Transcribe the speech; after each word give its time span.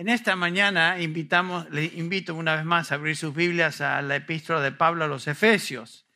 En 0.00 0.08
esta 0.08 0.34
mañana 0.34 0.98
invitamos, 0.98 1.68
le 1.68 1.84
invito 1.84 2.34
una 2.34 2.56
vez 2.56 2.64
más 2.64 2.90
a 2.90 2.94
abrir 2.94 3.18
sus 3.18 3.34
Biblias 3.34 3.82
a 3.82 4.00
la 4.00 4.16
epístola 4.16 4.62
de 4.62 4.72
Pablo 4.72 5.04
a 5.04 5.08
los 5.08 5.28
Efesios. 5.28 6.06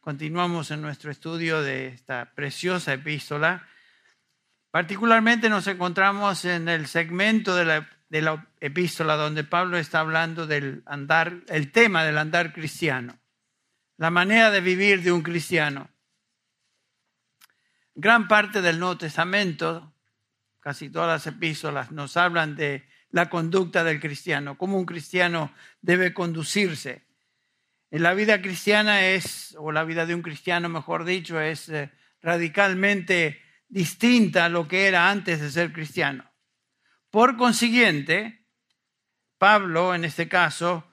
Continuamos 0.00 0.70
en 0.70 0.82
nuestro 0.82 1.10
estudio 1.10 1.62
de 1.62 1.86
esta 1.86 2.34
preciosa 2.34 2.92
epístola. 2.92 3.66
Particularmente 4.70 5.48
nos 5.48 5.66
encontramos 5.66 6.44
en 6.44 6.68
el 6.68 6.86
segmento 6.86 7.56
de 7.56 7.64
la, 7.64 7.88
de 8.10 8.20
la 8.20 8.46
epístola 8.60 9.16
donde 9.16 9.44
Pablo 9.44 9.78
está 9.78 10.00
hablando 10.00 10.46
del 10.46 10.82
andar, 10.84 11.40
el 11.48 11.72
tema 11.72 12.04
del 12.04 12.18
andar 12.18 12.52
cristiano, 12.52 13.18
la 13.96 14.10
manera 14.10 14.50
de 14.50 14.60
vivir 14.60 15.02
de 15.02 15.10
un 15.10 15.22
cristiano. 15.22 15.88
Gran 17.94 18.28
parte 18.28 18.60
del 18.60 18.78
Nuevo 18.78 18.98
Testamento, 18.98 19.94
casi 20.60 20.90
todas 20.90 21.08
las 21.08 21.34
epístolas, 21.34 21.92
nos 21.92 22.18
hablan 22.18 22.56
de 22.56 22.91
la 23.12 23.28
conducta 23.28 23.84
del 23.84 24.00
cristiano, 24.00 24.58
cómo 24.58 24.78
un 24.78 24.86
cristiano 24.86 25.54
debe 25.80 26.12
conducirse. 26.12 27.06
La 27.90 28.14
vida 28.14 28.40
cristiana 28.40 29.06
es, 29.06 29.54
o 29.58 29.70
la 29.70 29.84
vida 29.84 30.06
de 30.06 30.14
un 30.14 30.22
cristiano, 30.22 30.68
mejor 30.70 31.04
dicho, 31.04 31.38
es 31.38 31.68
eh, 31.68 31.92
radicalmente 32.22 33.40
distinta 33.68 34.46
a 34.46 34.48
lo 34.48 34.66
que 34.66 34.86
era 34.86 35.10
antes 35.10 35.40
de 35.40 35.50
ser 35.50 35.72
cristiano. 35.72 36.30
Por 37.10 37.36
consiguiente, 37.36 38.46
Pablo, 39.36 39.94
en 39.94 40.04
este 40.04 40.26
caso, 40.28 40.90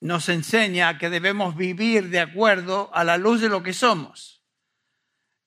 nos 0.00 0.28
enseña 0.28 0.98
que 0.98 1.08
debemos 1.08 1.56
vivir 1.56 2.10
de 2.10 2.20
acuerdo 2.20 2.90
a 2.94 3.02
la 3.02 3.16
luz 3.16 3.40
de 3.40 3.48
lo 3.48 3.62
que 3.62 3.72
somos. 3.72 4.44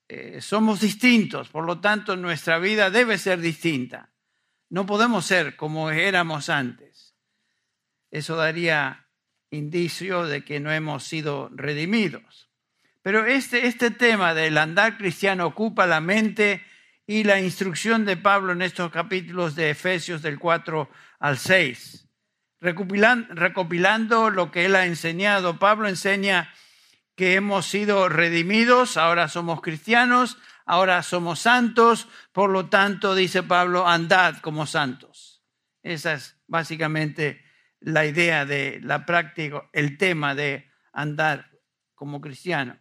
Eh, 0.07 0.41
somos 0.41 0.81
distintos, 0.81 1.49
por 1.49 1.65
lo 1.65 1.79
tanto 1.79 2.17
nuestra 2.17 2.57
vida 2.57 2.89
debe 2.89 3.19
ser 3.19 3.39
distinta. 3.39 4.10
No 4.71 4.85
podemos 4.85 5.25
ser 5.25 5.57
como 5.57 5.91
éramos 5.91 6.47
antes. 6.47 7.13
Eso 8.09 8.37
daría 8.37 9.05
indicio 9.49 10.25
de 10.25 10.45
que 10.45 10.61
no 10.61 10.71
hemos 10.71 11.03
sido 11.03 11.49
redimidos. 11.53 12.49
Pero 13.01 13.25
este, 13.25 13.67
este 13.67 13.91
tema 13.91 14.33
del 14.33 14.57
andar 14.57 14.97
cristiano 14.97 15.45
ocupa 15.45 15.87
la 15.87 15.99
mente 15.99 16.63
y 17.05 17.25
la 17.25 17.41
instrucción 17.41 18.05
de 18.05 18.15
Pablo 18.15 18.53
en 18.53 18.61
estos 18.61 18.91
capítulos 18.91 19.55
de 19.55 19.71
Efesios 19.71 20.21
del 20.21 20.39
4 20.39 20.89
al 21.19 21.37
6. 21.37 22.07
Recopilando, 22.61 23.33
recopilando 23.35 24.29
lo 24.29 24.51
que 24.51 24.63
él 24.65 24.77
ha 24.77 24.85
enseñado, 24.85 25.59
Pablo 25.59 25.89
enseña 25.89 26.49
que 27.17 27.35
hemos 27.35 27.65
sido 27.65 28.07
redimidos, 28.07 28.95
ahora 28.95 29.27
somos 29.27 29.61
cristianos, 29.61 30.37
ahora 30.71 31.03
somos 31.03 31.41
santos, 31.41 32.07
por 32.31 32.49
lo 32.49 32.69
tanto, 32.69 33.13
dice 33.13 33.43
Pablo, 33.43 33.85
andad 33.85 34.37
como 34.37 34.65
santos. 34.65 35.43
Esa 35.83 36.13
es 36.13 36.39
básicamente 36.47 37.43
la 37.81 38.05
idea 38.05 38.45
de 38.45 38.79
la 38.81 39.05
práctica, 39.05 39.69
el 39.73 39.97
tema 39.97 40.33
de 40.33 40.71
andar 40.93 41.51
como 41.93 42.21
cristiano. 42.21 42.79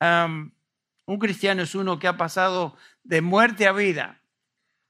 un 0.00 1.18
cristiano 1.18 1.62
es 1.62 1.74
uno 1.74 1.98
que 1.98 2.06
ha 2.06 2.18
pasado 2.18 2.76
de 3.02 3.22
muerte 3.22 3.66
a 3.66 3.72
vida, 3.72 4.20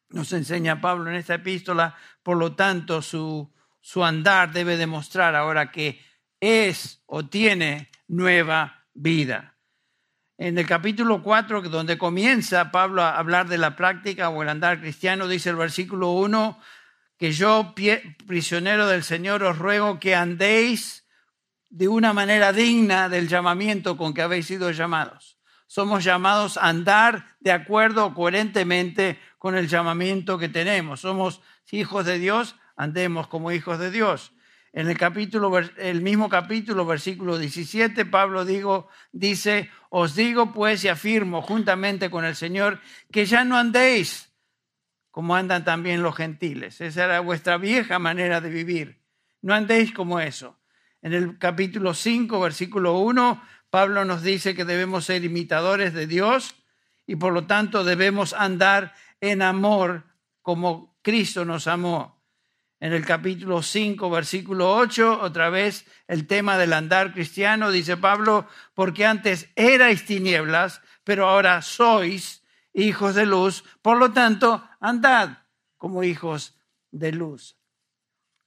nos 0.08 0.32
enseña 0.32 0.80
Pablo 0.80 1.10
en 1.10 1.16
esta 1.16 1.34
epístola, 1.34 1.96
por 2.24 2.36
lo 2.36 2.56
tanto 2.56 3.02
su, 3.02 3.54
su 3.80 4.04
andar 4.04 4.50
debe 4.50 4.76
demostrar 4.76 5.36
ahora 5.36 5.70
que 5.70 6.04
es 6.40 7.04
o 7.06 7.24
tiene 7.24 7.92
nueva 8.08 8.88
vida 8.94 9.53
en 10.36 10.58
el 10.58 10.66
capítulo 10.66 11.22
4, 11.22 11.62
donde 11.62 11.96
comienza 11.96 12.70
Pablo 12.70 13.02
a 13.02 13.18
hablar 13.18 13.48
de 13.48 13.58
la 13.58 13.77
práctica 13.77 14.28
o 14.28 14.42
el 14.42 14.48
andar 14.48 14.80
cristiano, 14.80 15.28
dice 15.28 15.50
el 15.50 15.56
versículo 15.56 16.10
1, 16.12 16.58
que 17.16 17.32
yo, 17.32 17.74
prisionero 18.27 18.88
del 18.88 19.05
Señor, 19.05 19.44
os 19.44 19.58
ruego 19.58 20.00
que 20.00 20.14
andéis 20.14 21.06
de 21.70 21.88
una 21.88 22.12
manera 22.12 22.52
digna 22.52 23.08
del 23.08 23.28
llamamiento 23.28 23.96
con 23.96 24.12
que 24.12 24.22
habéis 24.22 24.46
sido 24.46 24.70
llamados. 24.70 25.39
Somos 25.67 26.05
llamados 26.05 26.56
a 26.56 26.68
andar 26.68 27.36
de 27.40 27.52
acuerdo 27.52 28.14
coherentemente 28.14 29.18
con 29.39 29.56
el 29.56 29.68
llamamiento 29.68 30.39
que 30.39 30.48
tenemos. 30.48 31.01
Somos 31.01 31.40
hijos 31.70 32.05
de 32.06 32.18
Dios, 32.18 32.56
andemos 32.77 33.28
como 33.28 33.52
hijos 33.52 33.78
de 33.78 33.90
Dios. 33.90 34.33
En 34.72 34.89
el 34.89 34.98
capítulo, 34.98 35.56
el 35.58 36.01
mismo 36.01 36.28
capítulo, 36.28 36.84
versículo 36.84 37.39
17, 37.39 38.06
Pablo 38.06 38.45
digo, 38.45 38.89
dice, 39.12 39.70
os 39.96 40.16
digo 40.16 40.52
pues 40.52 40.82
y 40.82 40.88
afirmo 40.88 41.40
juntamente 41.40 42.10
con 42.10 42.24
el 42.24 42.34
Señor 42.34 42.80
que 43.12 43.27
ya 43.27 43.44
no 43.44 43.56
andéis 43.56 44.28
como 45.12 45.36
andan 45.36 45.64
también 45.64 46.02
los 46.02 46.16
gentiles. 46.16 46.80
Esa 46.80 47.05
era 47.05 47.20
vuestra 47.20 47.58
vieja 47.58 48.00
manera 48.00 48.40
de 48.40 48.50
vivir. 48.50 49.00
No 49.40 49.54
andéis 49.54 49.92
como 49.92 50.18
eso. 50.18 50.58
En 51.00 51.12
el 51.12 51.38
capítulo 51.38 51.94
5, 51.94 52.40
versículo 52.40 52.98
1, 52.98 53.40
Pablo 53.70 54.04
nos 54.04 54.22
dice 54.22 54.56
que 54.56 54.64
debemos 54.64 55.04
ser 55.04 55.22
imitadores 55.22 55.94
de 55.94 56.08
Dios 56.08 56.56
y 57.06 57.14
por 57.14 57.33
lo 57.33 57.46
tanto 57.46 57.84
debemos 57.84 58.33
andar 58.33 58.94
en 59.20 59.42
amor 59.42 60.06
como 60.42 60.98
Cristo 61.02 61.44
nos 61.44 61.68
amó 61.68 62.14
en 62.84 62.92
el 62.92 63.06
capítulo 63.06 63.62
5, 63.62 64.11
versículo 64.11 64.77
8, 64.77 65.20
otra 65.22 65.48
vez 65.48 65.86
el 66.06 66.27
tema 66.27 66.58
del 66.58 66.74
andar 66.74 67.14
cristiano, 67.14 67.70
dice 67.70 67.96
Pablo, 67.96 68.46
porque 68.74 69.06
antes 69.06 69.48
erais 69.56 70.05
tinieblas, 70.05 70.83
pero 71.02 71.27
ahora 71.27 71.62
sois 71.62 72.45
hijos 72.74 73.14
de 73.14 73.24
luz, 73.24 73.64
por 73.80 73.96
lo 73.96 74.12
tanto, 74.12 74.62
andad 74.80 75.30
como 75.78 76.05
hijos 76.05 76.58
de 76.90 77.12
luz. 77.12 77.56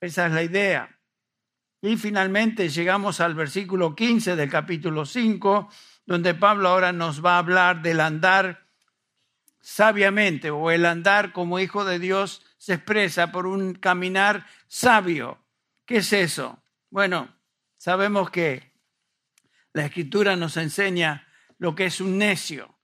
Esa 0.02 0.28
es 0.28 0.34
la 0.34 0.44
idea. 0.44 1.00
Y 1.82 1.98
finalmente 1.98 2.70
llegamos 2.70 3.20
al 3.22 3.34
versículo 3.34 3.96
15 3.96 4.36
del 4.36 4.52
capítulo 4.52 5.08
5, 5.08 5.68
donde 6.06 6.36
Pablo 6.36 6.70
ahora 6.70 6.92
nos 6.94 7.26
va 7.26 7.38
a 7.38 7.40
hablar 7.40 7.82
del 7.82 8.00
andar 8.02 8.68
sabiamente 9.62 10.52
o 10.52 10.70
el 10.70 10.86
andar 10.86 11.34
como 11.34 11.58
hijo 11.58 11.86
de 11.86 11.98
Dios 11.98 12.44
se 12.58 12.74
expresa 12.76 13.32
por 13.32 13.48
un 13.48 13.74
caminar 13.74 14.46
sabio. 14.68 15.46
¿Qué 15.86 15.98
es 15.98 16.12
eso? 16.14 16.62
Bueno, 16.90 17.38
sabemos 17.78 18.30
que 18.30 18.74
la 19.74 19.86
escritura 19.86 20.36
nos 20.36 20.58
enseña 20.58 21.28
lo 21.58 21.76
que 21.76 21.86
es 21.86 22.02
un 22.02 22.18
necio. 22.18 22.78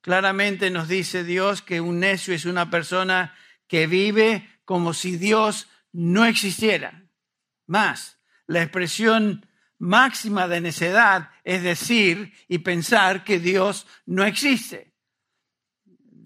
Claramente 0.00 0.70
nos 0.70 0.88
dice 0.88 1.24
Dios 1.24 1.62
que 1.62 1.80
un 1.80 2.00
necio 2.00 2.34
es 2.34 2.46
una 2.46 2.70
persona 2.70 3.34
que 3.66 3.86
vive 3.86 4.48
como 4.64 4.94
si 4.94 5.16
Dios 5.16 5.68
no 5.92 6.24
existiera. 6.24 7.04
Más, 7.66 8.18
la 8.46 8.62
expresión 8.62 9.46
máxima 9.78 10.48
de 10.48 10.60
necedad 10.60 11.30
es 11.44 11.62
decir 11.62 12.32
y 12.48 12.58
pensar 12.58 13.24
que 13.24 13.38
Dios 13.38 13.86
no 14.06 14.24
existe. 14.24 14.94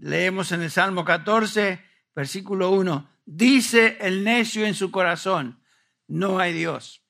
Leemos 0.00 0.52
en 0.52 0.62
el 0.62 0.70
Salmo 0.70 1.04
14, 1.04 1.82
versículo 2.14 2.70
1, 2.70 3.10
dice 3.24 3.98
el 4.00 4.24
necio 4.24 4.66
en 4.66 4.74
su 4.74 4.90
corazón, 4.90 5.62
no 6.06 6.38
hay 6.38 6.52
Dios. 6.52 7.02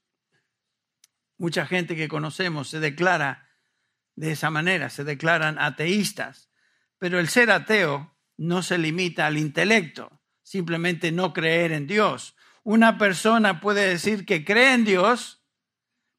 Mucha 1.37 1.67
gente 1.67 1.97
que 1.97 2.09
conocemos 2.09 2.69
se 2.71 2.81
declara 2.81 3.49
de 4.17 4.33
esa 4.33 4.51
manera, 4.51 4.91
se 4.91 5.05
declaran 5.05 5.59
ateístas, 5.59 6.51
pero 6.99 7.19
el 7.19 7.29
ser 7.29 7.51
ateo 7.51 8.17
no 8.37 8.63
se 8.63 8.79
limita 8.79 9.27
al 9.27 9.37
intelecto, 9.37 10.23
simplemente 10.43 11.13
no 11.13 11.33
creer 11.33 11.73
en 11.73 11.87
Dios. 11.87 12.37
Una 12.63 12.97
persona 12.99 13.61
puede 13.61 13.89
decir 13.89 14.25
que 14.25 14.45
cree 14.45 14.75
en 14.75 14.85
Dios, 14.85 15.43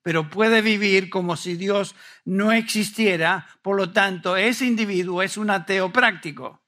pero 0.02 0.30
puede 0.30 0.62
vivir 0.62 1.10
como 1.10 1.38
si 1.38 1.56
Dios 1.56 1.96
no 2.26 2.52
existiera, 2.52 3.48
por 3.62 3.78
lo 3.78 3.92
tanto, 3.92 4.38
ese 4.38 4.66
individuo 4.66 5.24
es 5.24 5.38
un 5.38 5.50
ateo 5.50 5.92
práctico. 5.92 6.65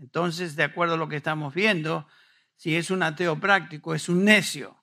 Entonces, 0.00 0.56
de 0.56 0.64
acuerdo 0.64 0.94
a 0.94 0.96
lo 0.96 1.08
que 1.08 1.16
estamos 1.16 1.54
viendo, 1.54 2.08
si 2.56 2.74
es 2.76 2.90
un 2.90 3.02
ateo 3.02 3.38
práctico, 3.38 3.94
es 3.94 4.08
un 4.08 4.24
necio, 4.24 4.82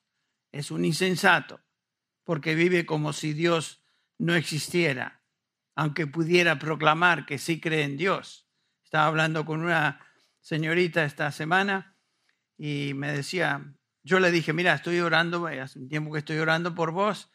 es 0.52 0.70
un 0.70 0.84
insensato, 0.84 1.60
porque 2.24 2.54
vive 2.54 2.86
como 2.86 3.12
si 3.12 3.32
Dios 3.32 3.82
no 4.18 4.34
existiera, 4.34 5.22
aunque 5.74 6.06
pudiera 6.06 6.58
proclamar 6.58 7.26
que 7.26 7.38
sí 7.38 7.60
cree 7.60 7.82
en 7.82 7.96
Dios. 7.96 8.46
Estaba 8.84 9.06
hablando 9.06 9.44
con 9.44 9.60
una 9.60 10.00
señorita 10.40 11.04
esta 11.04 11.30
semana 11.32 11.96
y 12.56 12.92
me 12.94 13.12
decía, 13.12 13.74
yo 14.02 14.20
le 14.20 14.30
dije, 14.30 14.52
mira, 14.52 14.74
estoy 14.74 15.00
orando, 15.00 15.46
hace 15.46 15.78
un 15.78 15.88
tiempo 15.88 16.12
que 16.12 16.20
estoy 16.20 16.38
orando 16.38 16.74
por 16.74 16.92
vos, 16.92 17.30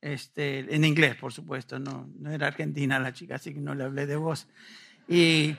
este, 0.00 0.74
en 0.74 0.84
inglés, 0.84 1.16
por 1.16 1.32
supuesto, 1.32 1.78
no, 1.78 2.10
no 2.18 2.30
era 2.30 2.46
argentina 2.46 2.98
la 2.98 3.12
chica, 3.12 3.36
así 3.36 3.52
que 3.52 3.60
no 3.60 3.74
le 3.74 3.84
hablé 3.84 4.06
de 4.06 4.16
vos. 4.16 4.48
Y 5.08 5.56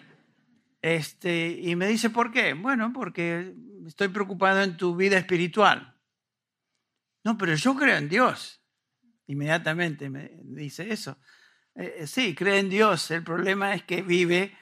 este, 0.96 1.50
y 1.50 1.76
me 1.76 1.88
dice, 1.88 2.10
¿por 2.10 2.32
qué? 2.32 2.54
Bueno, 2.54 2.94
porque 2.94 3.54
estoy 3.86 4.08
preocupado 4.10 4.62
en 4.62 4.78
tu 4.78 4.96
vida 4.96 5.18
espiritual. 5.18 5.96
No, 7.24 7.38
pero 7.38 7.56
yo 7.56 7.76
creo 7.76 7.98
en 7.98 8.10
Dios. 8.10 8.62
Inmediatamente 9.28 10.10
me 10.10 10.32
dice 10.44 10.92
eso. 10.92 11.18
Eh, 11.76 11.98
eh, 12.00 12.08
sí, 12.08 12.34
cree 12.34 12.60
en 12.60 12.70
Dios. 12.70 13.12
El 13.12 13.24
problema 13.24 13.74
es 13.76 13.84
que 13.84 14.02
vive 14.02 14.58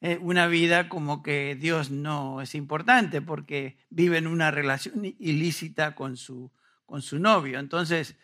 eh, 0.00 0.18
una 0.20 0.46
vida 0.46 0.88
como 0.88 1.22
que 1.22 1.56
Dios 1.56 1.90
no 1.90 2.40
es 2.40 2.54
importante 2.54 3.20
porque 3.20 3.78
vive 3.90 4.18
en 4.18 4.26
una 4.26 4.50
relación 4.50 5.04
ilícita 5.18 5.94
con 5.94 6.16
su, 6.16 6.52
con 6.86 7.02
su 7.02 7.18
novio. 7.18 7.58
Entonces, 7.58 8.16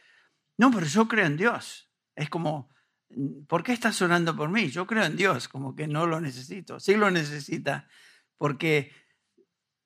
no, 0.57 0.71
pero 0.71 0.87
yo 0.87 1.09
creo 1.09 1.27
en 1.27 1.37
Dios. 1.37 1.91
Es 2.15 2.31
como, 2.31 2.71
¿por 3.47 3.63
qué 3.63 3.73
estás 3.73 4.01
orando 4.03 4.37
por 4.37 4.51
mí? 4.51 4.69
Yo 4.69 4.87
creo 4.87 5.05
en 5.05 5.17
Dios, 5.17 5.49
como 5.49 5.75
que 5.75 5.87
no 5.87 6.07
lo 6.07 6.21
necesito. 6.21 6.81
Sí 6.81 6.95
lo 6.95 7.11
necesita, 7.11 7.89
porque 8.37 8.93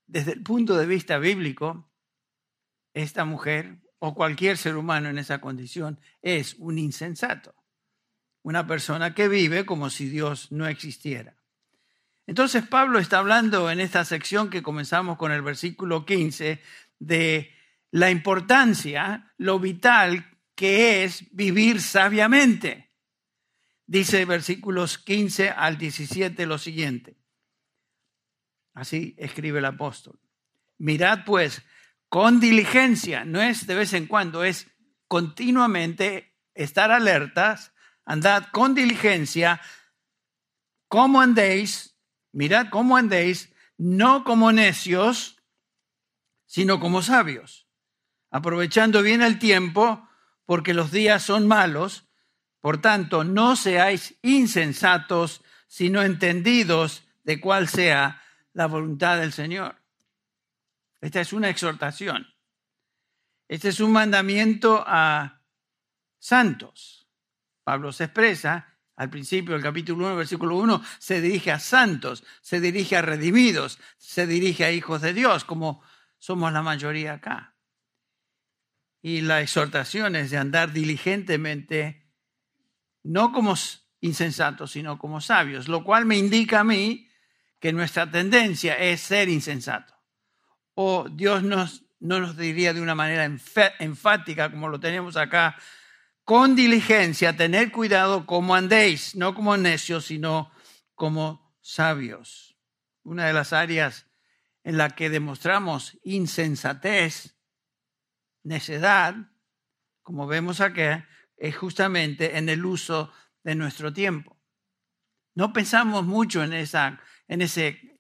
desde 0.07 0.33
el 0.33 0.43
punto 0.43 0.77
de 0.77 0.87
vista 0.87 1.19
bíblico, 1.19 1.91
esta 2.95 3.25
mujer 3.25 3.81
o 3.99 4.15
cualquier 4.15 4.57
ser 4.57 4.77
humano 4.77 5.09
en 5.09 5.19
esa 5.19 5.41
condición 5.41 6.01
es 6.23 6.55
un 6.55 6.79
insensato, 6.79 7.55
una 8.43 8.67
persona 8.67 9.15
que 9.15 9.29
vive 9.29 9.65
como 9.65 9.91
si 9.91 10.09
Dios 10.09 10.51
no 10.51 10.67
existiera. 10.67 11.37
Entonces 12.27 12.67
Pablo 12.67 12.99
está 12.99 13.19
hablando 13.19 13.71
en 13.71 13.81
esta 13.81 14.05
sección 14.05 14.51
que 14.51 14.63
comenzamos 14.63 15.17
con 15.17 15.33
el 15.33 15.43
versículo 15.43 16.05
15 16.05 16.61
de 16.99 17.51
la 17.91 18.11
importancia, 18.11 19.33
lo 19.37 19.59
vital 19.59 20.39
que 20.55 21.05
es 21.05 21.25
vivir 21.35 21.81
sabiamente. 21.81 22.90
Dice 23.91 24.25
versículos 24.25 24.99
15 24.99 25.51
al 25.51 25.77
17 25.77 26.47
lo 26.47 26.59
siguiente. 26.59 27.17
Así 28.73 29.17
escribe 29.19 29.59
el 29.59 29.65
apóstol. 29.65 30.21
Mirad 30.79 31.25
pues 31.25 31.63
con 32.09 32.39
diligencia, 32.39 33.25
no 33.25 33.43
es 33.43 33.67
de 33.67 33.75
vez 33.75 33.93
en 33.93 34.07
cuando, 34.07 34.45
es 34.45 34.69
continuamente 35.09 36.37
estar 36.55 36.93
alertas, 36.93 37.75
andad 38.05 38.45
con 38.53 38.77
diligencia, 38.77 39.61
como 40.87 41.21
andéis 41.21 41.91
mirad 42.33 42.69
cómo 42.71 42.97
andéis, 42.97 43.53
no 43.77 44.23
como 44.23 44.53
necios, 44.53 45.43
sino 46.47 46.79
como 46.79 47.03
sabios, 47.03 47.69
aprovechando 48.31 49.03
bien 49.03 49.21
el 49.21 49.41
tiempo, 49.41 50.09
porque 50.45 50.75
los 50.75 50.91
días 50.91 51.23
son 51.23 51.49
malos. 51.49 52.10
Por 52.61 52.81
tanto, 52.81 53.25
no 53.25 53.57
seáis 53.57 54.15
insensatos, 54.23 55.43
sino 55.67 56.03
entendidos 56.03 57.05
de 57.25 57.41
cuál 57.41 57.69
sea 57.69 58.23
la 58.53 58.67
voluntad 58.67 59.19
del 59.19 59.33
Señor. 59.33 59.77
Esta 61.01 61.21
es 61.21 61.33
una 61.33 61.49
exhortación. 61.49 62.27
Este 63.49 63.69
es 63.71 63.81
un 63.81 63.93
mandamiento 63.93 64.85
a 64.87 65.43
santos. 66.19 67.09
Pablo 67.65 67.93
se 67.93 68.05
expresa 68.05 68.71
al 69.01 69.09
principio 69.09 69.55
del 69.55 69.63
capítulo 69.63 70.09
1, 70.09 70.17
versículo 70.17 70.57
1, 70.59 70.83
se 70.99 71.23
dirige 71.23 71.51
a 71.51 71.59
santos, 71.59 72.23
se 72.43 72.61
dirige 72.61 72.97
a 72.97 73.03
redimidos, 73.03 73.79
se 73.97 74.27
dirige 74.27 74.67
a 74.67 74.73
hijos 74.73 75.01
de 75.01 75.15
Dios, 75.15 75.45
como 75.45 75.83
somos 76.19 76.53
la 76.53 76.61
mayoría 76.61 77.15
acá. 77.15 77.57
Y 79.01 79.23
la 79.23 79.41
exhortación 79.41 80.17
es 80.17 80.31
de 80.31 80.37
andar 80.37 80.75
diligentemente, 80.75 82.00
no 83.03 83.33
como 83.33 83.55
insensatos, 84.01 84.73
sino 84.73 84.99
como 84.99 85.21
sabios, 85.21 85.69
lo 85.69 85.85
cual 85.85 86.07
me 86.07 86.17
indica 86.17 86.61
a 86.61 86.65
mí 86.65 87.09
que 87.59 87.73
nuestra 87.73 88.11
tendencia 88.11 88.79
es 88.79 89.01
ser 89.01 89.29
insensato. 89.29 89.95
O 90.75 91.09
Dios 91.11 91.43
nos, 91.43 91.85
no 92.01 92.21
nos 92.21 92.37
diría 92.37 92.73
de 92.73 92.81
una 92.81 92.95
manera 92.95 93.25
enfática, 93.25 94.51
como 94.51 94.69
lo 94.69 94.81
tenemos 94.81 95.17
acá, 95.17 95.57
con 96.25 96.57
diligencia, 96.57 97.37
tener 97.37 97.71
cuidado 97.73 98.25
como 98.25 98.55
andéis, 98.55 99.15
no 99.15 99.35
como 99.35 99.57
necios, 99.57 100.07
sino 100.07 100.51
como 100.95 101.57
sabios. 101.61 102.57
Una 103.03 103.27
de 103.27 103.33
las 103.33 103.53
áreas 103.53 104.07
en 104.63 104.77
la 104.77 104.91
que 104.91 105.11
demostramos 105.11 105.99
insensatez, 106.05 107.37
necedad, 108.43 109.15
como 110.03 110.27
vemos 110.27 110.61
aquí, 110.61 110.83
es 111.41 111.57
justamente 111.57 112.39
en 112.39 112.49
el 112.49 112.65
uso 112.65 113.13
de 113.43 113.57
nuestro 113.57 113.93
tiempo. 113.93 114.39
No 115.35 115.53
pensamos 115.53 116.07
mucho 116.07 116.45
en 116.45 116.53
esa, 116.53 117.01
en 117.27 117.43
ese, 117.43 117.99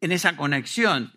en 0.00 0.10
esa 0.10 0.36
conexión. 0.36 1.16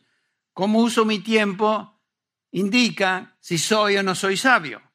Cómo 0.53 0.81
uso 0.81 1.05
mi 1.05 1.19
tiempo 1.19 2.03
indica 2.51 3.35
si 3.39 3.57
soy 3.57 3.97
o 3.97 4.03
no 4.03 4.13
soy 4.13 4.37
sabio 4.37 4.87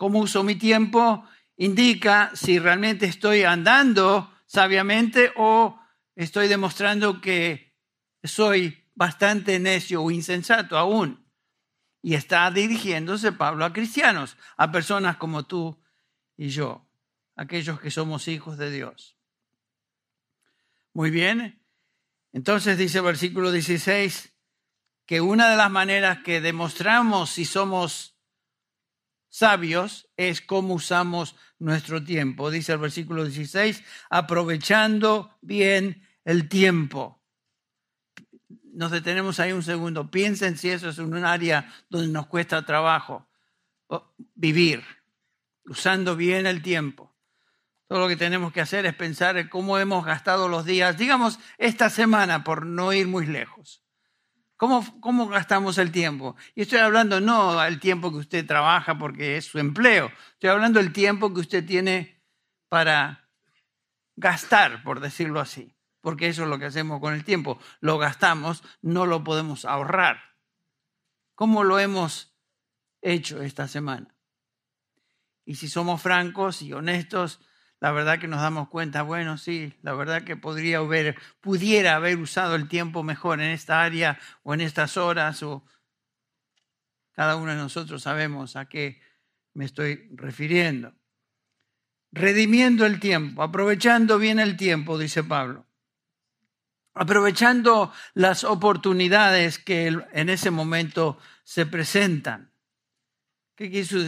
cómo 0.00 0.20
uso 0.20 0.42
mi 0.42 0.54
tiempo 0.54 1.28
indica 1.58 2.30
si 2.32 2.58
realmente 2.58 3.04
estoy 3.04 3.42
andando 3.42 4.32
sabiamente 4.46 5.30
o 5.36 5.78
estoy 6.16 6.48
demostrando 6.48 7.20
que 7.20 7.76
soy 8.24 8.88
bastante 8.94 9.58
necio 9.58 10.02
o 10.02 10.10
insensato 10.10 10.78
aún. 10.78 11.29
Y 12.02 12.14
está 12.14 12.50
dirigiéndose 12.50 13.32
Pablo 13.32 13.64
a 13.64 13.72
cristianos, 13.72 14.36
a 14.56 14.72
personas 14.72 15.16
como 15.16 15.44
tú 15.44 15.78
y 16.36 16.48
yo, 16.48 16.86
aquellos 17.36 17.80
que 17.80 17.90
somos 17.90 18.28
hijos 18.28 18.56
de 18.56 18.70
Dios. 18.70 19.16
Muy 20.92 21.10
bien. 21.10 21.62
Entonces 22.32 22.78
dice 22.78 22.98
el 22.98 23.04
versículo 23.04 23.52
16 23.52 24.32
que 25.06 25.20
una 25.20 25.50
de 25.50 25.56
las 25.56 25.70
maneras 25.70 26.18
que 26.22 26.40
demostramos 26.40 27.30
si 27.30 27.44
somos 27.44 28.16
sabios 29.28 30.08
es 30.16 30.40
cómo 30.40 30.74
usamos 30.74 31.36
nuestro 31.58 32.02
tiempo. 32.04 32.50
Dice 32.50 32.72
el 32.72 32.78
versículo 32.78 33.24
16, 33.24 33.82
aprovechando 34.08 35.36
bien 35.40 36.06
el 36.24 36.48
tiempo. 36.48 37.19
Nos 38.80 38.92
detenemos 38.92 39.38
ahí 39.40 39.52
un 39.52 39.62
segundo. 39.62 40.10
Piensen 40.10 40.56
si 40.56 40.70
eso 40.70 40.88
es 40.88 40.96
un 40.96 41.14
área 41.22 41.70
donde 41.90 42.08
nos 42.08 42.28
cuesta 42.28 42.64
trabajo 42.64 43.28
vivir, 44.34 44.82
usando 45.66 46.16
bien 46.16 46.46
el 46.46 46.62
tiempo. 46.62 47.14
Todo 47.88 48.00
lo 48.00 48.08
que 48.08 48.16
tenemos 48.16 48.54
que 48.54 48.62
hacer 48.62 48.86
es 48.86 48.94
pensar 48.94 49.36
en 49.36 49.50
cómo 49.50 49.76
hemos 49.76 50.06
gastado 50.06 50.48
los 50.48 50.64
días, 50.64 50.96
digamos, 50.96 51.38
esta 51.58 51.90
semana, 51.90 52.42
por 52.42 52.64
no 52.64 52.94
ir 52.94 53.06
muy 53.06 53.26
lejos. 53.26 53.84
¿Cómo, 54.56 55.28
gastamos 55.28 55.76
el 55.76 55.92
tiempo? 55.92 56.36
Y 56.54 56.62
estoy 56.62 56.78
hablando 56.78 57.20
no 57.20 57.60
del 57.60 57.80
tiempo 57.80 58.10
que 58.10 58.16
usted 58.16 58.46
trabaja 58.46 58.96
porque 58.96 59.36
es 59.36 59.44
su 59.44 59.58
empleo, 59.58 60.10
estoy 60.32 60.48
hablando 60.48 60.80
del 60.80 60.94
tiempo 60.94 61.34
que 61.34 61.40
usted 61.40 61.66
tiene 61.66 62.22
para 62.70 63.28
gastar, 64.16 64.82
por 64.82 65.00
decirlo 65.00 65.38
así, 65.38 65.76
porque 66.00 66.28
eso 66.28 66.44
es 66.44 66.48
lo 66.48 66.58
que 66.58 66.66
hacemos 66.66 67.00
con 67.00 67.14
el 67.14 67.24
tiempo. 67.24 67.58
Lo 67.80 67.98
gastamos, 67.98 68.62
no 68.82 69.06
lo 69.06 69.24
podemos 69.24 69.64
ahorrar. 69.64 70.20
¿Cómo 71.34 71.64
lo 71.64 71.78
hemos 71.78 72.34
hecho 73.02 73.42
esta 73.42 73.68
semana? 73.68 74.14
Y 75.44 75.56
si 75.56 75.68
somos 75.68 76.02
francos 76.02 76.62
y 76.62 76.72
honestos, 76.72 77.40
la 77.80 77.92
verdad 77.92 78.18
que 78.18 78.28
nos 78.28 78.42
damos 78.42 78.68
cuenta, 78.68 79.02
bueno, 79.02 79.38
sí, 79.38 79.72
la 79.82 79.94
verdad 79.94 80.22
que 80.22 80.36
podría 80.36 80.78
haber, 80.78 81.16
pudiera 81.40 81.96
haber 81.96 82.18
usado 82.18 82.54
el 82.54 82.68
tiempo 82.68 83.02
mejor 83.02 83.40
en 83.40 83.50
esta 83.50 83.82
área 83.82 84.18
o 84.42 84.52
en 84.52 84.60
estas 84.60 84.98
horas, 84.98 85.42
o 85.42 85.64
cada 87.12 87.36
uno 87.36 87.52
de 87.52 87.56
nosotros 87.56 88.02
sabemos 88.02 88.56
a 88.56 88.66
qué 88.66 89.00
me 89.54 89.64
estoy 89.64 90.08
refiriendo. 90.14 90.94
Redimiendo 92.12 92.84
el 92.84 93.00
tiempo, 93.00 93.42
aprovechando 93.42 94.18
bien 94.18 94.40
el 94.40 94.56
tiempo, 94.56 94.98
dice 94.98 95.24
Pablo. 95.24 95.69
Aprovechando 96.94 97.92
las 98.14 98.44
oportunidades 98.44 99.58
que 99.58 99.86
en 100.12 100.28
ese 100.28 100.50
momento 100.50 101.18
se 101.44 101.66
presentan. 101.66 102.52
¿Qué 103.54 103.70
quiso 103.70 103.98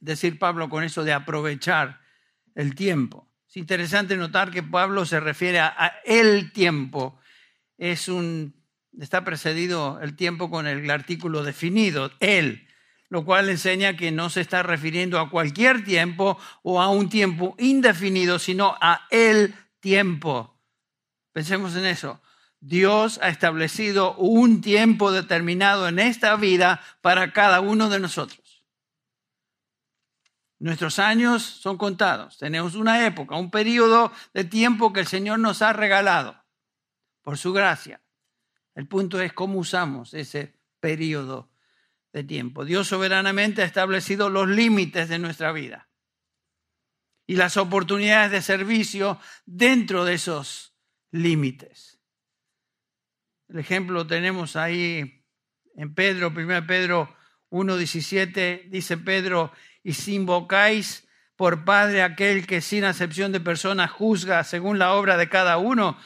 decir 0.00 0.38
Pablo 0.38 0.68
con 0.68 0.84
eso 0.84 1.02
de 1.02 1.12
aprovechar? 1.12 2.02
el 2.54 2.74
tiempo. 2.74 3.28
Es 3.48 3.56
interesante 3.56 4.16
notar 4.16 4.50
que 4.50 4.62
Pablo 4.62 5.04
se 5.04 5.20
refiere 5.20 5.60
a, 5.60 6.00
el 6.04 6.52
tiempo. 6.52 7.18
Es 7.76 8.08
un, 8.08 8.54
está 8.98 9.24
precedido 9.24 10.00
el 10.00 10.16
tiempo 10.16 10.50
con 10.50 10.66
el 10.66 10.90
artículo 10.90 11.42
definido, 11.42 12.10
el, 12.20 12.66
lo 13.08 13.24
cual 13.24 13.48
enseña 13.50 13.96
que 13.96 14.10
no 14.10 14.30
se 14.30 14.40
está 14.40 14.62
refiriendo 14.62 15.18
a 15.18 15.30
cualquier 15.30 15.84
tiempo 15.84 16.38
o 16.62 16.80
a 16.80 16.88
un 16.88 17.08
tiempo 17.08 17.54
indefinido, 17.58 18.38
sino 18.38 18.76
a 18.80 19.06
el 19.10 19.54
tiempo. 19.80 20.61
Pensemos 21.32 21.74
en 21.76 21.86
eso. 21.86 22.20
Dios 22.60 23.18
ha 23.22 23.28
establecido 23.28 24.14
un 24.16 24.60
tiempo 24.60 25.10
determinado 25.10 25.88
en 25.88 25.98
esta 25.98 26.36
vida 26.36 26.80
para 27.00 27.32
cada 27.32 27.60
uno 27.60 27.88
de 27.88 27.98
nosotros. 27.98 28.62
Nuestros 30.60 31.00
años 31.00 31.42
son 31.42 31.76
contados. 31.76 32.38
Tenemos 32.38 32.76
una 32.76 33.04
época, 33.04 33.34
un 33.34 33.50
periodo 33.50 34.12
de 34.32 34.44
tiempo 34.44 34.92
que 34.92 35.00
el 35.00 35.08
Señor 35.08 35.40
nos 35.40 35.60
ha 35.60 35.72
regalado 35.72 36.40
por 37.22 37.36
su 37.36 37.52
gracia. 37.52 38.00
El 38.76 38.86
punto 38.86 39.20
es 39.20 39.32
cómo 39.32 39.58
usamos 39.58 40.14
ese 40.14 40.56
periodo 40.78 41.50
de 42.12 42.22
tiempo. 42.22 42.64
Dios 42.64 42.86
soberanamente 42.86 43.62
ha 43.62 43.64
establecido 43.64 44.30
los 44.30 44.48
límites 44.48 45.08
de 45.08 45.18
nuestra 45.18 45.50
vida 45.50 45.88
y 47.26 47.34
las 47.34 47.56
oportunidades 47.56 48.30
de 48.30 48.42
servicio 48.42 49.18
dentro 49.46 50.04
de 50.04 50.14
esos 50.14 50.71
límites. 51.12 52.00
El 53.48 53.60
ejemplo 53.60 53.94
lo 53.94 54.06
tenemos 54.06 54.56
ahí 54.56 55.24
en 55.76 55.94
Pedro, 55.94 56.32
1 56.34 56.66
Pedro 56.66 57.14
1.17, 57.50 58.68
dice 58.68 58.96
Pedro, 58.96 59.52
y 59.84 59.92
si 59.92 60.14
invocáis 60.14 61.06
por 61.36 61.64
Padre 61.64 62.02
aquel 62.02 62.46
que 62.46 62.60
sin 62.60 62.84
acepción 62.84 63.30
de 63.30 63.40
personas 63.40 63.90
juzga 63.90 64.42
según 64.44 64.78
la 64.78 64.94
obra 64.94 65.16
de 65.16 65.28
cada 65.28 65.58
uno, 65.58 65.98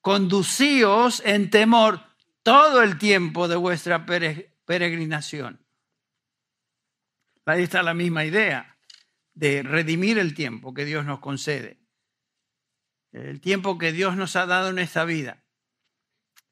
conducíos 0.00 1.22
en 1.24 1.50
temor 1.50 2.04
todo 2.42 2.82
el 2.82 2.98
tiempo 2.98 3.48
de 3.48 3.56
vuestra 3.56 4.04
peregrinación. 4.04 5.64
Ahí 7.46 7.64
está 7.64 7.82
la 7.82 7.94
misma 7.94 8.24
idea 8.24 8.76
de 9.34 9.62
redimir 9.62 10.18
el 10.18 10.34
tiempo 10.34 10.72
que 10.72 10.84
Dios 10.84 11.04
nos 11.04 11.18
concede, 11.18 11.79
el 13.12 13.40
tiempo 13.40 13.78
que 13.78 13.92
Dios 13.92 14.16
nos 14.16 14.36
ha 14.36 14.46
dado 14.46 14.70
en 14.70 14.78
esta 14.78 15.04
vida. 15.04 15.44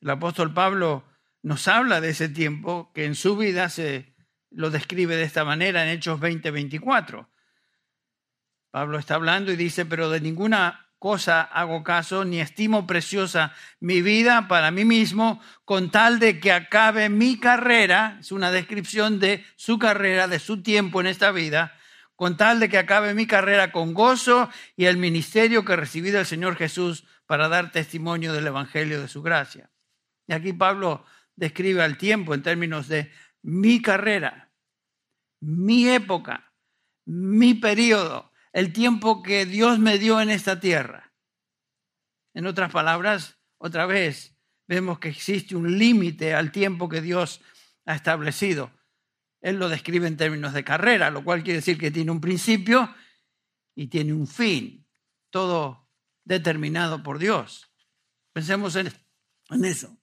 El 0.01 0.11
apóstol 0.11 0.55
Pablo 0.55 1.05
nos 1.43 1.69
habla 1.69 2.01
de 2.01 2.11
ese 2.11 2.29
tiempo 2.29 2.93
que 2.95 3.05
en 3.05 3.15
su 3.15 3.37
vida 3.37 3.69
se 3.69 4.15
lo 4.51 4.71
describe 4.71 5.17
de 5.17 5.25
esta 5.25 5.45
manera 5.45 5.85
en 5.85 5.91
Hechos 5.91 6.21
20:24. 6.21 7.29
Pablo 8.71 8.99
está 8.99 9.15
hablando 9.15 9.53
y 9.53 9.57
dice, 9.57 9.87
pero 9.87 10.11
de 10.11 10.21
ninguna 10.21 10.89
cosa 10.99 11.43
hago 11.43 11.85
caso, 11.85 12.25
ni 12.25 12.41
estimo 12.41 12.87
preciosa 12.87 13.53
mi 13.81 14.03
vida 14.03 14.49
para 14.49 14.71
mí 14.71 14.85
mismo, 14.85 15.41
con 15.65 15.91
tal 15.91 16.19
de 16.19 16.41
que 16.41 16.53
acabe 16.53 17.09
mi 17.09 17.39
carrera, 17.39 18.19
es 18.21 18.33
una 18.33 18.51
descripción 18.51 19.21
de 19.21 19.45
su 19.57 19.79
carrera, 19.79 20.27
de 20.27 20.39
su 20.39 20.63
tiempo 20.63 21.01
en 21.01 21.07
esta 21.07 21.31
vida, 21.31 21.78
con 22.19 22.37
tal 22.37 22.59
de 22.59 22.69
que 22.69 22.79
acabe 22.79 23.15
mi 23.15 23.29
carrera 23.29 23.71
con 23.71 23.95
gozo 23.95 24.51
y 24.75 24.87
el 24.87 24.97
ministerio 24.97 25.65
que 25.65 25.77
recibí 25.77 26.11
del 26.11 26.27
Señor 26.27 26.57
Jesús 26.57 27.05
para 27.27 27.47
dar 27.47 27.71
testimonio 27.71 28.33
del 28.33 28.49
Evangelio 28.49 29.01
de 29.01 29.07
su 29.07 29.23
gracia. 29.23 29.71
Y 30.27 30.33
aquí 30.33 30.53
Pablo 30.53 31.05
describe 31.37 31.81
al 31.81 31.97
tiempo 31.97 32.35
en 32.35 32.43
términos 32.43 32.89
de 32.89 33.13
mi 33.43 33.81
carrera, 33.81 34.51
mi 35.41 35.89
época, 35.89 36.53
mi 37.07 37.55
periodo, 37.55 38.33
el 38.53 38.73
tiempo 38.73 39.23
que 39.23 39.47
Dios 39.47 39.79
me 39.79 39.97
dio 39.97 40.21
en 40.21 40.31
esta 40.31 40.59
tierra. 40.59 41.13
En 42.35 42.49
otras 42.49 42.73
palabras, 42.73 43.39
otra 43.59 43.87
vez, 43.87 44.37
vemos 44.67 44.99
que 44.99 45.11
existe 45.11 45.55
un 45.55 45.79
límite 45.79 46.35
al 46.35 46.51
tiempo 46.51 46.89
que 46.89 47.01
Dios 47.01 47.41
ha 47.87 47.95
establecido. 47.95 48.73
Él 49.41 49.57
lo 49.57 49.69
describe 49.69 50.07
en 50.07 50.17
términos 50.17 50.53
de 50.53 50.65
carrera, 50.65 51.11
lo 51.11 51.23
cual 51.23 51.43
quiere 51.43 51.59
decir 51.59 51.79
que 51.79 51.91
tiene 51.91 52.11
un 52.11 52.21
principio 52.21 52.95
y 53.75 53.87
tiene 53.87 54.13
un 54.13 54.27
fin, 54.27 54.87
todo 55.31 55.89
determinado 56.25 57.03
por 57.03 57.19
Dios. 57.19 57.71
Pensemos 58.33 58.77
en, 58.77 58.93
eso. 59.65 59.97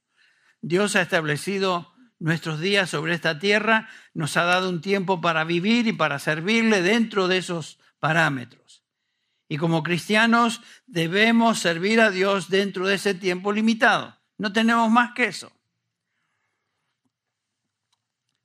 Dios 0.62 0.96
ha 0.96 1.02
establecido 1.02 1.94
nuestros 2.18 2.60
días 2.60 2.90
sobre 2.90 3.14
esta 3.14 3.38
tierra, 3.40 3.90
nos 4.14 4.38
ha 4.38 4.44
dado 4.44 4.70
un 4.70 4.82
tiempo 4.82 5.22
para 5.22 5.44
vivir 5.44 5.88
y 5.88 5.94
para 5.94 6.20
servirle 6.20 6.82
dentro 6.82 7.28
de 7.28 7.38
esos 7.38 7.80
parámetros. 8.00 8.84
Y 9.48 9.58
como 9.58 9.84
cristianos 9.84 10.62
debemos 10.88 11.60
servir 11.60 12.02
a 12.02 12.10
Dios 12.10 12.50
dentro 12.50 12.88
de 12.88 12.96
ese 12.96 13.14
tiempo 13.14 13.52
limitado. 13.52 14.18
No 14.38 14.52
tenemos 14.52 14.90
más 14.90 15.12
que 15.14 15.26
eso. 15.26 15.55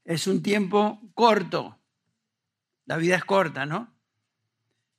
Es 0.04 0.26
un 0.26 0.42
tiempo 0.42 1.00
corto. 1.14 1.78
La 2.86 2.96
vida 2.96 3.16
es 3.16 3.24
corta, 3.24 3.66
¿no? 3.66 3.94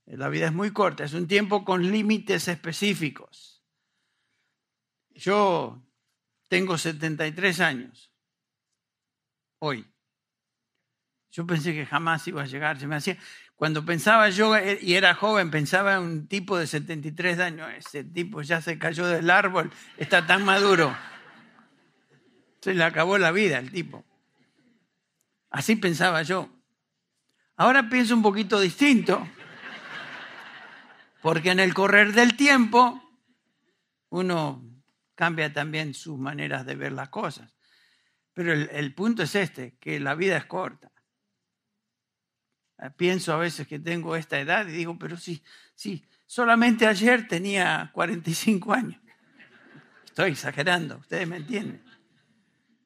La 0.05 0.29
vida 0.29 0.47
es 0.47 0.53
muy 0.53 0.71
corta. 0.71 1.03
Es 1.03 1.13
un 1.13 1.27
tiempo 1.27 1.63
con 1.65 1.89
límites 1.91 2.47
específicos. 2.47 3.63
Yo 5.09 5.81
tengo 6.47 6.77
73 6.77 7.59
años. 7.59 8.11
Hoy. 9.59 9.85
Yo 11.31 11.47
pensé 11.47 11.73
que 11.73 11.85
jamás 11.85 12.27
iba 12.27 12.41
a 12.41 12.45
llegar. 12.45 12.79
Se 12.79 12.87
me 12.87 12.95
hacía, 12.95 13.17
cuando 13.55 13.85
pensaba 13.85 14.29
yo 14.29 14.55
eh, 14.55 14.79
y 14.81 14.95
era 14.95 15.13
joven, 15.13 15.51
pensaba 15.51 15.93
en 15.93 16.01
un 16.01 16.27
tipo 16.27 16.57
de 16.57 16.67
73 16.67 17.39
años. 17.39 17.69
Ese 17.77 18.03
tipo 18.03 18.41
ya 18.41 18.59
se 18.59 18.79
cayó 18.79 19.05
del 19.05 19.29
árbol, 19.29 19.71
está 19.97 20.25
tan 20.25 20.43
maduro. 20.43 20.97
Se 22.59 22.73
le 22.73 22.83
acabó 22.83 23.17
la 23.17 23.31
vida 23.31 23.59
al 23.59 23.71
tipo. 23.71 24.03
Así 25.51 25.75
pensaba 25.75 26.23
yo. 26.23 26.49
Ahora 27.57 27.89
pienso 27.89 28.15
un 28.15 28.23
poquito 28.23 28.59
distinto, 28.59 29.27
porque 31.21 31.51
en 31.51 31.59
el 31.59 31.73
correr 31.73 32.13
del 32.13 32.35
tiempo 32.35 32.99
uno 34.09 34.65
cambia 35.13 35.53
también 35.53 35.93
sus 35.93 36.17
maneras 36.17 36.65
de 36.65 36.75
ver 36.75 36.93
las 36.93 37.09
cosas. 37.09 37.53
Pero 38.33 38.53
el, 38.53 38.93
punto 38.95 39.23
es 39.23 39.35
este, 39.35 39.77
que 39.77 39.99
la 39.99 40.15
vida 40.15 40.37
es 40.37 40.45
corta. 40.45 40.91
Pienso 42.95 43.33
a 43.33 43.37
veces 43.37 43.67
que 43.67 43.77
tengo 43.77 44.15
esta 44.15 44.39
edad 44.39 44.65
y 44.67 44.71
digo, 44.71 44.97
pero 44.97 45.17
sí, 45.17 45.43
sí, 45.75 46.03
solamente 46.25 46.87
ayer 46.87 47.27
tenía 47.27 47.91
45 47.93 48.73
años. 48.73 49.01
Estoy 50.05 50.31
exagerando, 50.31 50.97
ustedes 50.97 51.27
me 51.27 51.37
entienden. 51.37 51.90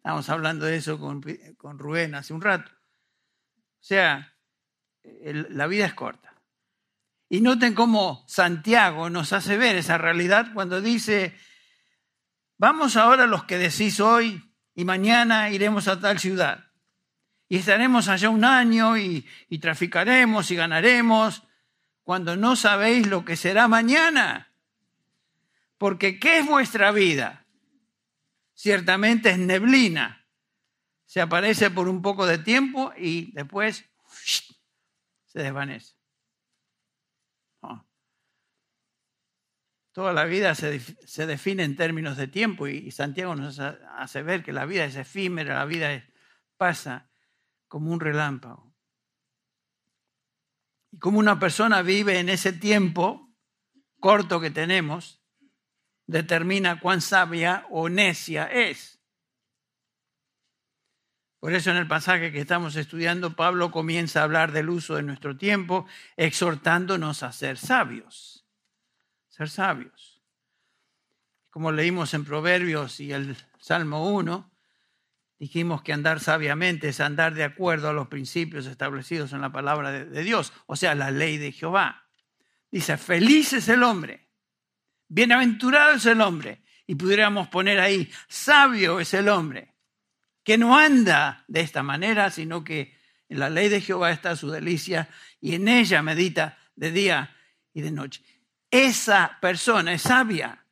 Estamos 0.06 0.30
hablando 0.30 0.68
de 0.68 0.76
eso 0.76 1.00
con, 1.00 1.20
con 1.58 1.80
Rubén 1.80 2.14
hace 2.14 2.32
un 2.32 2.40
rato. 2.40 2.72
O 2.72 3.84
sea, 3.84 4.36
la 5.02 5.66
vida 5.66 5.88
es 5.88 5.96
corta. 5.96 6.40
Y 7.28 7.42
noten 7.42 7.74
cómo 7.74 8.24
Santiago 8.28 9.10
nos 9.10 9.34
hace 9.34 9.58
ver 9.58 9.78
esa 9.78 9.98
realidad 9.98 10.54
cuando 10.54 10.80
dice, 10.80 11.36
vamos 12.60 12.98
ahora 12.98 13.26
los 13.26 13.46
que 13.46 13.58
decís 13.58 14.00
hoy 14.00 14.54
y 14.76 14.86
mañana 14.86 15.50
iremos 15.50 15.88
a 15.88 16.00
tal 16.00 16.20
ciudad 16.20 16.66
y 17.50 17.58
estaremos 17.58 18.08
allá 18.08 18.30
un 18.30 18.46
año 18.46 19.00
y, 19.00 19.26
traficaremos 19.60 20.52
y 20.52 20.56
ganaremos 20.56 21.42
cuando 22.04 22.36
no 22.36 22.56
sabéis 22.56 23.08
lo 23.08 23.26
que 23.26 23.36
será 23.36 23.68
mañana. 23.68 24.54
Porque 25.80 26.20
¿qué 26.20 26.38
es 26.38 26.46
vuestra 26.46 26.92
vida? 26.92 27.45
Ciertamente 28.56 29.30
es 29.30 29.38
neblina. 29.38 30.26
Se 31.06 31.22
aparece 31.22 31.70
por 31.70 31.88
un 31.88 32.02
poco 32.02 32.26
de 32.26 32.40
tiempo 32.40 32.94
y 32.98 33.32
después 33.34 33.86
se 35.26 35.40
desvanece. 35.40 35.94
Toda 39.92 40.12
la 40.12 40.26
vida 40.26 40.56
se, 40.56 40.82
se, 40.82 41.26
define 41.26 41.64
en 41.64 41.78
términos 41.78 42.18
de 42.18 42.28
tiempo 42.28 42.68
y 42.68 42.92
Santiago 42.92 43.34
nos 43.34 43.60
hace 43.60 44.24
ver 44.24 44.44
que 44.44 44.52
la 44.52 44.66
vida 44.66 44.84
es 44.84 44.98
efímera, 44.98 45.56
la 45.56 45.64
vida 45.64 46.04
pasa 46.58 47.10
como 47.70 47.94
un 47.94 48.02
relámpago. 48.02 48.76
Y 50.92 51.00
como 51.00 51.18
una 51.20 51.40
persona 51.40 51.82
vive 51.82 52.20
en 52.20 52.28
ese 52.28 52.52
tiempo 52.52 53.34
corto 54.02 54.42
que 54.42 54.52
tenemos, 54.52 55.25
determina 56.08 56.80
cuán 56.80 57.02
sabia 57.02 57.66
o 57.70 57.90
necia 57.90 58.46
es. 58.46 59.00
Por 61.40 61.54
eso 61.54 61.70
en 61.72 61.78
el 61.78 61.88
pasaje 61.88 62.32
que 62.32 62.42
estamos 62.42 62.76
estudiando, 62.76 63.36
Pablo 63.36 63.72
comienza 63.72 64.22
a 64.22 64.24
hablar 64.24 64.52
del 64.52 64.70
uso 64.70 64.96
de 64.96 65.04
nuestro 65.04 65.38
tiempo, 65.38 65.86
exhortándonos 66.18 67.22
a 67.24 67.32
ser 67.32 67.58
sabios. 67.58 68.46
Ser 69.30 69.50
sabios. 69.50 70.24
Como 71.52 71.72
leímos 71.72 72.14
en 72.14 72.26
Proverbios 72.26 73.00
y 73.00 73.12
el 73.12 73.38
Salmo 73.60 74.10
1, 74.10 74.52
Dijimos 75.38 75.82
que 75.82 75.92
andar 75.92 76.22
sabiamente 76.22 76.90
es 76.90 77.02
andar 77.02 77.34
de 77.34 77.44
acuerdo 77.44 77.90
a 77.90 77.94
los 77.94 78.08
principios 78.08 78.66
establecidos 78.68 79.34
en 79.34 79.42
la 79.42 79.52
palabra 79.52 79.92
de, 79.92 80.24
Dios, 80.24 80.54
o 80.66 80.76
sea, 80.76 80.96
la 80.96 81.12
ley 81.12 81.38
de 81.38 81.52
Jehová. 81.52 82.08
Dice, 82.72 82.98
feliz 82.98 83.52
es 83.54 83.68
el 83.68 83.84
hombre, 83.84 84.25
bienaventurado 85.08 85.94
es 85.94 86.06
el 86.06 86.22
hombre, 86.22 86.62
y 86.88 86.96
pudiéramos 86.96 87.48
poner 87.48 87.80
ahí, 87.80 88.12
sabio 88.28 89.00
es 89.00 89.14
el 89.14 89.30
hombre, 89.30 89.74
que 90.44 90.58
no 90.58 90.78
anda 90.78 91.44
de 91.48 91.62
esta 91.62 91.84
manera, 91.84 92.30
sino 92.30 92.64
que 92.64 92.96
en 93.28 93.40
la 93.40 93.50
ley 93.50 93.70
de 93.70 93.82
Jehová 93.82 94.12
está 94.12 94.36
su 94.36 94.50
delicia 94.52 95.10
y 95.42 95.56
en 95.56 95.68
ella 95.68 96.02
medita 96.04 96.58
de 96.76 96.92
día 96.92 97.36
y 97.74 97.82
de 97.82 97.92
noche. 97.92 98.24
Esa 98.70 99.38
persona 99.42 99.94
es 99.94 100.04
sabia. 100.04 100.66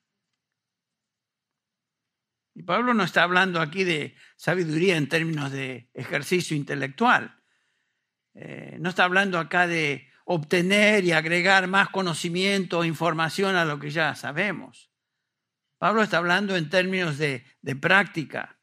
Y 2.53 2.61
Pablo 2.61 2.93
no 2.93 3.03
está 3.03 3.23
hablando 3.23 3.59
aquí 3.59 3.83
de 3.83 4.15
sabiduría 4.35 4.97
en 4.97 5.09
términos 5.09 5.51
de 5.51 5.89
ejercicio 5.93 6.55
intelectual. 6.55 7.39
Eh, 8.35 8.77
no 8.79 8.89
está 8.89 9.05
hablando 9.05 9.39
acá 9.39 9.65
de 9.65 10.07
obtener 10.25 11.03
y 11.03 11.11
agregar 11.11 11.67
más 11.67 11.89
conocimiento 11.89 12.79
o 12.79 12.85
información 12.85 13.55
a 13.55 13.65
lo 13.65 13.79
que 13.79 13.89
ya 13.89 14.15
sabemos. 14.15 14.91
Pablo 15.77 16.01
está 16.01 16.17
hablando 16.17 16.55
en 16.55 16.69
términos 16.69 17.17
de, 17.17 17.45
de 17.61 17.75
práctica. 17.75 18.57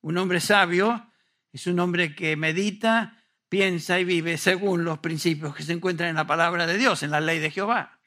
Un 0.00 0.16
hombre 0.18 0.40
sabio 0.40 1.10
es 1.52 1.66
un 1.66 1.78
hombre 1.80 2.14
que 2.14 2.36
medita, 2.36 3.22
piensa 3.48 4.00
y 4.00 4.04
vive 4.04 4.38
según 4.38 4.84
los 4.84 4.98
principios 4.98 5.54
que 5.54 5.62
se 5.62 5.72
encuentran 5.72 6.08
en 6.08 6.16
la 6.16 6.26
palabra 6.26 6.66
de 6.66 6.78
Dios, 6.78 7.02
en 7.02 7.10
la 7.10 7.20
ley 7.20 7.38
de 7.38 7.50
Jehová. 7.50 8.00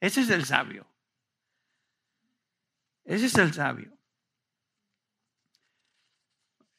Ese 0.00 0.22
es 0.22 0.30
el 0.30 0.44
sabio. 0.44 0.86
Ese 3.04 3.26
es 3.26 3.34
el 3.36 3.52
sabio. 3.52 3.99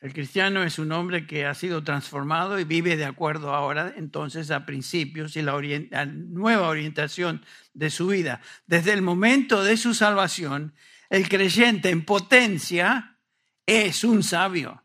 El 0.01 0.13
cristiano 0.13 0.63
es 0.63 0.79
un 0.79 0.91
hombre 0.93 1.27
que 1.27 1.45
ha 1.45 1.53
sido 1.53 1.83
transformado 1.83 2.59
y 2.59 2.63
vive 2.63 2.97
de 2.97 3.05
acuerdo 3.05 3.53
ahora 3.53 3.93
entonces 3.95 4.49
a 4.49 4.65
principios 4.65 5.35
y 5.35 5.43
la, 5.43 6.05
nueva 6.07 6.69
orientación 6.69 7.45
de 7.75 7.91
su 7.91 8.07
vida. 8.07 8.41
Desde 8.65 8.93
el 8.93 9.03
momento 9.03 9.63
de 9.63 9.77
su 9.77 9.93
salvación, 9.93 10.73
el 11.11 11.29
creyente 11.29 11.91
en 11.91 12.03
potencia 12.03 13.19
es 13.67 14.03
un 14.03 14.23
sabio. 14.23 14.83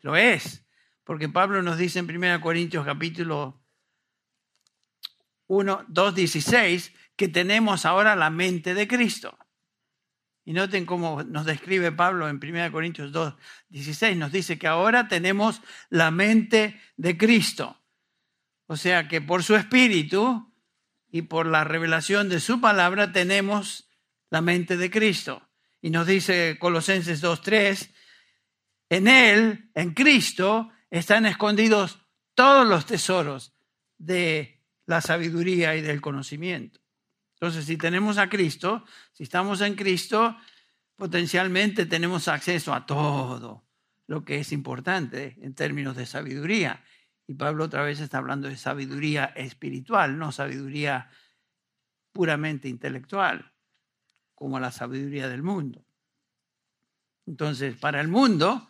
Lo 0.00 0.16
es, 0.16 0.64
porque 1.04 1.28
Pablo 1.28 1.62
nos 1.62 1.76
dice 1.76 1.98
en 1.98 2.10
1 2.10 2.40
Corintios 2.40 2.86
capítulo 2.86 3.62
1, 5.46 5.84
2, 5.88 6.14
16 6.14 6.94
que 7.16 7.28
tenemos 7.28 7.84
ahora 7.84 8.16
la 8.16 8.30
mente 8.30 8.72
de 8.72 8.88
Cristo. 8.88 9.38
Y 10.48 10.54
noten 10.54 10.86
cómo 10.86 11.22
nos 11.24 11.44
describe 11.44 11.92
Pablo 11.92 12.26
en 12.26 12.40
1 12.42 12.72
Corintios 12.72 13.12
2, 13.12 13.34
16. 13.68 14.16
Nos 14.16 14.32
dice 14.32 14.58
que 14.58 14.66
ahora 14.66 15.06
tenemos 15.06 15.60
la 15.90 16.10
mente 16.10 16.80
de 16.96 17.18
Cristo. 17.18 17.78
O 18.64 18.78
sea 18.78 19.08
que 19.08 19.20
por 19.20 19.44
su 19.44 19.56
espíritu 19.56 20.50
y 21.12 21.20
por 21.20 21.44
la 21.44 21.64
revelación 21.64 22.30
de 22.30 22.40
su 22.40 22.62
palabra 22.62 23.12
tenemos 23.12 23.90
la 24.30 24.40
mente 24.40 24.78
de 24.78 24.90
Cristo. 24.90 25.46
Y 25.82 25.90
nos 25.90 26.06
dice 26.06 26.56
Colosenses 26.58 27.22
2.3, 27.22 27.90
en 28.88 29.06
Él, 29.06 29.70
en 29.74 29.92
Cristo, 29.92 30.72
están 30.88 31.26
escondidos 31.26 31.98
todos 32.34 32.66
los 32.66 32.86
tesoros 32.86 33.52
de 33.98 34.62
la 34.86 35.02
sabiduría 35.02 35.76
y 35.76 35.82
del 35.82 36.00
conocimiento. 36.00 36.80
Entonces, 37.40 37.66
si 37.66 37.76
tenemos 37.76 38.18
a 38.18 38.28
Cristo, 38.28 38.84
si 39.12 39.22
estamos 39.22 39.60
en 39.60 39.76
Cristo, 39.76 40.36
potencialmente 40.96 41.86
tenemos 41.86 42.26
acceso 42.26 42.74
a 42.74 42.84
todo 42.84 43.64
lo 44.08 44.24
que 44.24 44.40
es 44.40 44.50
importante 44.50 45.38
en 45.40 45.54
términos 45.54 45.96
de 45.96 46.04
sabiduría. 46.04 46.82
Y 47.28 47.34
Pablo 47.34 47.66
otra 47.66 47.82
vez 47.82 48.00
está 48.00 48.18
hablando 48.18 48.48
de 48.48 48.56
sabiduría 48.56 49.26
espiritual, 49.36 50.18
no 50.18 50.32
sabiduría 50.32 51.10
puramente 52.10 52.68
intelectual, 52.68 53.52
como 54.34 54.58
la 54.58 54.72
sabiduría 54.72 55.28
del 55.28 55.44
mundo. 55.44 55.84
Entonces, 57.24 57.76
para 57.76 58.00
el 58.00 58.08
mundo 58.08 58.68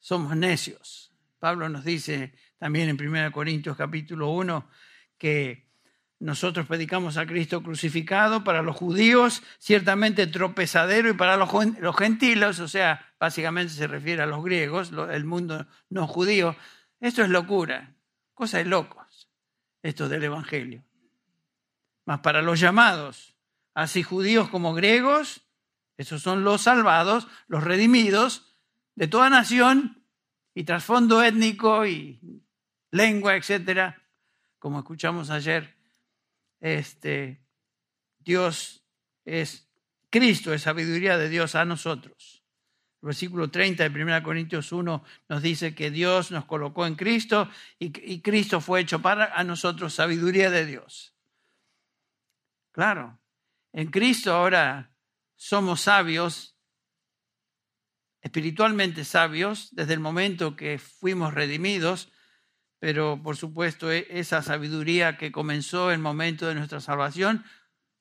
somos 0.00 0.36
necios. 0.36 1.14
Pablo 1.38 1.70
nos 1.70 1.82
dice 1.82 2.34
también 2.58 2.90
en 2.90 3.00
1 3.00 3.32
Corintios 3.32 3.74
capítulo 3.74 4.32
1 4.32 4.68
que 5.16 5.69
nosotros 6.20 6.66
predicamos 6.66 7.16
a 7.16 7.26
Cristo 7.26 7.62
crucificado, 7.62 8.44
para 8.44 8.60
los 8.60 8.76
judíos 8.76 9.42
ciertamente 9.58 10.26
tropezadero 10.26 11.08
y 11.08 11.14
para 11.14 11.38
los, 11.38 11.96
gentiles, 11.96 12.60
o 12.60 12.68
sea, 12.68 13.14
básicamente 13.18 13.72
se 13.72 13.86
refiere 13.86 14.22
a 14.22 14.26
los 14.26 14.44
griegos, 14.44 14.92
el 15.10 15.24
mundo 15.24 15.66
no 15.88 16.06
judío. 16.06 16.54
Esto 17.00 17.22
es 17.22 17.30
locura, 17.30 17.94
cosa 18.34 18.58
de 18.58 18.66
locos, 18.66 19.30
esto 19.82 20.10
del 20.10 20.24
Evangelio. 20.24 20.84
Mas 22.04 22.20
para 22.20 22.42
los 22.42 22.60
llamados, 22.60 23.34
así 23.72 24.02
judíos 24.02 24.50
como 24.50 24.74
griegos, 24.74 25.40
esos 25.96 26.20
son 26.20 26.44
los 26.44 26.60
salvados, 26.60 27.28
los 27.48 27.64
redimidos 27.64 28.56
de 28.94 29.08
toda 29.08 29.30
nación 29.30 30.04
y 30.54 30.64
trasfondo 30.64 31.22
étnico 31.22 31.86
y 31.86 32.44
lengua, 32.90 33.36
etcétera, 33.36 34.02
como 34.58 34.80
escuchamos 34.80 35.30
ayer 35.30 35.79
este, 36.60 37.40
Dios 38.18 38.84
es, 39.24 39.68
Cristo 40.10 40.52
es 40.52 40.62
sabiduría 40.62 41.18
de 41.18 41.28
Dios 41.28 41.54
a 41.54 41.64
nosotros. 41.64 42.44
El 43.02 43.06
versículo 43.06 43.50
30 43.50 43.88
de 43.88 44.02
1 44.02 44.22
Corintios 44.22 44.72
1 44.72 45.04
nos 45.28 45.42
dice 45.42 45.74
que 45.74 45.90
Dios 45.90 46.30
nos 46.30 46.44
colocó 46.44 46.86
en 46.86 46.96
Cristo 46.96 47.48
y, 47.78 47.86
y 48.12 48.20
Cristo 48.20 48.60
fue 48.60 48.80
hecho 48.80 49.00
para 49.00 49.34
a 49.34 49.42
nosotros 49.42 49.94
sabiduría 49.94 50.50
de 50.50 50.66
Dios. 50.66 51.16
Claro, 52.72 53.18
en 53.72 53.90
Cristo 53.90 54.34
ahora 54.34 54.94
somos 55.34 55.80
sabios, 55.80 56.56
espiritualmente 58.20 59.04
sabios, 59.04 59.74
desde 59.74 59.94
el 59.94 60.00
momento 60.00 60.54
que 60.54 60.78
fuimos 60.78 61.32
redimidos, 61.32 62.12
pero 62.80 63.22
por 63.22 63.36
supuesto 63.36 63.92
e, 63.92 64.08
esa 64.10 64.42
sabiduría 64.42 65.16
que 65.16 65.30
comenzó 65.30 65.90
en 65.90 65.96
el 65.96 66.00
momento 66.00 66.48
de 66.48 66.56
nuestra 66.56 66.80
salvación 66.80 67.44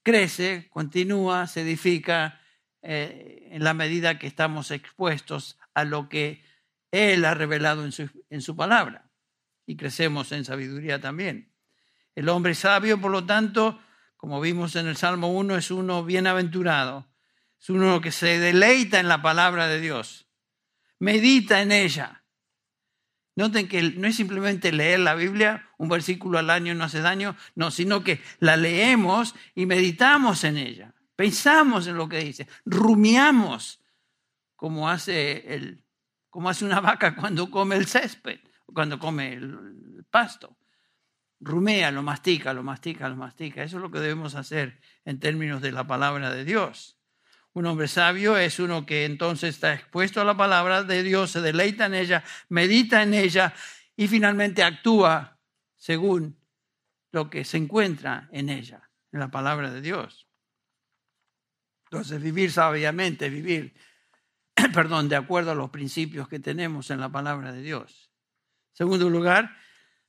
crece, 0.01 0.69
continúa, 0.71 1.45
se 1.45 1.61
edifica 1.61 2.41
eh, 2.81 3.49
en 3.51 3.63
la 3.63 3.73
medida 3.73 4.17
que 4.17 4.25
estamos 4.25 4.71
expuestos 4.71 5.59
a 5.73 5.83
lo 5.83 6.09
que 6.09 6.43
Él 6.91 7.25
ha 7.25 7.33
revelado 7.33 7.83
en 7.83 7.91
su, 7.91 8.09
en 8.29 8.41
su 8.41 8.55
palabra 8.55 9.11
y 9.65 9.75
crecemos 9.75 10.31
en 10.31 10.45
sabiduría 10.45 10.99
también. 10.99 11.53
El 12.15 12.29
hombre 12.29 12.55
sabio, 12.55 12.99
por 12.99 13.11
lo 13.11 13.25
tanto, 13.25 13.79
como 14.15 14.41
vimos 14.41 14.75
en 14.75 14.87
el 14.87 14.97
Salmo 14.97 15.31
1, 15.33 15.57
es 15.57 15.71
uno 15.71 16.03
bienaventurado, 16.03 17.07
es 17.59 17.69
uno 17.69 18.01
que 18.01 18.11
se 18.11 18.39
deleita 18.39 18.99
en 18.99 19.09
la 19.09 19.21
palabra 19.21 19.67
de 19.67 19.79
Dios, 19.79 20.27
medita 20.97 21.61
en 21.61 21.71
ella 21.71 22.18
Noten 23.39 23.69
que 23.69 23.81
no 23.81 24.05
es 24.05 24.17
simplemente 24.17 24.73
leer 24.73 24.99
la 24.99 25.15
Biblia, 25.15 25.65
un 25.77 25.87
versículo 25.87 26.39
al 26.39 26.49
año 26.49 26.75
no 26.75 26.83
hace 26.83 26.99
daño, 26.99 27.37
no, 27.55 27.71
sino 27.71 28.03
que 28.03 28.19
la 28.39 28.57
leemos 28.57 29.33
y 29.55 29.65
meditamos 29.65 30.43
en 30.43 30.57
ella, 30.57 30.93
pensamos 31.15 31.87
en 31.87 31.95
lo 31.95 32.09
que 32.09 32.17
dice, 32.17 32.49
rumiamos 32.65 33.79
como 34.57 34.89
hace, 34.89 35.55
el, 35.55 35.85
como 36.29 36.49
hace 36.49 36.65
una 36.65 36.81
vaca 36.81 37.15
cuando 37.19 37.49
come 37.49 37.77
el 37.77 37.87
césped, 37.87 38.41
cuando 38.73 38.99
come 38.99 39.35
el 39.35 40.05
pasto. 40.11 40.57
Rumea, 41.39 41.91
lo 41.91 42.03
mastica, 42.03 42.53
lo 42.53 42.61
mastica, 42.61 43.07
lo 43.07 43.15
mastica. 43.15 43.63
Eso 43.63 43.77
es 43.77 43.81
lo 43.81 43.89
que 43.89 44.01
debemos 44.01 44.35
hacer 44.35 44.81
en 45.05 45.21
términos 45.21 45.61
de 45.61 45.71
la 45.71 45.87
palabra 45.87 46.29
de 46.29 46.43
Dios. 46.43 46.98
Un 47.53 47.65
hombre 47.65 47.87
sabio 47.87 48.37
es 48.37 48.59
uno 48.59 48.85
que 48.85 49.05
entonces 49.05 49.55
está 49.55 49.73
expuesto 49.73 50.21
a 50.21 50.25
la 50.25 50.37
palabra 50.37 50.83
de 50.83 51.03
Dios, 51.03 51.31
se 51.31 51.41
deleita 51.41 51.87
en 51.87 51.95
ella, 51.95 52.23
medita 52.47 53.01
en 53.01 53.13
ella 53.13 53.53
y 53.95 54.07
finalmente 54.07 54.63
actúa 54.63 55.39
según 55.75 56.39
lo 57.11 57.29
que 57.29 57.43
se 57.43 57.57
encuentra 57.57 58.29
en 58.31 58.49
ella, 58.49 58.89
en 59.11 59.19
la 59.19 59.29
palabra 59.29 59.71
de 59.71 59.81
Dios. 59.81 60.27
Entonces, 61.85 62.21
vivir 62.21 62.51
sabiamente, 62.51 63.29
vivir, 63.29 63.73
perdón, 64.73 65.09
de 65.09 65.15
acuerdo 65.15 65.51
a 65.51 65.55
los 65.55 65.71
principios 65.71 66.27
que 66.27 66.39
tenemos 66.39 66.91
en 66.91 66.99
la 66.99 67.09
palabra 67.09 67.51
de 67.51 67.63
Dios. 67.63 68.11
Segundo 68.73 69.09
lugar, 69.09 69.57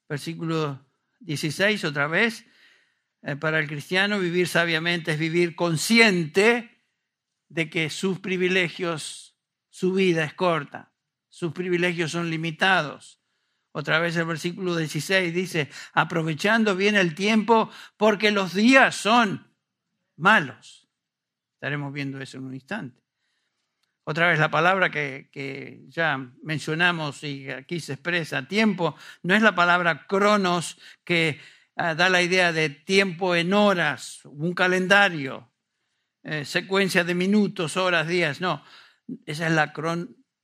versículo 0.07 0.87
16, 1.21 1.85
otra 1.85 2.07
vez, 2.07 2.45
eh, 3.23 3.37
para 3.37 3.59
el 3.59 3.67
cristiano 3.67 4.19
vivir 4.19 4.47
sabiamente 4.47 5.13
es 5.13 5.19
vivir 5.19 5.57
consciente 5.57 6.80
de 7.51 7.69
que 7.69 7.91
sus 7.91 8.21
privilegios, 8.21 9.37
su 9.69 9.93
vida 9.93 10.25
es 10.25 10.33
corta, 10.33 10.93
sus 11.29 11.53
privilegios 11.53 12.13
son 12.13 12.31
limitados. 12.31 13.21
Otra 13.73 13.99
vez 13.99 14.17
el 14.17 14.25
versículo 14.25 14.77
16 14.77 15.35
dice, 15.35 15.69
aprovechando 15.93 16.75
bien 16.75 16.97
el 16.97 17.15
tiempo 17.15 17.71
porque 17.97 18.31
los 18.31 18.55
días 18.55 18.97
son 18.97 19.53
malos. 20.17 20.89
Estaremos 21.55 21.93
viendo 21.93 22.21
eso 22.21 22.39
en 22.39 22.45
un 22.45 22.55
instante. 22.55 23.03
Otra 24.05 24.29
vez 24.29 24.39
la 24.39 24.51
palabra 24.51 24.91
que, 24.91 25.85
ya 25.89 26.19
mencionamos 26.43 27.23
y 27.23 27.51
aquí 27.51 27.81
se 27.81 27.95
expresa, 27.95 28.47
tiempo, 28.49 28.97
no 29.23 29.35
es 29.35 29.43
la 29.43 29.55
palabra 29.55 30.07
cronos 30.07 30.79
que 31.05 31.41
ah, 31.77 31.95
da 31.95 32.09
la 32.09 32.23
idea 32.23 32.53
de 32.53 32.71
tiempo 32.71 33.37
en 33.37 33.53
horas, 33.53 34.25
un 34.25 34.53
calendario, 34.55 35.50
eh, 36.23 36.45
secuencia 36.45 37.03
de 37.05 37.15
minutos, 37.15 37.77
horas, 37.77 38.07
días, 38.07 38.41
no. 38.41 38.63
Esa 39.25 39.47
es 39.47 39.53
la 39.53 39.73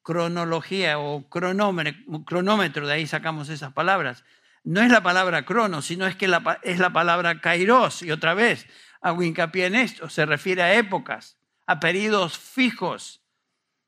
cronología 0.03 0.99
o 0.99 1.29
cronómetro, 1.29 2.87
de 2.87 2.93
ahí 2.93 3.07
sacamos 3.07 3.49
esas 3.51 3.73
palabras. 3.73 4.25
No 4.65 4.81
es 4.81 4.91
la 4.91 5.03
palabra 5.03 5.45
crono, 5.45 5.83
sino 5.83 6.07
es 6.07 6.17
que 6.17 6.27
es 6.63 6.79
la 6.79 6.93
palabra 6.93 7.41
kairos. 7.41 8.03
Y 8.03 8.11
otra 8.11 8.35
vez, 8.35 8.67
hago 9.01 9.23
hincapié 9.23 9.67
en 9.67 9.77
esto, 9.77 10.09
se 10.09 10.27
refiere 10.27 10.63
a 10.63 10.75
épocas, 10.75 11.39
a 11.67 11.79
periodos 11.79 12.39
fijos. 12.39 13.23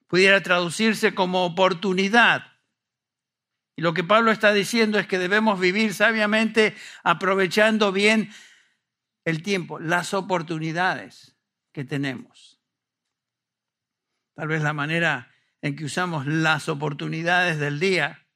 Pudiera 0.06 0.42
traducirse 0.42 1.14
como 1.14 1.44
oportunidad. 1.44 2.52
Y 3.76 3.82
lo 3.82 3.94
que 3.94 4.04
Pablo 4.04 4.30
está 4.30 4.52
diciendo 4.52 4.98
es 4.98 5.06
que 5.06 5.18
debemos 5.18 5.58
vivir 5.58 5.94
sabiamente 5.94 6.76
aprovechando 7.02 7.92
bien 7.92 8.30
el 9.24 9.42
tiempo, 9.42 9.78
las 9.80 10.14
oportunidades 10.14 11.37
que 11.72 11.84
tenemos. 11.84 12.60
Tal 14.34 14.48
vez 14.48 14.62
la 14.62 14.72
manera 14.72 15.32
en 15.62 15.76
que 15.76 15.84
usamos 15.84 16.26
las 16.26 16.68
oportunidades 16.68 17.58
del 17.58 17.80
día 17.80 18.26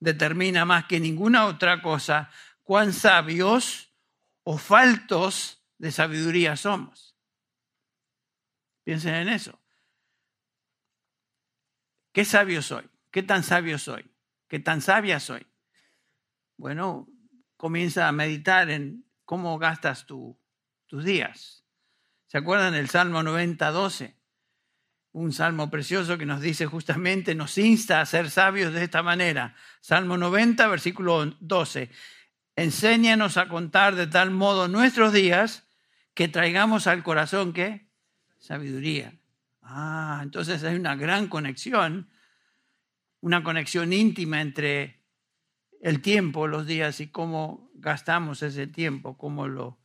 determina 0.00 0.64
más 0.64 0.86
que 0.86 1.00
ninguna 1.00 1.46
otra 1.46 1.82
cosa 1.82 2.30
cuán 2.62 2.92
sabios 2.92 3.94
o 4.42 4.58
faltos 4.58 5.64
de 5.78 5.92
sabiduría 5.92 6.56
somos. 6.56 7.16
Piensen 8.84 9.14
en 9.14 9.28
eso. 9.28 9.60
¿Qué 12.12 12.24
sabio 12.24 12.62
soy? 12.62 12.88
¿Qué 13.10 13.22
tan 13.22 13.42
sabio 13.42 13.78
soy? 13.78 14.10
¿Qué 14.48 14.58
tan 14.58 14.80
sabia 14.80 15.20
soy? 15.20 15.46
Bueno, 16.56 17.08
comienza 17.56 18.08
a 18.08 18.12
meditar 18.12 18.70
en 18.70 19.04
cómo 19.24 19.58
gastas 19.58 20.06
tus 20.06 21.04
días. 21.04 21.64
¿Se 22.28 22.36
acuerdan 22.36 22.74
del 22.74 22.90
Salmo 22.90 23.22
90, 23.22 23.70
12? 23.70 24.14
Un 25.12 25.32
salmo 25.32 25.70
precioso 25.70 26.18
que 26.18 26.26
nos 26.26 26.42
dice 26.42 26.66
justamente, 26.66 27.34
nos 27.34 27.56
insta 27.56 28.02
a 28.02 28.06
ser 28.06 28.30
sabios 28.30 28.74
de 28.74 28.84
esta 28.84 29.02
manera. 29.02 29.56
Salmo 29.80 30.18
90, 30.18 30.68
versículo 30.68 31.24
12. 31.40 31.90
Enséñanos 32.54 33.38
a 33.38 33.48
contar 33.48 33.94
de 33.94 34.06
tal 34.06 34.30
modo 34.30 34.68
nuestros 34.68 35.14
días 35.14 35.66
que 36.12 36.28
traigamos 36.28 36.86
al 36.86 37.02
corazón 37.02 37.54
¿qué? 37.54 37.88
Sabiduría. 38.38 39.14
Ah, 39.62 40.20
entonces 40.22 40.62
hay 40.64 40.76
una 40.76 40.96
gran 40.96 41.28
conexión, 41.28 42.10
una 43.20 43.42
conexión 43.42 43.94
íntima 43.94 44.42
entre 44.42 45.02
el 45.80 46.02
tiempo, 46.02 46.46
los 46.46 46.66
días 46.66 47.00
y 47.00 47.08
cómo 47.08 47.70
gastamos 47.72 48.42
ese 48.42 48.66
tiempo, 48.66 49.16
cómo 49.16 49.48
lo 49.48 49.78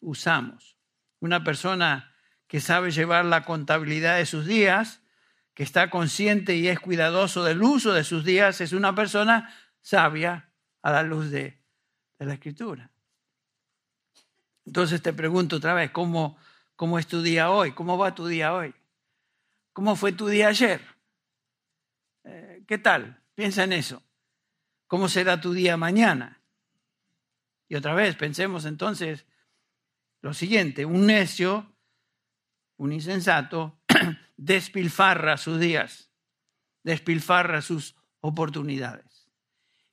usamos. 0.00 0.75
Una 1.20 1.44
persona 1.44 2.12
que 2.46 2.60
sabe 2.60 2.90
llevar 2.90 3.24
la 3.24 3.44
contabilidad 3.44 4.16
de 4.16 4.26
sus 4.26 4.46
días, 4.46 5.00
que 5.54 5.62
está 5.62 5.90
consciente 5.90 6.54
y 6.56 6.68
es 6.68 6.78
cuidadoso 6.78 7.42
del 7.42 7.62
uso 7.62 7.92
de 7.92 8.04
sus 8.04 8.24
días, 8.24 8.60
es 8.60 8.72
una 8.72 8.94
persona 8.94 9.54
sabia 9.80 10.52
a 10.82 10.90
la 10.90 11.02
luz 11.02 11.30
de, 11.30 11.58
la 12.18 12.34
escritura. 12.34 12.90
Entonces 14.64 15.02
te 15.02 15.12
pregunto 15.12 15.56
otra 15.56 15.74
vez, 15.74 15.90
¿cómo, 15.90 16.38
¿cómo 16.76 16.98
es 16.98 17.06
tu 17.06 17.22
día 17.22 17.50
hoy? 17.50 17.72
¿Cómo 17.72 17.96
va 17.98 18.14
tu 18.14 18.26
día 18.26 18.54
hoy? 18.54 18.74
¿Cómo 19.72 19.96
fue 19.96 20.12
tu 20.12 20.28
día 20.28 20.48
ayer? 20.48 20.80
Eh, 22.24 22.64
¿Qué 22.66 22.78
tal? 22.78 23.22
Piensa 23.34 23.64
en 23.64 23.72
eso. 23.72 24.02
¿Cómo 24.86 25.08
será 25.08 25.40
tu 25.40 25.52
día 25.52 25.76
mañana? 25.76 26.40
Y 27.68 27.74
otra 27.74 27.94
vez, 27.94 28.16
pensemos 28.16 28.64
entonces 28.64 29.26
lo 30.26 30.34
siguiente, 30.34 30.84
un 30.84 31.06
necio, 31.06 31.72
un 32.78 32.92
insensato, 32.92 33.78
despilfarra 34.36 35.36
sus 35.36 35.60
días, 35.60 36.10
despilfarra 36.82 37.62
sus 37.62 37.94
oportunidades. 38.18 39.30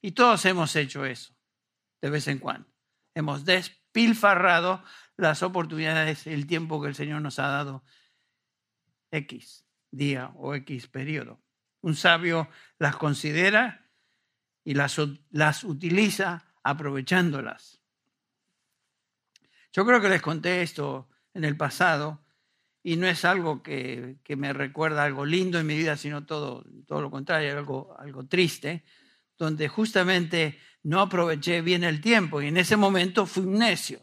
Y 0.02 0.14
todos 0.14 0.44
hemos 0.46 0.76
hecho 0.76 1.06
eso, 1.06 1.36
de 2.02 2.10
vez 2.10 2.28
en 2.28 2.40
cuando. 2.40 2.68
Hemos 3.14 3.46
despilfarrado 3.46 4.84
las 5.18 5.44
oportunidades, 5.44 6.26
el 6.26 6.48
tiempo 6.48 6.82
que 6.82 6.88
el 6.88 6.96
Señor 6.96 7.22
nos 7.22 7.38
ha 7.38 7.50
dado, 7.50 7.84
X 9.12 9.68
día 9.92 10.32
o 10.36 10.56
X 10.56 10.88
periodo. 10.88 11.44
Un 11.82 11.96
sabio 11.96 12.50
las 12.80 12.96
considera 12.96 13.88
y 14.64 14.74
las, 14.74 15.00
las 15.30 15.64
utiliza 15.64 16.44
aprovechándolas. 16.64 17.83
Yo 19.74 19.86
creo 19.86 20.00
que 20.00 20.10
les 20.10 20.22
conté 20.22 20.62
esto 20.62 21.10
en 21.34 21.44
el 21.44 21.58
pasado 21.58 22.24
y 22.84 22.96
no 22.96 23.08
es 23.08 23.26
algo 23.26 23.64
que, 23.64 24.20
me 24.38 24.54
recuerda 24.54 25.04
algo 25.04 25.26
lindo 25.26 25.60
en 25.60 25.66
mi 25.66 25.76
vida, 25.76 25.98
sino 25.98 26.26
todo, 26.26 26.64
todo 26.86 27.02
lo 27.02 27.10
contrario, 27.10 27.58
algo, 27.58 27.96
algo 27.98 28.28
triste, 28.28 28.84
donde 29.36 29.68
justamente 29.68 30.60
no 30.84 31.02
aproveché 31.02 31.62
bien 31.62 31.84
el 31.84 32.02
tiempo 32.02 32.40
y 32.40 32.48
en 32.48 32.58
ese 32.58 32.78
momento 32.78 33.26
fui 33.26 33.46
un 33.46 33.58
necio. 33.58 34.00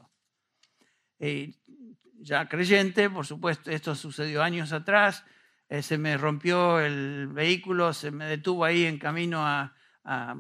ya 2.19 2.49
creyente, 2.49 3.09
por 3.09 3.25
supuesto, 3.25 3.71
esto 3.71 3.95
sucedió 3.95 4.43
años 4.43 4.73
atrás, 4.73 5.25
eh, 5.69 5.83
se 5.83 5.99
me 5.99 6.17
rompió 6.17 6.81
el 6.81 7.29
vehículo, 7.29 7.93
se 7.93 8.11
me 8.11 8.25
detuvo 8.25 8.65
ahí 8.65 8.87
en 8.87 8.99
camino 8.99 9.47
a, 9.47 9.73
a, 10.03 10.37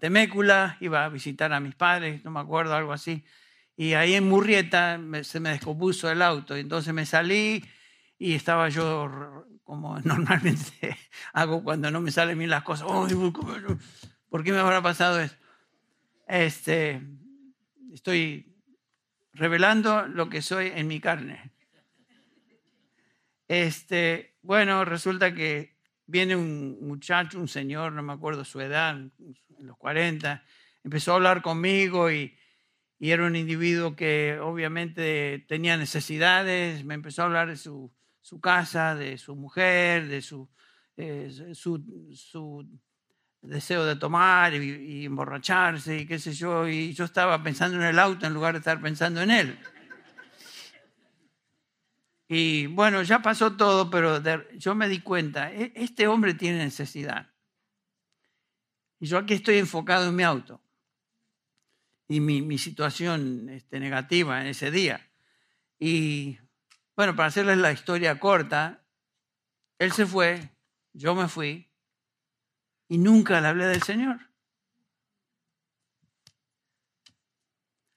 Temécula, 0.00 0.78
iba 0.80 1.04
a 1.04 1.10
visitar 1.10 1.52
a 1.52 1.60
mis 1.60 1.74
padres, 1.74 2.24
no 2.24 2.30
me 2.30 2.40
acuerdo, 2.40 2.74
algo 2.74 2.94
así. 2.94 3.22
Y 3.78 3.94
ahí 3.94 4.14
en 4.14 4.28
Murrieta 4.28 5.00
se 5.22 5.38
me 5.38 5.50
descompuso 5.50 6.10
el 6.10 6.20
auto, 6.20 6.56
entonces 6.56 6.92
me 6.92 7.06
salí 7.06 7.64
y 8.18 8.34
estaba 8.34 8.68
yo 8.70 9.46
como 9.62 10.00
normalmente 10.04 10.98
hago 11.32 11.62
cuando 11.62 11.88
no 11.88 12.00
me 12.00 12.10
salen 12.10 12.36
bien 12.36 12.50
las 12.50 12.64
cosas. 12.64 12.88
¿Por 14.28 14.42
qué 14.42 14.50
me 14.50 14.58
habrá 14.58 14.82
pasado 14.82 15.20
eso? 15.20 15.36
Este, 16.26 17.00
estoy 17.92 18.52
revelando 19.32 20.08
lo 20.08 20.28
que 20.28 20.42
soy 20.42 20.72
en 20.74 20.88
mi 20.88 20.98
carne. 20.98 21.52
Este, 23.46 24.34
bueno, 24.42 24.84
resulta 24.84 25.32
que 25.32 25.76
viene 26.04 26.34
un 26.34 26.78
muchacho, 26.80 27.38
un 27.38 27.46
señor, 27.46 27.92
no 27.92 28.02
me 28.02 28.12
acuerdo 28.12 28.44
su 28.44 28.60
edad, 28.60 28.96
en 28.98 29.12
los 29.60 29.76
40, 29.76 30.42
empezó 30.82 31.12
a 31.12 31.14
hablar 31.14 31.42
conmigo 31.42 32.10
y, 32.10 32.36
era 33.00 33.24
un 33.24 33.36
individuo 33.36 33.94
que 33.94 34.38
obviamente 34.42 35.44
tenía 35.48 35.76
necesidades, 35.76 36.84
me 36.84 36.94
empezó 36.94 37.22
a 37.22 37.26
hablar 37.26 37.48
de 37.48 37.56
su, 37.56 37.92
casa, 38.42 38.96
de 38.96 39.18
su 39.18 39.36
mujer, 39.36 40.08
de 40.08 40.20
su, 40.20 40.48
eh, 40.96 41.30
su, 41.54 42.68
deseo 43.40 43.84
de 43.84 43.94
tomar 43.94 44.52
y, 44.54 44.58
y, 44.58 45.04
emborracharse 45.04 45.98
y 45.98 46.06
qué 46.06 46.18
sé 46.18 46.32
yo, 46.32 46.66
y 46.68 46.92
yo 46.92 47.04
estaba 47.04 47.40
pensando 47.40 47.76
en 47.76 47.84
el 47.84 47.98
auto 48.00 48.26
en 48.26 48.34
lugar 48.34 48.54
de 48.54 48.58
estar 48.58 48.80
pensando 48.80 49.22
en 49.22 49.30
él. 49.30 49.58
Y 52.26 52.66
bueno, 52.66 53.02
ya 53.02 53.22
pasó 53.22 53.56
todo, 53.56 53.88
pero 53.90 54.20
yo 54.56 54.74
me 54.74 54.88
di 54.88 55.00
cuenta, 55.00 55.52
e, 55.52 55.72
este 55.76 56.08
hombre 56.08 56.34
tiene 56.34 56.58
necesidad. 56.58 57.30
Y 58.98 59.06
yo 59.06 59.18
aquí 59.18 59.34
estoy 59.34 59.58
enfocado 59.58 60.08
en 60.08 60.16
mi 60.16 60.24
auto 60.24 60.60
y 62.08 62.20
mi, 62.20 62.58
situación 62.58 63.48
este, 63.50 63.78
negativa 63.78 64.40
en 64.40 64.48
ese 64.48 64.70
día. 64.70 65.10
Y 65.78 66.38
bueno, 66.96 67.14
para 67.14 67.28
hacerles 67.28 67.58
la 67.58 67.70
historia 67.70 68.18
corta, 68.18 68.82
él 69.78 69.92
se 69.92 70.06
fue, 70.06 70.50
yo 70.92 71.14
me 71.14 71.28
fui 71.28 71.70
y 72.88 72.98
nunca 72.98 73.40
le 73.40 73.48
hablé 73.48 73.66
del 73.66 73.82
Señor. 73.82 74.18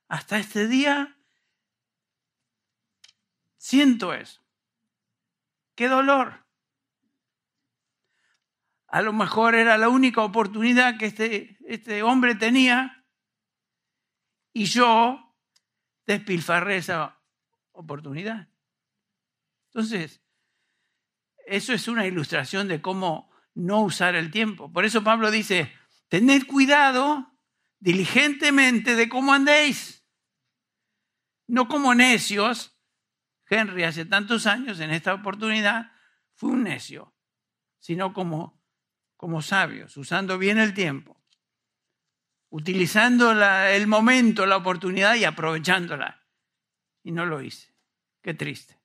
Hasta 0.10 0.38
este 0.38 0.67
día 0.67 1.17
Siento 3.62 4.12
eso. 4.15 4.41
Qué 5.76 5.88
dolor. 5.88 6.47
A 8.88 9.04
lo 9.04 9.13
mejor 9.13 9.54
era 9.54 9.78
la 9.78 9.88
única 9.88 10.24
oportunidad 10.24 10.97
que 10.97 11.06
este, 11.06 11.58
este 11.67 12.02
hombre 12.02 12.34
tenía 12.34 13.01
y 14.54 14.66
yo 14.66 15.36
despilfarré 16.06 16.78
esa 16.78 17.20
oportunidad. 17.72 18.50
Entonces, 19.68 20.22
eso 21.46 21.74
es 21.74 21.88
una 21.88 22.06
ilustración 22.06 22.68
de 22.68 22.82
cómo 22.82 23.32
no 23.54 23.82
usar 23.82 24.16
el 24.16 24.32
tiempo. 24.32 24.72
Por 24.72 24.86
eso 24.86 25.04
Pablo 25.04 25.32
dice, 25.32 25.74
tened 26.08 26.46
cuidado 26.46 27.32
diligentemente 27.80 28.96
de 28.96 29.10
cómo 29.10 29.34
andéis, 29.34 30.06
no 31.48 31.68
como 31.68 31.94
necios, 31.96 32.78
Henry 33.50 33.84
hace 33.84 34.06
tantos 34.06 34.46
años, 34.46 34.80
en 34.80 34.92
esta 34.92 35.14
oportunidad, 35.14 35.92
fue 36.36 36.52
un 36.52 36.64
necio, 36.64 37.14
sino 37.80 38.14
como, 38.14 38.64
como 39.18 39.42
sabios, 39.42 39.98
usando 39.98 40.38
bien 40.38 40.58
el 40.58 40.74
tiempo, 40.74 41.20
utilizando 42.52 43.32
el 43.32 43.88
momento, 43.88 44.46
la 44.46 44.58
oportunidad 44.58 45.16
y 45.16 45.24
aprovechándola. 45.24 46.24
Y 47.04 47.12
no 47.12 47.26
lo 47.26 47.42
hice. 47.42 47.74
Qué 48.22 48.34
triste. 48.34 48.80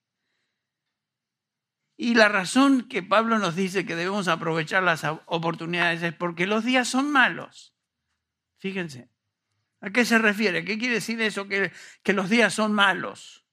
Y 1.95 2.15
la 2.15 2.29
razón 2.29 2.87
que 2.87 3.03
Pablo 3.03 3.37
nos 3.37 3.55
dice 3.55 3.85
que 3.85 3.95
debemos 3.95 4.27
aprovechar 4.27 4.83
las 4.83 5.03
oportunidades 5.25 6.01
es 6.01 6.13
porque 6.13 6.47
los 6.47 6.63
días 6.63 6.87
son 6.87 7.11
malos. 7.11 7.75
Fíjense. 8.57 9.09
¿A 9.81 9.91
qué 9.91 10.05
se 10.05 10.17
refiere? 10.17 10.63
¿Qué 10.63 10.77
quiere 10.79 10.95
decir 10.95 11.21
eso? 11.21 11.47
Que, 11.47 11.71
que 12.03 12.13
los 12.13 12.29
días 12.29 12.53
son 12.53 12.73
malos. 12.73 13.45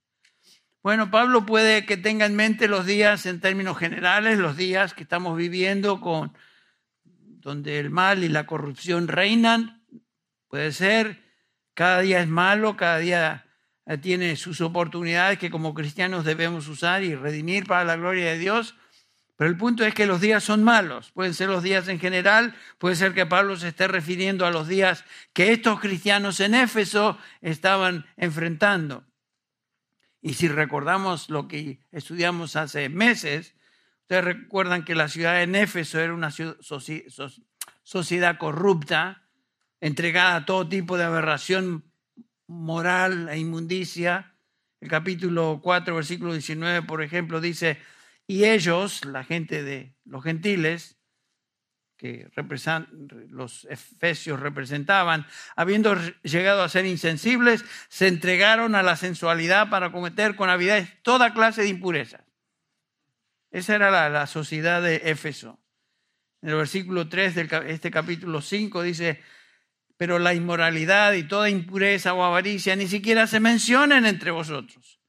Bueno, 0.82 1.10
Pablo 1.10 1.44
puede 1.44 1.86
que 1.86 1.96
tenga 1.96 2.26
en 2.26 2.36
mente 2.36 2.68
los 2.68 2.86
días 2.86 3.26
en 3.26 3.40
términos 3.40 3.78
generales, 3.78 4.38
los 4.38 4.56
días 4.56 4.94
que 4.94 5.02
estamos 5.02 5.36
viviendo 5.36 6.00
con 6.00 6.32
donde 7.04 7.78
el 7.78 7.90
mal 7.90 8.24
y 8.24 8.28
la 8.28 8.46
corrupción 8.46 9.08
reinan. 9.08 9.83
Puede 10.54 10.70
ser, 10.70 11.20
cada 11.74 11.98
día 12.02 12.20
es 12.20 12.28
malo, 12.28 12.76
cada 12.76 12.98
día 12.98 13.44
eh, 13.86 13.98
tiene 13.98 14.36
sus 14.36 14.60
oportunidades 14.60 15.36
que 15.36 15.50
como 15.50 15.74
cristianos 15.74 16.24
debemos 16.24 16.68
usar 16.68 17.02
y 17.02 17.16
redimir 17.16 17.66
para 17.66 17.84
la 17.84 17.96
gloria 17.96 18.26
de 18.26 18.38
Dios. 18.38 18.76
Pero 19.34 19.50
el 19.50 19.56
punto 19.56 19.84
es 19.84 19.94
que 19.94 20.06
los 20.06 20.20
días 20.20 20.44
son 20.44 20.62
malos. 20.62 21.10
Pueden 21.10 21.34
ser 21.34 21.48
los 21.48 21.64
días 21.64 21.88
en 21.88 21.98
general, 21.98 22.54
puede 22.78 22.94
ser 22.94 23.14
que 23.14 23.26
Pablo 23.26 23.56
se 23.56 23.66
esté 23.66 23.88
refiriendo 23.88 24.46
a 24.46 24.52
los 24.52 24.68
días 24.68 25.04
que 25.32 25.52
estos 25.52 25.80
cristianos 25.80 26.38
en 26.38 26.54
Éfeso 26.54 27.18
estaban 27.40 28.06
enfrentando. 28.16 29.04
Y 30.22 30.34
si 30.34 30.46
recordamos 30.46 31.30
lo 31.30 31.48
que 31.48 31.80
estudiamos 31.90 32.54
hace 32.54 32.88
meses, 32.90 33.56
ustedes 34.02 34.22
recuerdan 34.22 34.84
que 34.84 34.94
la 34.94 35.08
ciudad 35.08 35.44
de 35.44 35.62
Éfeso 35.62 35.98
era 35.98 36.14
una 36.14 36.30
sociedad 37.82 38.38
corrupta, 38.38 39.23
entregada 39.80 40.36
a 40.36 40.44
todo 40.44 40.68
tipo 40.68 40.96
de 40.96 41.04
aberración 41.04 41.84
moral 42.46 43.28
e 43.28 43.38
inmundicia. 43.38 44.34
El 44.80 44.88
capítulo 44.88 45.60
4, 45.62 45.94
versículo 45.94 46.32
19, 46.32 46.82
por 46.82 47.02
ejemplo, 47.02 47.40
dice, 47.40 47.78
y 48.26 48.44
ellos, 48.44 49.04
la 49.04 49.24
gente 49.24 49.62
de 49.62 49.94
los 50.04 50.22
gentiles, 50.22 50.98
que 51.96 52.28
los 53.30 53.66
efesios 53.70 54.40
representaban, 54.40 55.26
habiendo 55.56 55.94
llegado 56.22 56.62
a 56.62 56.68
ser 56.68 56.86
insensibles, 56.86 57.64
se 57.88 58.08
entregaron 58.08 58.74
a 58.74 58.82
la 58.82 58.96
sensualidad 58.96 59.70
para 59.70 59.92
cometer 59.92 60.36
con 60.36 60.50
avidez 60.50 61.00
toda 61.02 61.32
clase 61.32 61.62
de 61.62 61.68
impurezas. 61.68 62.22
Esa 63.50 63.76
era 63.76 63.90
la, 63.90 64.08
la 64.08 64.26
sociedad 64.26 64.82
de 64.82 64.96
Éfeso. 65.04 65.60
En 66.42 66.50
el 66.50 66.56
versículo 66.56 67.08
3 67.08 67.34
de 67.36 67.64
este 67.68 67.90
capítulo 67.90 68.42
5 68.42 68.82
dice, 68.82 69.22
pero 70.04 70.18
la 70.18 70.34
inmoralidad 70.34 71.14
y 71.14 71.22
toda 71.22 71.48
impureza 71.48 72.12
o 72.12 72.22
avaricia 72.22 72.76
ni 72.76 72.86
siquiera 72.86 73.26
se 73.26 73.40
mencionan 73.40 74.04
entre 74.04 74.32
vosotros, 74.32 75.00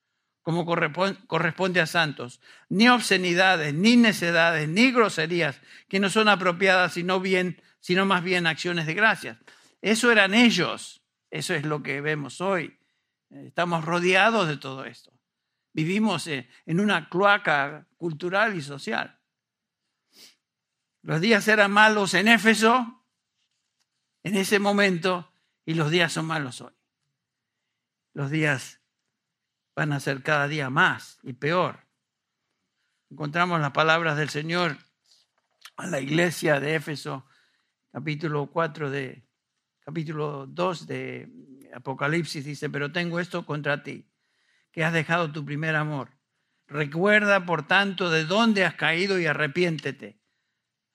como 0.41 0.65
corresponde 0.65 1.81
a 1.81 1.85
santos, 1.85 2.39
ni 2.69 2.87
obscenidades, 2.87 3.73
ni 3.73 3.97
necedades, 3.97 4.69
ni 4.69 4.93
groserías, 4.93 5.59
que 5.89 5.99
no 5.99 6.09
son 6.09 6.29
apropiadas, 6.29 6.93
sino, 6.93 7.19
bien, 7.19 7.61
sino 7.81 8.05
más 8.05 8.23
bien 8.23 8.47
acciones 8.47 8.85
de 8.85 8.93
gracias. 8.93 9.37
Eso 9.81 10.13
eran 10.13 10.33
ellos, 10.33 11.03
eso 11.29 11.53
es 11.53 11.65
lo 11.65 11.83
que 11.83 11.99
vemos 11.99 12.39
hoy. 12.39 12.79
Estamos 13.29 13.83
rodeados 13.83 14.47
de 14.47 14.55
todo 14.55 14.85
esto. 14.85 15.11
Vivimos 15.73 16.27
en 16.27 16.79
una 16.79 17.09
cloaca 17.09 17.85
cultural 17.97 18.55
y 18.55 18.61
social. 18.61 19.19
Los 21.01 21.19
días 21.19 21.45
eran 21.49 21.71
malos 21.71 22.13
en 22.13 22.29
Éfeso, 22.29 22.94
en 24.25 24.35
ese 24.35 24.57
momento 24.57 25.31
y 25.67 25.75
los 25.75 25.91
días 25.91 26.11
son 26.11 26.25
malos 26.25 26.59
hoy. 26.59 26.73
Los 28.13 28.31
días 28.31 28.81
van 29.75 29.93
a 29.93 29.99
ser 29.99 30.23
cada 30.23 30.47
día 30.47 30.71
más 30.71 31.19
y 31.21 31.33
peor. 31.33 31.85
Encontramos 33.11 33.61
las 33.61 33.71
palabras 33.71 34.17
del 34.17 34.29
Señor 34.29 34.77
a 35.77 35.85
la 35.85 35.99
iglesia 35.99 36.59
de 36.59 36.73
Éfeso, 36.73 37.27
capítulo 37.91 38.47
4 38.47 38.89
de 38.89 39.27
capítulo 39.81 40.47
2 40.47 40.87
de 40.87 41.69
Apocalipsis 41.75 42.43
dice, 42.43 42.67
"Pero 42.71 42.91
tengo 42.91 43.19
esto 43.19 43.45
contra 43.45 43.83
ti, 43.83 44.09
que 44.71 44.83
has 44.83 44.91
dejado 44.91 45.31
tu 45.31 45.45
primer 45.45 45.75
amor. 45.75 46.09
Recuerda, 46.65 47.45
por 47.45 47.67
tanto, 47.67 48.09
de 48.09 48.25
dónde 48.25 48.65
has 48.65 48.73
caído 48.73 49.19
y 49.19 49.27
arrepiéntete." 49.27 50.19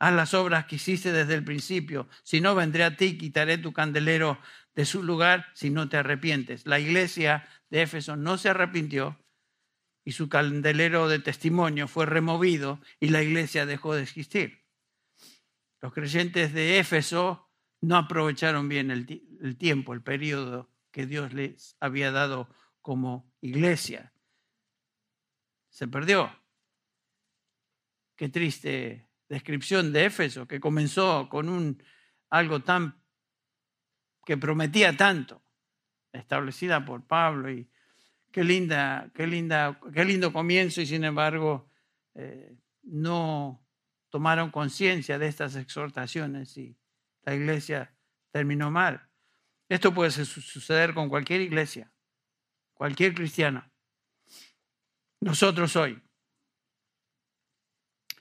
Haz 0.00 0.14
las 0.14 0.32
obras 0.32 0.64
que 0.64 0.76
hiciste 0.76 1.12
desde 1.12 1.34
el 1.34 1.44
principio. 1.44 2.08
Si 2.22 2.40
no, 2.40 2.54
vendré 2.54 2.84
a 2.84 2.96
ti 2.96 3.18
quitaré 3.18 3.58
tu 3.58 3.74
candelero 3.74 4.40
de 4.74 4.86
su 4.86 5.02
lugar 5.02 5.46
si 5.52 5.68
no 5.68 5.90
te 5.90 5.98
arrepientes. 5.98 6.66
La 6.66 6.80
iglesia 6.80 7.46
de 7.68 7.82
Éfeso 7.82 8.16
no 8.16 8.38
se 8.38 8.48
arrepintió 8.48 9.22
y 10.02 10.12
su 10.12 10.30
candelero 10.30 11.06
de 11.06 11.18
testimonio 11.18 11.86
fue 11.86 12.06
removido 12.06 12.80
y 12.98 13.10
la 13.10 13.22
iglesia 13.22 13.66
dejó 13.66 13.94
de 13.94 14.02
existir. 14.02 14.64
Los 15.82 15.92
creyentes 15.92 16.54
de 16.54 16.78
Éfeso 16.78 17.50
no 17.82 17.98
aprovecharon 17.98 18.70
bien 18.70 18.90
el, 18.90 19.22
el 19.42 19.58
tiempo, 19.58 19.92
el 19.92 20.02
periodo 20.02 20.70
que 20.92 21.04
Dios 21.04 21.34
les 21.34 21.76
había 21.78 22.10
dado 22.10 22.48
como 22.80 23.30
iglesia. 23.42 24.14
Se 25.68 25.86
perdió. 25.88 26.34
Qué 28.16 28.30
triste 28.30 29.10
descripción 29.30 29.92
de 29.92 30.06
Éfeso, 30.06 30.46
que 30.46 30.60
comenzó 30.60 31.28
con 31.28 31.48
un, 31.48 31.82
algo 32.28 32.60
tan 32.62 33.00
que 34.26 34.36
prometía 34.36 34.96
tanto, 34.96 35.42
establecida 36.12 36.84
por 36.84 37.06
Pablo 37.06 37.50
y 37.50 37.70
qué 38.32 38.42
linda, 38.42 39.10
qué 39.14 39.28
linda, 39.28 39.80
qué 39.94 40.04
lindo 40.04 40.32
comienzo 40.32 40.80
y 40.80 40.86
sin 40.86 41.04
embargo 41.04 41.70
eh, 42.14 42.56
no 42.82 43.64
tomaron 44.10 44.50
conciencia 44.50 45.18
de 45.18 45.28
estas 45.28 45.54
exhortaciones 45.54 46.56
y 46.58 46.76
la 47.22 47.34
iglesia 47.34 47.94
terminó 48.32 48.70
mal. 48.72 49.08
Esto 49.68 49.94
puede 49.94 50.10
suceder 50.10 50.92
con 50.92 51.08
cualquier 51.08 51.40
iglesia, 51.40 51.92
cualquier 52.74 53.14
cristiano. 53.14 53.64
Nosotros 55.20 55.76
hoy 55.76 56.02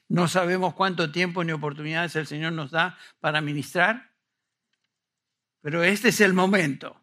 no 0.10 0.28
sabemos 0.28 0.74
cuánto 0.74 1.12
tiempo 1.12 1.44
ni 1.44 1.52
oportunidades 1.52 2.16
el 2.16 2.28
Señor 2.28 2.54
nos 2.54 2.72
da 2.72 2.98
para 3.20 3.42
ministrar, 3.42 4.12
pero 5.62 5.84
este 5.84 6.10
es 6.10 6.20
el 6.22 6.34
momento. 6.34 7.00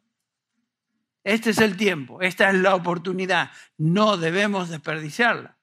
Este 1.23 1.51
es 1.51 1.59
el 1.59 1.77
tiempo, 1.77 2.21
esta 2.21 2.51
es 2.51 2.57
la 2.57 2.75
oportunidad. 2.75 3.51
No 3.77 4.17
debemos 4.17 4.69
desperdiciarla. 4.69 5.57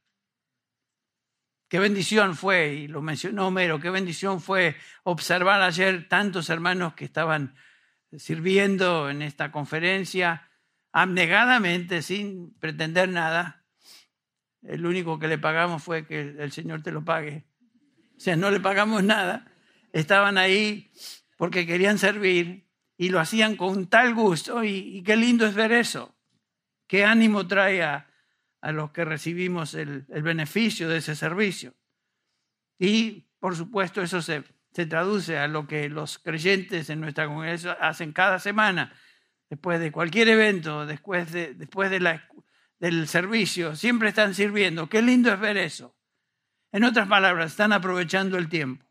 Qué 1.69 1.79
bendición 1.79 2.35
fue, 2.35 2.73
y 2.73 2.87
lo 2.87 3.01
mencionó 3.01 3.47
Homero, 3.47 3.79
qué 3.79 3.89
bendición 3.89 4.41
fue 4.41 4.75
observar 5.03 5.61
ayer 5.61 6.07
tantos 6.07 6.49
hermanos 6.49 6.93
que 6.93 7.05
estaban 7.05 7.55
sirviendo 8.11 9.09
en 9.09 9.21
esta 9.21 9.51
conferencia 9.51 10.49
abnegadamente, 10.91 12.01
sin 12.03 12.53
pretender 12.59 13.09
nada, 13.09 13.62
el 14.65 14.85
único 14.85 15.19
que 15.19 15.27
le 15.27 15.37
pagamos 15.37 15.83
fue 15.83 16.05
que 16.05 16.19
el 16.21 16.51
Señor 16.51 16.81
te 16.83 16.91
lo 16.91 17.03
pague. 17.03 17.45
O 18.15 18.19
sea, 18.19 18.35
no 18.35 18.51
le 18.51 18.59
pagamos 18.59 19.03
nada. 19.03 19.51
Estaban 19.91 20.37
ahí 20.37 20.91
porque 21.37 21.65
querían 21.65 21.97
servir 21.97 22.67
y 22.97 23.09
lo 23.09 23.19
hacían 23.19 23.55
con 23.55 23.87
tal 23.87 24.13
gusto 24.13 24.63
y, 24.63 25.03
qué 25.03 25.15
lindo 25.15 25.45
es 25.45 25.55
ver 25.55 25.71
eso. 25.71 26.15
Qué 26.87 27.05
ánimo 27.05 27.47
trae 27.47 27.83
a, 27.83 28.07
los 28.71 28.91
que 28.91 29.03
recibimos 29.03 29.73
el, 29.73 30.03
beneficio 30.03 30.87
de 30.87 30.97
ese 30.97 31.15
servicio. 31.15 31.73
Y, 32.79 33.27
por 33.39 33.55
supuesto, 33.57 34.01
eso 34.01 34.21
se, 34.21 34.43
se 34.71 34.85
traduce 34.85 35.37
a 35.37 35.47
lo 35.47 35.67
que 35.67 35.89
los 35.89 36.17
creyentes 36.17 36.89
en 36.89 37.01
nuestra 37.01 37.27
congregación 37.27 37.75
hacen 37.81 38.13
cada 38.13 38.39
semana, 38.39 38.93
después 39.49 39.79
de 39.79 39.91
cualquier 39.91 40.29
evento, 40.29 40.85
después 40.85 41.31
de, 41.31 41.53
después 41.53 41.91
de 41.91 41.99
la 41.99 42.27
del 42.83 43.07
servicio, 43.07 43.77
siempre 43.77 44.09
están 44.09 44.33
sirviendo. 44.33 44.89
Qué 44.89 45.01
lindo 45.01 45.31
es 45.31 45.39
ver 45.39 45.55
eso. 45.55 45.95
En 46.73 46.83
otras 46.83 47.07
palabras, 47.07 47.51
están 47.51 47.71
aprovechando 47.71 48.37
el 48.37 48.49
tiempo. 48.49 48.85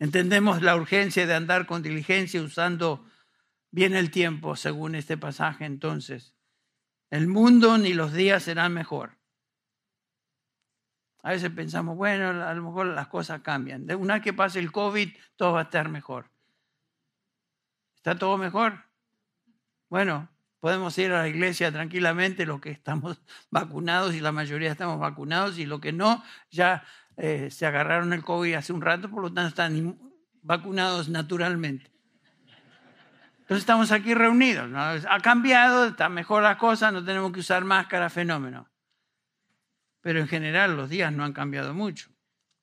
Entendemos 0.00 0.60
la 0.60 0.74
urgencia 0.74 1.24
de 1.24 1.34
andar 1.34 1.66
con 1.66 1.84
diligencia 1.84 2.42
usando 2.42 3.08
bien 3.70 3.94
el 3.94 4.10
tiempo, 4.10 4.56
según 4.56 4.96
este 4.96 5.16
pasaje. 5.16 5.66
Entonces, 5.66 6.34
el 7.10 7.28
mundo 7.28 7.78
ni 7.78 7.94
los 7.94 8.12
días 8.12 8.42
serán 8.42 8.74
mejor. 8.74 9.16
A 11.22 11.30
veces 11.30 11.50
pensamos, 11.50 11.96
bueno, 11.96 12.44
a 12.44 12.54
lo 12.54 12.62
mejor 12.64 12.86
las 12.86 13.06
cosas 13.06 13.42
cambian. 13.42 13.88
Una 13.94 14.14
vez 14.14 14.24
que 14.24 14.32
pase 14.32 14.58
el 14.58 14.72
COVID, 14.72 15.16
todo 15.36 15.52
va 15.52 15.60
a 15.60 15.64
estar 15.64 15.88
mejor. 15.90 16.28
¿Está 17.94 18.18
todo 18.18 18.36
mejor? 18.36 18.84
Bueno, 19.88 20.28
Podemos 20.66 20.98
ir 20.98 21.12
a 21.12 21.20
la 21.20 21.28
iglesia 21.28 21.70
tranquilamente 21.70 22.44
los 22.44 22.60
que 22.60 22.72
estamos 22.72 23.22
vacunados 23.52 24.16
y 24.16 24.20
la 24.20 24.32
mayoría 24.32 24.72
estamos 24.72 24.98
vacunados 24.98 25.60
y 25.60 25.64
los 25.64 25.78
que 25.80 25.92
no 25.92 26.24
ya 26.50 26.82
eh, 27.16 27.52
se 27.52 27.66
agarraron 27.66 28.12
el 28.12 28.24
COVID 28.24 28.54
hace 28.54 28.72
un 28.72 28.82
rato, 28.82 29.08
por 29.08 29.22
lo 29.22 29.32
tanto 29.32 29.50
están 29.50 29.96
vacunados 30.42 31.08
naturalmente. 31.08 31.92
Entonces 33.42 33.58
estamos 33.58 33.92
aquí 33.92 34.12
reunidos. 34.12 34.68
Ha 35.08 35.20
cambiado, 35.20 35.86
está 35.86 36.08
mejor 36.08 36.42
la 36.42 36.58
cosa, 36.58 36.90
no 36.90 37.04
tenemos 37.04 37.30
que 37.30 37.38
usar 37.38 37.64
máscara, 37.64 38.10
fenómeno. 38.10 38.68
Pero 40.00 40.18
en 40.18 40.26
general 40.26 40.76
los 40.76 40.90
días 40.90 41.12
no 41.12 41.24
han 41.24 41.32
cambiado 41.32 41.74
mucho. 41.74 42.10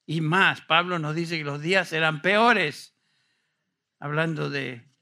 Y 0.06 0.20
más, 0.20 0.60
Pablo 0.60 1.00
nos 1.00 1.16
dice 1.16 1.38
que 1.38 1.46
los 1.46 1.62
días 1.62 1.94
eran 1.94 2.22
peores, 2.22 2.98
hablando 3.98 4.50
de 4.50 4.93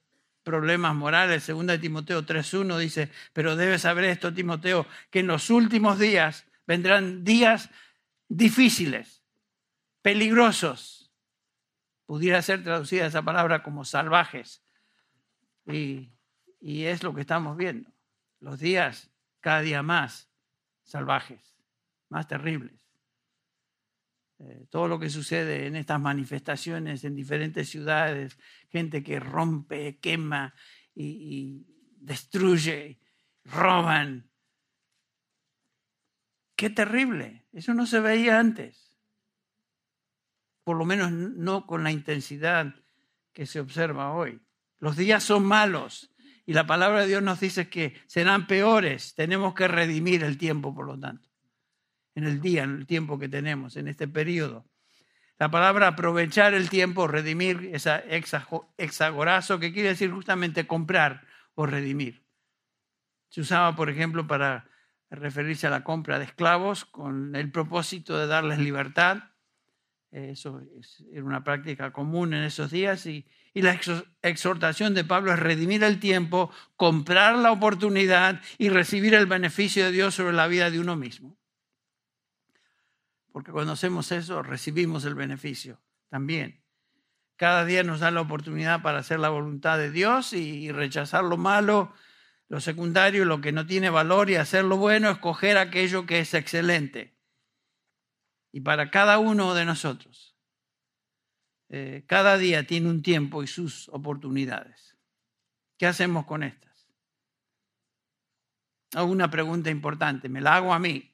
problemas 0.51 0.93
morales. 0.93 1.43
Segunda 1.43 1.73
de 1.73 1.79
Timoteo 1.79 2.25
3.1 2.25 2.77
dice, 2.77 3.09
pero 3.31 3.55
debes 3.55 3.83
saber 3.83 4.03
esto, 4.03 4.33
Timoteo, 4.33 4.85
que 5.09 5.19
en 5.19 5.27
los 5.27 5.49
últimos 5.49 5.97
días 5.97 6.45
vendrán 6.67 7.23
días 7.23 7.69
difíciles, 8.27 9.23
peligrosos. 10.01 11.09
Pudiera 12.05 12.41
ser 12.41 12.63
traducida 12.65 13.05
esa 13.05 13.21
palabra 13.21 13.63
como 13.63 13.85
salvajes. 13.85 14.61
Y, 15.65 16.09
es 16.59 17.01
lo 17.01 17.15
que 17.15 17.21
estamos 17.21 17.55
viendo. 17.55 17.89
Los 18.41 18.59
días 18.59 19.09
cada 19.39 19.61
día 19.61 19.81
más 19.83 20.29
salvajes, 20.83 21.55
más 22.09 22.27
terribles. 22.27 22.89
Eh, 24.39 24.65
todo 24.69 24.89
lo 24.89 24.99
que 24.99 25.09
sucede 25.09 25.67
en 25.67 25.77
estas 25.77 26.01
manifestaciones 26.01 27.05
en 27.05 27.15
diferentes 27.15 27.69
ciudades, 27.69 28.37
gente 28.71 29.03
que 29.03 29.19
rompe, 29.19 29.99
quema 29.99 30.53
y, 30.95 31.67
destruye 31.97 32.99
roban. 33.43 34.31
Qué 36.55 36.69
terrible. 36.69 37.45
Eso 37.53 37.73
no 37.73 37.85
se 37.85 37.99
veía 37.99 38.39
antes. 38.39 38.97
Por 40.63 40.77
lo 40.77 40.85
menos 40.85 41.11
no 41.11 41.65
con 41.65 41.83
la 41.83 41.91
intensidad 41.91 42.73
que 43.33 43.45
se 43.45 43.59
observa 43.59 44.13
hoy. 44.13 44.41
Los 44.79 44.95
días 44.95 45.23
son 45.23 45.45
malos 45.45 46.13
y 46.45 46.53
la 46.53 46.65
palabra 46.65 47.01
de 47.01 47.07
Dios 47.07 47.23
nos 47.23 47.39
dice 47.39 47.69
que 47.69 47.99
serán 48.07 48.47
peores. 48.47 49.13
Tenemos 49.15 49.53
que 49.53 49.67
redimir 49.67 50.23
el 50.23 50.37
tiempo, 50.37 50.73
por 50.73 50.85
lo 50.85 50.99
tanto, 50.99 51.29
en 52.15 52.25
el 52.25 52.41
día, 52.41 52.63
en 52.63 52.77
el 52.77 52.87
tiempo 52.87 53.19
que 53.19 53.29
tenemos, 53.29 53.75
en 53.77 53.87
este 53.87 54.07
periodo. 54.07 54.70
La 55.41 55.49
palabra 55.49 55.87
aprovechar 55.87 56.53
el 56.53 56.69
tiempo, 56.69 57.07
redimir, 57.07 57.71
esa 57.73 58.03
exagorazo, 58.77 59.57
que 59.57 59.73
quiere 59.73 59.89
decir 59.89 60.11
justamente 60.11 60.67
comprar 60.67 61.25
o 61.55 61.65
redimir. 61.65 62.21
Se 63.29 63.41
usaba, 63.41 63.75
por 63.75 63.89
ejemplo, 63.89 64.27
para 64.27 64.69
referirse 65.09 65.65
a 65.65 65.71
la 65.71 65.83
compra 65.83 66.19
de 66.19 66.25
esclavos 66.25 66.85
con 66.85 67.35
el 67.35 67.51
propósito 67.51 68.19
de 68.19 68.27
darles 68.27 68.59
libertad. 68.59 69.31
Eso 70.11 70.61
era 71.11 71.23
una 71.23 71.43
práctica 71.43 71.91
común 71.91 72.35
en 72.35 72.43
esos 72.43 72.69
días 72.69 73.07
y, 73.07 73.25
y 73.55 73.63
la 73.63 73.79
exhortación 74.21 74.93
de 74.93 75.05
Pablo 75.05 75.33
es 75.33 75.39
redimir 75.39 75.83
el 75.83 75.99
tiempo, 75.99 76.51
comprar 76.75 77.35
la 77.35 77.51
oportunidad 77.51 78.39
y 78.59 78.69
recibir 78.69 79.15
el 79.15 79.25
beneficio 79.25 79.85
de 79.85 79.91
Dios 79.91 80.13
sobre 80.13 80.33
la 80.33 80.45
vida 80.45 80.69
de 80.69 80.79
uno 80.79 80.95
mismo. 80.95 81.40
Porque 83.31 83.51
cuando 83.51 83.73
hacemos 83.73 84.11
eso, 84.11 84.43
recibimos 84.43 85.05
el 85.05 85.15
beneficio 85.15 85.79
también. 86.09 86.61
Cada 87.37 87.65
día 87.65 87.83
nos 87.83 88.01
da 88.01 88.11
la 88.11 88.21
oportunidad 88.21 88.81
para 88.81 88.99
hacer 88.99 89.19
la 89.19 89.29
voluntad 89.29 89.77
de 89.77 89.89
Dios 89.89 90.33
y 90.33 90.71
rechazar 90.71 91.23
lo 91.23 91.37
malo, 91.37 91.93
lo 92.49 92.59
secundario, 92.59 93.25
lo 93.25 93.41
que 93.41 93.51
no 93.51 93.65
tiene 93.65 93.89
valor 93.89 94.29
y 94.29 94.35
hacer 94.35 94.65
lo 94.65 94.77
bueno, 94.77 95.09
escoger 95.09 95.57
aquello 95.57 96.05
que 96.05 96.19
es 96.19 96.33
excelente. 96.33 97.15
Y 98.51 98.61
para 98.61 98.91
cada 98.91 99.17
uno 99.19 99.53
de 99.53 99.65
nosotros, 99.65 100.35
eh, 101.69 102.03
cada 102.05 102.37
día 102.37 102.67
tiene 102.67 102.89
un 102.89 103.01
tiempo 103.01 103.41
y 103.41 103.47
sus 103.47 103.87
oportunidades. 103.89 104.97
¿Qué 105.77 105.87
hacemos 105.87 106.25
con 106.25 106.43
estas? 106.43 106.89
Hago 108.93 109.09
una 109.09 109.31
pregunta 109.31 109.69
importante, 109.69 110.27
me 110.27 110.41
la 110.41 110.57
hago 110.57 110.73
a 110.73 110.79
mí. 110.79 111.10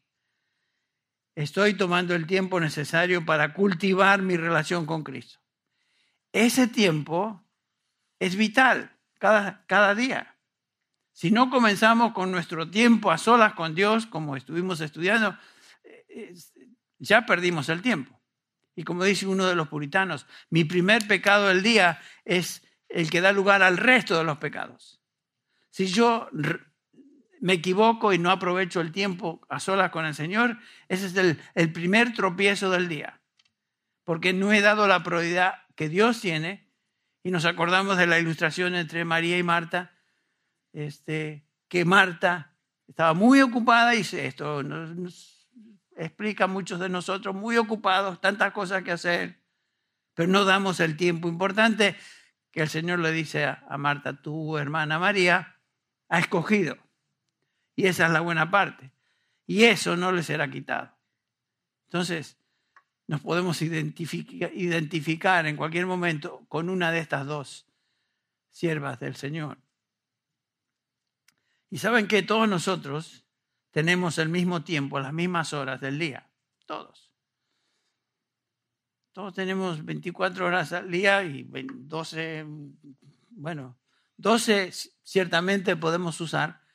Estoy 1.38 1.76
tomando 1.76 2.16
el 2.16 2.26
tiempo 2.26 2.60
necesario 2.60 3.24
para 3.24 3.54
cultivar 3.54 4.24
mi 4.24 4.38
relación 4.38 4.88
con 4.88 5.04
Cristo. 5.04 5.40
Ese 6.32 6.68
tiempo 6.68 7.46
es 8.18 8.36
vital 8.36 8.98
cada, 9.20 9.64
cada 9.68 9.94
día. 9.94 10.36
Si 11.12 11.30
no 11.30 11.52
comenzamos 11.52 12.14
con 12.14 12.32
nuestro 12.32 12.72
tiempo 12.72 13.12
a 13.12 13.20
solas 13.20 13.54
con 13.54 13.76
Dios, 13.76 14.08
como 14.08 14.36
estuvimos 14.36 14.82
estudiando, 14.82 15.38
eh, 15.84 16.34
ya 16.98 17.28
perdimos 17.28 17.70
el 17.70 17.84
tiempo. 17.84 18.20
Y 18.76 18.84
como 18.84 19.04
dice 19.04 19.28
uno 19.28 19.46
de 19.46 19.54
los 19.54 19.68
puritanos, 19.68 20.26
mi 20.50 20.64
primer 20.64 21.08
pecado 21.08 21.50
del 21.50 21.62
día 21.62 22.02
es 22.26 22.64
el 22.90 23.12
que 23.12 23.22
da 23.22 23.32
lugar 23.32 23.62
al 23.62 23.78
resto 23.78 24.18
de 24.18 24.24
los 24.24 24.40
pecados. 24.40 25.04
Si 25.70 25.86
yo 25.86 26.30
me 27.40 27.54
equivoco 27.54 28.14
y 28.14 28.18
no 28.18 28.32
aprovecho 28.32 28.82
el 28.82 28.92
tiempo 28.92 29.42
a 29.50 29.60
solas 29.60 29.92
con 29.92 30.06
el 30.06 30.16
Señor, 30.16 30.58
ese 30.88 31.08
es 31.08 31.38
el, 31.56 31.74
primer 31.74 32.14
tropiezo 32.14 32.70
del 32.70 32.88
día. 32.88 33.20
Porque 34.04 34.34
no 34.34 34.54
he 34.54 34.62
dado 34.62 34.88
la 34.88 35.04
prioridad 35.04 35.56
que 35.76 35.90
Dios 35.90 36.22
tiene 36.22 36.68
y 37.24 37.32
nos 37.32 37.46
acordamos 37.46 37.98
de 37.98 38.08
la 38.08 38.20
ilustración 38.20 38.76
entre 38.76 39.06
María 39.06 39.38
y 39.38 39.44
Marta, 39.44 39.92
este, 40.74 41.46
que 41.68 41.86
Marta 41.86 42.54
estaba 42.88 43.14
muy 43.14 43.42
ocupada 43.42 43.96
y 43.96 44.02
esto 44.02 44.64
nos, 44.64 45.50
explica 45.96 46.46
a 46.46 46.48
muchos 46.48 46.80
de 46.80 46.90
nosotros 46.90 47.36
muy 47.36 47.58
ocupados, 47.58 48.22
tantas 48.22 48.54
cosas 48.54 48.84
que 48.84 48.92
hacer, 48.92 49.40
pero 50.14 50.30
no 50.30 50.46
damos 50.46 50.80
el 50.80 50.96
tiempo 50.96 51.28
importante 51.28 51.96
que 52.52 52.62
el 52.62 52.70
Señor 52.70 53.00
le 53.00 53.12
dice 53.12 53.46
a, 53.46 53.66
a 53.68 53.78
Marta, 53.78 54.22
tu 54.22 54.58
hermana 54.58 55.00
María 55.00 55.56
ha 56.08 56.20
escogido 56.20 56.78
y 57.78 57.88
esa 57.88 58.08
es 58.08 58.12
la 58.12 58.20
buena 58.20 58.52
parte. 58.52 58.92
Y 59.46 59.64
eso 59.64 59.96
no 59.96 60.12
le 60.12 60.24
será 60.24 60.50
quitado. 60.50 60.92
Entonces, 61.86 62.38
nos 63.06 63.22
podemos 63.22 63.62
identificar 63.62 65.46
en 65.46 65.56
cualquier 65.56 65.86
momento 65.86 66.44
con 66.50 66.70
una 66.70 66.92
de 66.92 67.00
estas 67.00 67.26
dos 67.28 67.68
siervas 68.50 69.00
del 69.00 69.16
Señor. 69.16 69.60
Y 71.70 71.78
saben 71.78 72.08
que 72.08 72.24
todos 72.24 72.50
nosotros 72.50 73.26
tenemos 73.72 74.18
el 74.18 74.30
mismo 74.30 74.64
tiempo, 74.64 75.00
las 75.00 75.14
mismas 75.14 75.54
horas 75.54 75.80
del 75.80 76.00
día. 76.00 76.32
Todos. 76.66 77.14
Todos 79.12 79.36
tenemos 79.36 79.86
24 79.86 80.48
horas 80.48 80.74
al 80.74 80.90
día 80.90 81.24
y 81.24 81.48
12, 81.48 82.44
bueno, 83.30 83.78
12 84.18 84.72
ciertamente 85.04 85.76
podemos 85.76 86.20
usar, 86.22 86.67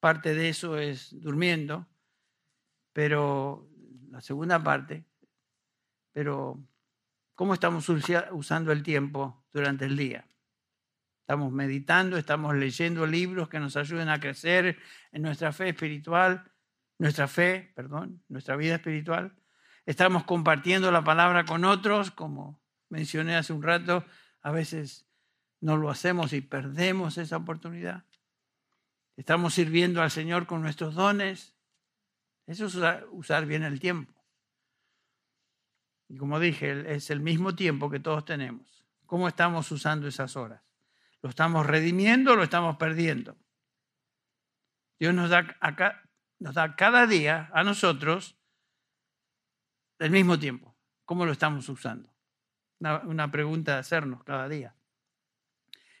parte 0.00 0.34
de 0.34 0.48
eso 0.48 0.78
es 0.78 1.20
durmiendo, 1.20 1.86
pero 2.92 3.68
la 4.10 4.20
segunda 4.20 4.62
parte, 4.62 5.04
pero 6.12 6.60
¿cómo 7.34 7.54
estamos 7.54 7.88
usando 8.32 8.72
el 8.72 8.82
tiempo 8.82 9.44
durante 9.52 9.84
el 9.84 9.96
día? 9.96 10.26
Estamos 11.20 11.52
meditando, 11.52 12.16
estamos 12.16 12.54
leyendo 12.56 13.06
libros 13.06 13.48
que 13.48 13.60
nos 13.60 13.76
ayuden 13.76 14.08
a 14.08 14.18
crecer 14.18 14.78
en 15.12 15.22
nuestra 15.22 15.52
fe 15.52 15.68
espiritual, 15.68 16.50
nuestra 16.98 17.28
fe, 17.28 17.70
perdón, 17.74 18.22
nuestra 18.28 18.56
vida 18.56 18.76
espiritual. 18.76 19.36
Estamos 19.84 20.24
compartiendo 20.24 20.90
la 20.90 21.04
palabra 21.04 21.44
con 21.44 21.64
otros, 21.64 22.10
como 22.10 22.60
mencioné 22.88 23.36
hace 23.36 23.52
un 23.52 23.62
rato, 23.62 24.04
a 24.40 24.50
veces 24.50 25.06
no 25.60 25.76
lo 25.76 25.90
hacemos 25.90 26.32
y 26.32 26.40
perdemos 26.40 27.18
esa 27.18 27.36
oportunidad. 27.36 28.04
Estamos 29.18 29.54
sirviendo 29.54 30.00
al 30.00 30.12
Señor 30.12 30.46
con 30.46 30.62
nuestros 30.62 30.94
dones. 30.94 31.52
Eso 32.46 32.66
es 32.66 32.76
usar, 33.10 33.46
bien 33.46 33.64
el 33.64 33.80
tiempo. 33.80 34.14
Y 36.08 36.16
como 36.16 36.38
dije, 36.38 36.94
es 36.94 37.10
el 37.10 37.18
mismo 37.18 37.56
tiempo 37.56 37.90
que 37.90 37.98
todos 37.98 38.24
tenemos. 38.24 38.86
¿Cómo 39.06 39.26
estamos 39.26 39.72
usando 39.72 40.06
esas 40.06 40.36
horas? 40.36 40.62
¿Lo 41.20 41.30
estamos 41.30 41.66
redimiendo 41.66 42.32
o 42.32 42.36
lo 42.36 42.44
estamos 42.44 42.76
perdiendo? 42.76 43.36
Dios 45.00 45.12
nos 45.12 45.30
da, 45.30 46.76
cada 46.76 47.06
día 47.08 47.50
a 47.52 47.64
nosotros 47.64 48.38
el 49.98 50.12
mismo 50.12 50.38
tiempo. 50.38 50.76
¿Cómo 51.04 51.26
lo 51.26 51.32
estamos 51.32 51.68
usando? 51.68 52.14
Una, 52.78 52.98
una 53.00 53.30
pregunta 53.32 53.74
de 53.74 53.80
hacernos 53.80 54.22
cada 54.22 54.48
día. 54.48 54.76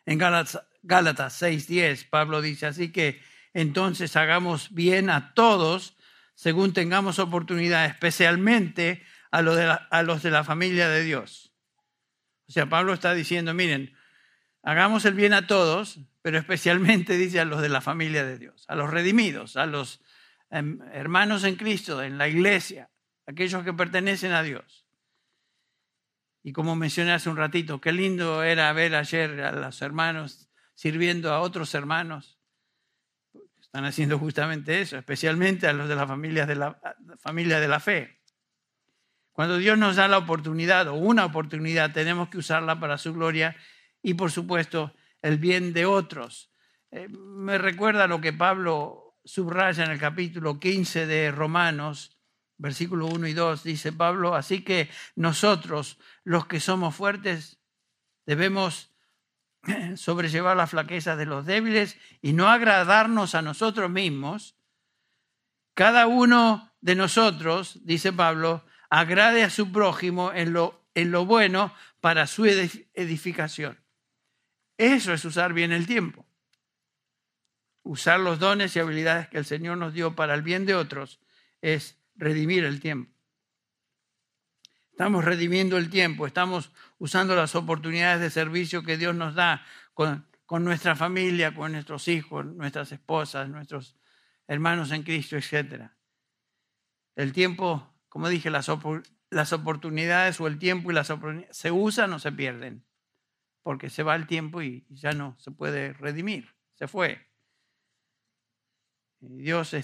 En 0.06 0.18
Gálatas, 0.18 0.64
Gálatas 0.88 1.42
6:10, 1.42 2.08
Pablo 2.08 2.40
dice, 2.40 2.64
así 2.64 2.90
que 2.90 3.20
entonces 3.52 4.16
hagamos 4.16 4.72
bien 4.72 5.10
a 5.10 5.34
todos 5.34 5.98
según 6.34 6.72
tengamos 6.72 7.18
oportunidad, 7.18 7.84
especialmente 7.84 9.04
a, 9.30 9.42
los 9.42 9.56
de 9.56 9.66
la, 9.66 9.74
a 9.74 10.02
los 10.02 10.22
de 10.22 10.30
la 10.30 10.44
familia 10.44 10.88
de 10.88 11.02
Dios. 11.04 11.52
O 12.48 12.52
sea, 12.52 12.70
Pablo 12.70 12.94
está 12.94 13.12
diciendo, 13.12 13.52
miren, 13.52 13.94
hagamos 14.62 15.04
el 15.04 15.12
bien 15.12 15.34
a 15.34 15.46
todos, 15.46 16.00
pero 16.22 16.38
especialmente 16.38 17.16
dice 17.18 17.40
a 17.40 17.44
los 17.44 17.60
de 17.60 17.68
la 17.68 17.82
familia 17.82 18.24
de 18.24 18.38
Dios, 18.38 18.64
a 18.66 18.74
los 18.74 18.88
redimidos, 18.88 19.58
a 19.58 19.66
los 19.66 20.00
em, 20.48 20.80
hermanos 20.92 21.44
en 21.44 21.56
Cristo, 21.56 22.02
en 22.02 22.16
la 22.16 22.28
iglesia, 22.28 22.88
aquellos 23.26 23.62
que 23.62 23.74
pertenecen 23.74 24.32
a 24.32 24.42
Dios. 24.42 24.86
Y 26.42 26.52
como 26.52 26.76
mencioné 26.76 27.12
hace 27.12 27.28
un 27.28 27.36
ratito, 27.36 27.78
qué 27.78 27.92
lindo 27.92 28.42
era 28.42 28.72
ver 28.72 28.94
ayer 28.94 29.42
a 29.42 29.52
los 29.52 29.82
hermanos 29.82 30.47
sirviendo 30.78 31.32
a 31.32 31.40
otros 31.40 31.74
hermanos. 31.74 32.38
Están 33.60 33.84
haciendo 33.84 34.16
justamente 34.16 34.80
eso, 34.80 34.96
especialmente 34.96 35.66
a 35.66 35.72
los 35.72 35.88
de 35.88 35.96
la 35.96 36.06
familia 36.06 36.46
de 36.46 36.54
la, 36.54 36.80
familia 37.18 37.58
de 37.58 37.66
la 37.66 37.80
fe. 37.80 38.20
Cuando 39.32 39.56
Dios 39.56 39.76
nos 39.76 39.96
da 39.96 40.06
la 40.06 40.18
oportunidad 40.18 40.86
o 40.86 40.94
una 40.94 41.24
oportunidad, 41.24 41.92
tenemos 41.92 42.28
que 42.28 42.38
usarla 42.38 42.78
para 42.78 42.96
su 42.96 43.12
gloria 43.12 43.56
y, 44.02 44.14
por 44.14 44.30
supuesto, 44.30 44.94
el 45.20 45.38
bien 45.38 45.72
de 45.72 45.84
otros. 45.84 46.52
Eh, 46.92 47.08
me 47.08 47.58
recuerda 47.58 48.06
lo 48.06 48.20
que 48.20 48.32
Pablo 48.32 49.18
subraya 49.24 49.84
en 49.84 49.90
el 49.90 49.98
capítulo 49.98 50.60
15 50.60 51.06
de 51.06 51.32
Romanos, 51.32 52.20
versículo 52.56 53.06
1 53.06 53.26
y 53.26 53.32
2, 53.32 53.64
dice 53.64 53.92
Pablo, 53.92 54.36
así 54.36 54.62
que 54.62 54.88
nosotros, 55.16 55.98
los 56.22 56.46
que 56.46 56.60
somos 56.60 56.94
fuertes, 56.94 57.58
debemos 58.26 58.94
sobrellevar 59.96 60.56
la 60.56 60.66
flaqueza 60.66 61.16
de 61.16 61.26
los 61.26 61.46
débiles 61.46 61.98
y 62.22 62.32
no 62.32 62.48
agradarnos 62.48 63.34
a 63.34 63.42
nosotros 63.42 63.90
mismos, 63.90 64.56
cada 65.74 66.06
uno 66.06 66.72
de 66.80 66.94
nosotros, 66.94 67.78
dice 67.84 68.12
Pablo, 68.12 68.64
agrade 68.90 69.44
a 69.44 69.50
su 69.50 69.70
prójimo 69.70 70.32
en 70.32 70.52
lo, 70.52 70.84
en 70.94 71.10
lo 71.10 71.24
bueno 71.24 71.72
para 72.00 72.26
su 72.26 72.46
edificación. 72.46 73.78
Eso 74.76 75.12
es 75.12 75.24
usar 75.24 75.52
bien 75.52 75.72
el 75.72 75.86
tiempo. 75.86 76.24
usar 77.82 78.20
los 78.20 78.38
dones 78.38 78.76
y 78.76 78.80
habilidades 78.80 79.28
que 79.28 79.38
el 79.38 79.46
Señor 79.46 79.78
nos 79.78 79.94
dio 79.94 80.14
para 80.14 80.34
el 80.34 80.42
bien 80.42 80.66
de 80.66 80.74
otros 80.74 81.20
es 81.62 81.96
redimir 82.16 82.64
el 82.64 82.80
tiempo. 82.80 83.17
Estamos 84.98 85.24
redimiendo 85.24 85.76
el 85.76 85.90
tiempo, 85.90 86.26
estamos 86.26 86.72
usando 86.98 87.36
las 87.36 87.54
oportunidades 87.54 88.20
de 88.20 88.30
servicio 88.30 88.82
que 88.82 88.96
Dios 88.96 89.14
nos 89.14 89.36
da 89.36 89.64
con, 89.94 90.26
nuestra 90.64 90.96
familia, 90.96 91.54
con 91.54 91.70
nuestros 91.70 92.08
hijos, 92.08 92.44
nuestras 92.44 92.90
esposas, 92.90 93.48
nuestros 93.48 93.94
hermanos 94.48 94.90
en 94.90 95.04
Cristo, 95.04 95.36
etc. 95.36 95.92
El 97.14 97.32
tiempo, 97.32 97.94
como 98.08 98.28
dije, 98.28 98.50
las, 98.50 98.68
las 99.30 99.52
oportunidades 99.52 100.40
o 100.40 100.48
el 100.48 100.58
tiempo 100.58 100.90
y 100.90 100.94
las 100.94 101.10
oportunidades 101.10 101.56
se 101.56 101.70
usan 101.70 102.12
o 102.12 102.18
se 102.18 102.32
pierden, 102.32 102.84
porque 103.62 103.90
se 103.90 104.02
va 104.02 104.16
el 104.16 104.26
tiempo 104.26 104.62
y 104.62 104.84
ya 104.90 105.12
no 105.12 105.36
se 105.38 105.52
puede 105.52 105.92
redimir, 105.92 106.56
se 106.74 106.88
fue. 106.88 107.24
Dios 109.20 109.74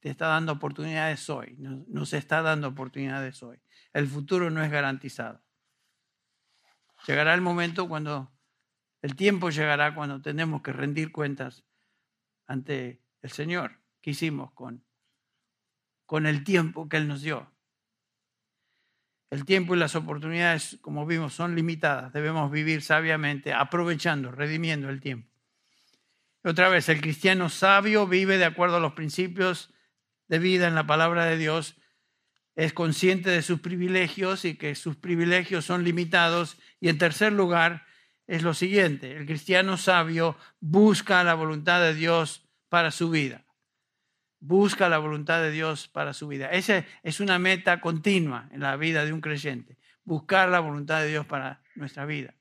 te 0.00 0.10
está 0.10 0.26
dando 0.26 0.52
oportunidades 0.52 1.28
hoy, 1.30 1.56
nos 1.58 2.12
está 2.12 2.42
dando 2.42 2.68
oportunidades 2.68 3.42
hoy 3.42 3.60
el 3.92 4.06
futuro 4.06 4.50
no 4.50 4.62
es 4.62 4.70
garantizado. 4.70 5.42
Llegará 7.06 7.34
el 7.34 7.40
momento 7.40 7.88
cuando, 7.88 8.30
el 9.02 9.16
tiempo 9.16 9.50
llegará 9.50 9.94
cuando 9.94 10.20
tenemos 10.20 10.62
que 10.62 10.72
rendir 10.72 11.12
cuentas 11.12 11.64
ante 12.46 13.02
el 13.22 13.30
Señor. 13.30 13.80
¿Qué 14.00 14.10
hicimos 14.10 14.52
con, 14.52 14.84
con 16.06 16.26
el 16.26 16.44
tiempo 16.44 16.88
que 16.88 16.98
Él 16.98 17.08
nos 17.08 17.22
dio? 17.22 17.50
El 19.30 19.44
tiempo 19.44 19.74
y 19.74 19.78
las 19.78 19.94
oportunidades, 19.94 20.78
como 20.80 21.06
vimos, 21.06 21.34
son 21.34 21.54
limitadas. 21.54 22.12
Debemos 22.12 22.50
vivir 22.50 22.82
sabiamente, 22.82 23.52
aprovechando, 23.52 24.32
redimiendo 24.32 24.88
el 24.88 25.00
tiempo. 25.00 25.30
Otra 26.42 26.68
vez, 26.68 26.88
el 26.88 27.00
cristiano 27.00 27.48
sabio 27.48 28.06
vive 28.06 28.38
de 28.38 28.46
acuerdo 28.46 28.76
a 28.76 28.80
los 28.80 28.94
principios 28.94 29.72
de 30.30 30.38
vida 30.38 30.68
en 30.68 30.76
la 30.76 30.86
palabra 30.86 31.24
de 31.26 31.36
Dios 31.36 31.74
es 32.54 32.72
consciente 32.72 33.30
de 33.30 33.42
sus 33.42 33.60
privilegios 33.60 34.44
y 34.44 34.54
que 34.54 34.76
sus 34.76 34.96
privilegios 34.96 35.64
son 35.64 35.82
limitados. 35.82 36.56
Y 36.80 36.88
en 36.88 36.98
tercer 36.98 37.32
lugar, 37.32 37.84
es 38.28 38.44
lo 38.44 38.54
siguiente, 38.54 39.16
el 39.16 39.26
cristiano 39.26 39.76
sabio 39.76 40.36
busca 40.60 41.24
la 41.24 41.34
voluntad 41.34 41.80
de 41.80 41.94
Dios 41.94 42.48
para 42.68 42.92
su 42.92 43.10
vida. 43.10 43.44
Busca 44.38 44.88
la 44.88 44.98
voluntad 44.98 45.42
de 45.42 45.50
Dios 45.50 45.88
para 45.88 46.14
su 46.14 46.28
vida. 46.28 46.46
Esa 46.46 46.84
es 47.02 47.18
una 47.18 47.40
meta 47.40 47.80
continua 47.80 48.48
en 48.52 48.60
la 48.60 48.76
vida 48.76 49.04
de 49.04 49.12
un 49.12 49.20
creyente, 49.20 49.78
buscar 50.04 50.48
la 50.48 50.60
voluntad 50.60 51.00
de 51.00 51.08
Dios 51.08 51.26
para 51.26 51.60
nuestra 51.74 52.06
vida. 52.06 52.36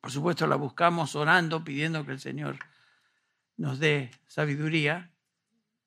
Por 0.00 0.10
supuesto, 0.10 0.46
la 0.46 0.56
buscamos 0.56 1.14
orando, 1.14 1.62
pidiendo 1.62 2.06
que 2.06 2.12
el 2.12 2.20
Señor 2.20 2.56
nos 3.58 3.78
dé 3.78 4.10
sabiduría, 4.26 5.13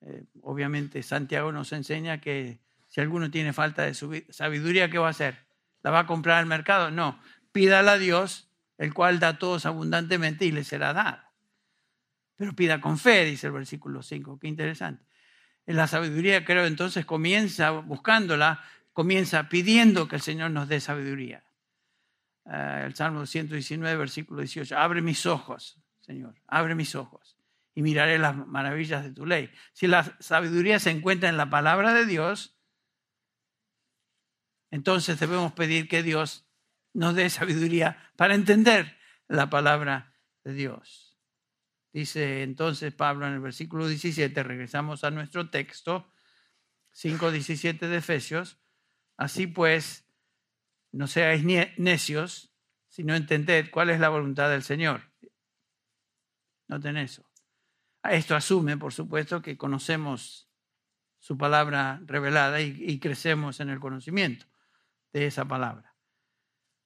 eh, 0.07 0.23
obviamente 0.41 1.03
Santiago 1.03 1.51
nos 1.51 1.73
enseña 1.73 2.21
que 2.21 2.59
si 2.87 3.01
alguno 3.01 3.29
tiene 3.29 3.51
falta 3.51 3.83
de 3.83 3.93
sabiduría, 4.29 4.89
¿qué 4.89 4.97
va 4.97 5.07
a 5.07 5.11
hacer? 5.11 5.45
¿La 5.83 5.91
va 5.91 5.99
a 5.99 6.07
comprar 6.07 6.37
al 6.37 6.45
mercado? 6.45 6.91
No, 6.91 7.19
pídala 7.51 7.93
a 7.93 7.97
Dios, 7.97 8.49
el 8.77 8.93
cual 8.93 9.19
da 9.19 9.29
a 9.29 9.37
todos 9.37 9.65
abundantemente 9.65 10.45
y 10.45 10.51
le 10.51 10.63
será 10.63 10.93
dada. 10.93 11.33
Pero 12.37 12.53
pida 12.53 12.79
con 12.79 12.97
fe, 12.97 13.25
dice 13.25 13.47
el 13.47 13.53
versículo 13.53 14.01
5, 14.01 14.39
qué 14.39 14.47
interesante. 14.47 15.03
La 15.65 15.87
sabiduría 15.87 16.45
creo 16.45 16.65
entonces 16.65 17.05
comienza 17.05 17.71
buscándola, 17.71 18.63
comienza 18.93 19.49
pidiendo 19.49 20.07
que 20.07 20.15
el 20.15 20.21
Señor 20.21 20.51
nos 20.51 20.69
dé 20.69 20.79
sabiduría. 20.79 21.43
Eh, 22.45 22.83
el 22.85 22.95
Salmo 22.95 23.25
119, 23.25 23.97
versículo 23.97 24.39
18, 24.39 24.77
abre 24.77 25.01
mis 25.01 25.25
ojos, 25.25 25.77
Señor, 25.99 26.35
abre 26.47 26.75
mis 26.75 26.95
ojos 26.95 27.36
y 27.77 27.83
miraré 27.83 28.17
las 28.17 28.35
maravillas 28.35 29.03
de 29.03 29.11
tu 29.11 29.27
ley. 29.27 29.51
Si 29.71 29.85
la 29.85 30.03
sabiduría 30.19 30.79
se 30.79 30.89
encuentra 30.89 31.29
en 31.29 31.37
la 31.37 31.51
palabra 31.51 31.93
de 31.93 32.07
Dios, 32.07 32.57
entonces 34.71 35.19
debemos 35.19 35.51
pedir 35.51 35.87
que 35.87 36.01
Dios 36.01 36.49
nos 36.93 37.13
dé 37.13 37.29
sabiduría 37.29 38.11
para 38.15 38.33
entender 38.33 38.97
la 39.27 39.51
palabra 39.51 40.15
de 40.43 40.55
Dios. 40.55 41.19
Dice 41.93 42.41
entonces 42.41 42.95
Pablo 42.95 43.27
en 43.27 43.33
el 43.33 43.41
versículo 43.41 43.87
17, 43.87 44.41
regresamos 44.41 45.03
a 45.03 45.11
nuestro 45.11 45.51
texto, 45.51 46.11
5.17 46.95 47.77
de 47.77 47.97
Efesios, 47.97 48.57
así 49.17 49.45
pues, 49.45 50.09
no 50.91 51.05
seáis 51.05 51.43
necios, 51.77 52.51
sino 52.87 53.13
entended 53.13 53.69
cuál 53.69 53.91
es 53.91 53.99
la 53.99 54.09
voluntad 54.09 54.49
del 54.49 54.63
Señor. 54.63 55.03
Noten 56.67 56.97
eso. 56.97 57.26
Esto 58.09 58.35
asume, 58.35 58.77
por 58.77 58.93
supuesto, 58.93 59.41
que 59.41 59.57
conocemos 59.57 60.47
su 61.19 61.37
palabra 61.37 61.99
revelada 62.05 62.61
y, 62.61 62.99
crecemos 62.99 63.59
en 63.59 63.69
el 63.69 63.79
conocimiento 63.79 64.45
de 65.11 65.27
esa 65.27 65.45
palabra. 65.45 65.95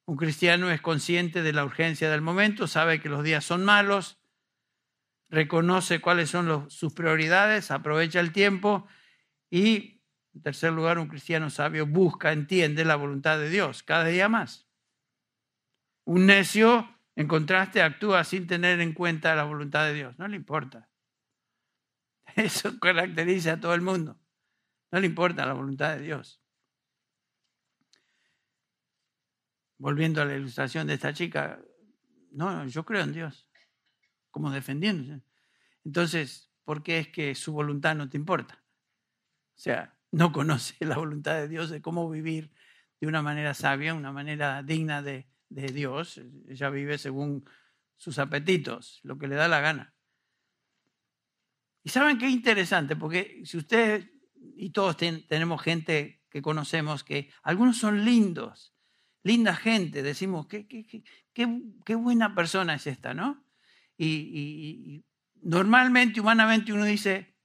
Un 0.06 0.18
cristiano 0.18 0.72
es 0.72 0.82
consciente 0.82 1.44
de 1.44 1.54
la 1.54 1.64
urgencia 1.64 2.10
del 2.10 2.22
momento, 2.22 2.68
sabe 2.68 3.00
que 3.00 3.10
los 3.10 3.24
días 3.24 3.46
son 3.46 3.64
malos, 3.64 4.20
reconoce 5.30 6.02
cuáles 6.02 6.30
son 6.30 6.70
sus 6.72 6.94
prioridades, 6.94 7.72
aprovecha 7.72 8.20
el 8.20 8.32
tiempo 8.32 8.88
y, 9.50 10.02
en 10.34 10.42
tercer 10.42 10.74
lugar, 10.74 10.98
un 10.98 11.08
cristiano 11.08 11.50
sabio 11.50 11.86
busca, 11.86 12.32
entiende 12.32 12.84
la 12.84 12.96
voluntad 12.96 13.38
de 13.38 13.50
Dios 13.50 13.84
cada 13.84 14.06
día 14.06 14.28
más. 14.28 14.68
Un 16.04 16.26
necio, 16.26 16.90
en 17.16 17.28
contraste, 17.28 17.82
actúa 17.82 18.24
sin 18.24 18.48
tener 18.48 18.82
en 18.82 18.94
cuenta 18.94 19.36
la 19.36 19.44
voluntad 19.44 19.86
de 19.86 19.94
Dios, 19.94 20.18
no 20.18 20.28
le 20.28 20.36
importa. 20.36 20.91
Eso 22.36 22.80
caracteriza 22.80 23.54
a 23.54 23.60
todo 23.60 23.74
el 23.74 23.82
mundo. 23.82 24.20
No 24.92 25.00
le 25.00 25.08
importa 25.08 25.46
la 25.46 25.54
voluntad 25.54 25.96
de 25.96 26.04
Dios. 26.04 26.42
Volviendo 29.78 30.22
a 30.22 30.26
la 30.26 30.36
ilustración 30.36 30.88
de 30.88 30.94
esta 30.94 31.14
chica, 31.14 31.60
no, 32.32 32.68
yo 32.68 32.86
creo 32.86 33.02
en 33.02 33.14
Dios, 33.14 33.50
como 34.30 34.52
defendiéndose. 34.52 35.24
Entonces, 35.84 36.52
¿por 36.64 36.84
qué 36.84 37.00
es 37.00 37.08
que 37.08 37.34
su 37.36 37.54
voluntad 37.54 37.96
no 37.96 38.10
te 38.10 38.18
importa? 38.18 38.64
O 39.56 39.60
sea, 39.60 39.98
no 40.12 40.32
conoce 40.32 40.76
la 40.86 40.98
voluntad 40.98 41.36
de 41.36 41.48
Dios 41.48 41.70
de 41.70 41.82
cómo 41.82 42.10
vivir 42.10 42.52
de 43.00 43.08
una 43.08 43.22
manera 43.22 43.54
sabia, 43.54 43.94
una 43.96 44.12
manera 44.12 44.62
digna 44.62 45.02
de, 45.02 45.28
de 45.50 45.68
Dios. 45.72 46.22
Ella 46.48 46.70
vive 46.70 46.98
según 46.98 47.50
sus 47.98 48.20
apetitos, 48.20 49.00
lo 49.04 49.18
que 49.18 49.28
le 49.28 49.36
da 49.36 49.48
la 49.48 49.62
gana. 49.62 49.96
Y 51.84 51.90
saben 51.90 52.18
qué 52.18 52.30
interesante, 52.30 52.96
porque 52.96 53.42
si 53.46 53.58
ustedes 53.58 54.08
y 54.56 54.70
todos 54.72 54.98
tenemos 54.98 55.62
gente 55.62 56.22
que 56.30 56.42
conocemos 56.42 57.04
que 57.04 57.32
algunos 57.44 57.78
son 57.78 58.06
lindos, 58.06 58.74
linda 59.24 59.56
gente, 59.56 60.04
decimos, 60.04 60.48
qué, 60.48 60.68
qué, 60.68 61.04
qué, 61.34 61.96
buena 61.96 62.36
persona 62.36 62.76
es 62.76 62.88
esta, 62.88 63.14
¿no? 63.14 63.44
Y, 63.98 64.08
y, 64.08 65.06
normalmente, 65.42 66.22
humanamente, 66.22 66.74
uno 66.74 66.86
dice, 66.86 67.36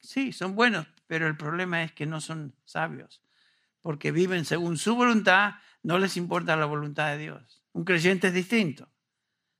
sí, 0.00 0.32
son 0.32 0.54
buenos, 0.54 0.86
pero 1.06 1.26
el 1.26 1.36
problema 1.36 1.82
es 1.82 1.92
que 1.92 2.06
no 2.06 2.20
son 2.20 2.54
sabios, 2.64 3.22
porque 3.80 4.10
viven 4.10 4.44
según 4.44 4.76
su 4.76 4.94
voluntad, 4.94 5.54
no 5.82 5.98
les 5.98 6.16
importa 6.16 6.56
la 6.56 6.66
voluntad 6.66 7.12
de 7.12 7.18
Dios. 7.18 7.62
Un 7.72 7.84
creyente 7.84 8.28
es 8.28 8.34
distinto, 8.34 8.90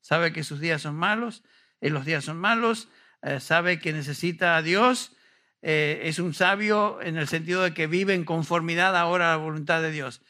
sabe 0.01 0.33
que 0.33 0.45
sus 0.45 0.61
días 0.61 0.83
son 0.83 0.97
malos, 0.97 1.45
en 1.81 1.93
los 1.95 2.05
días 2.05 2.25
son 2.25 2.39
malos, 2.39 2.89
eh, 3.25 3.41
sabe 3.41 3.79
que 3.79 3.95
necesita 3.95 4.57
a 4.57 4.63
Dios, 4.63 5.17
eh, 5.63 6.03
es 6.05 6.19
un 6.19 6.35
sabio 6.35 7.01
en 7.01 7.17
el 7.17 7.27
sentido 7.27 7.63
de 7.63 7.73
que 7.73 7.87
vive 7.87 8.13
en 8.13 8.27
conformidad 8.27 8.95
ahora 8.97 9.33
a 9.33 9.39
la 9.39 9.43
voluntad 9.43 9.81
de 9.81 9.91
Dios. 9.91 10.21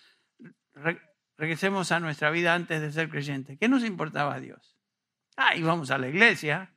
regresemos 1.36 1.90
a 1.90 1.98
nuestra 1.98 2.30
vida 2.30 2.54
antes 2.54 2.80
de 2.80 2.92
ser 2.92 3.08
creyente. 3.08 3.58
¿Qué 3.58 3.68
nos 3.68 3.82
importaba 3.82 4.34
a 4.34 4.40
Dios? 4.40 4.76
Ah, 5.36 5.56
íbamos 5.56 5.90
a 5.90 5.98
la 5.98 6.08
iglesia, 6.08 6.72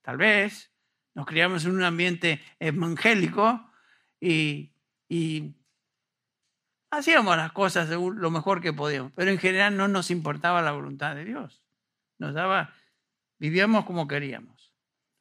tal 0.00 0.16
vez, 0.16 0.72
nos 1.12 1.26
criamos 1.26 1.66
en 1.66 1.72
un 1.72 1.82
ambiente 1.82 2.40
evangélico 2.58 3.70
y, 4.18 4.72
y 5.06 5.54
hacíamos 6.90 7.36
las 7.36 7.52
cosas 7.52 7.90
lo 7.90 8.30
mejor 8.30 8.62
que 8.62 8.72
podíamos, 8.72 9.12
pero 9.14 9.30
en 9.30 9.38
general 9.38 9.76
no 9.76 9.86
nos 9.86 10.10
importaba 10.10 10.62
la 10.62 10.72
voluntad 10.72 11.14
de 11.14 11.26
Dios. 11.26 11.62
Nos 12.18 12.32
daba, 12.32 12.72
vivíamos 13.38 13.84
como 13.84 14.08
queríamos. 14.08 14.51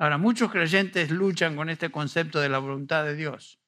Ahora, 0.02 0.18
muchos 0.18 0.52
creyentes 0.52 1.12
luchan 1.12 1.56
con 1.56 1.70
este 1.70 1.92
concepto 1.92 2.40
de 2.40 2.50
la 2.50 2.58
voluntad 2.58 3.06
de 3.06 3.16
Dios. 3.16 3.60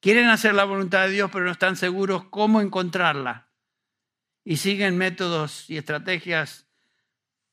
Quieren 0.00 0.26
hacer 0.26 0.52
la 0.52 0.64
voluntad 0.64 1.06
de 1.06 1.12
Dios, 1.12 1.30
pero 1.30 1.44
no 1.44 1.52
están 1.52 1.76
seguros 1.76 2.24
cómo 2.24 2.60
encontrarla. 2.60 3.48
Y 4.42 4.56
siguen 4.56 4.98
métodos 4.98 5.70
y 5.70 5.76
estrategias 5.76 6.66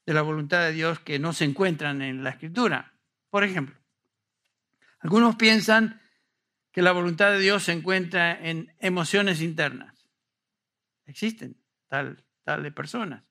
de 0.07 0.15
la 0.15 0.23
voluntad 0.23 0.61
de 0.61 0.71
Dios 0.71 0.99
que 1.01 1.19
no 1.19 1.31
se 1.31 1.45
encuentran 1.45 2.01
en 2.01 2.23
la 2.23 2.31
Escritura. 2.31 2.95
Por 3.29 3.43
ejemplo, 3.43 3.79
algunos 4.97 5.35
piensan 5.35 6.01
que 6.71 6.81
la 6.81 6.91
voluntad 6.91 7.29
de 7.29 7.39
Dios 7.39 7.65
se 7.65 7.73
encuentra 7.73 8.31
en 8.31 8.75
emociones 8.79 9.41
internas. 9.41 10.09
Existen 11.05 11.55
tal, 11.87 12.25
tal 12.43 12.63
de 12.63 12.71
personas. 12.71 13.29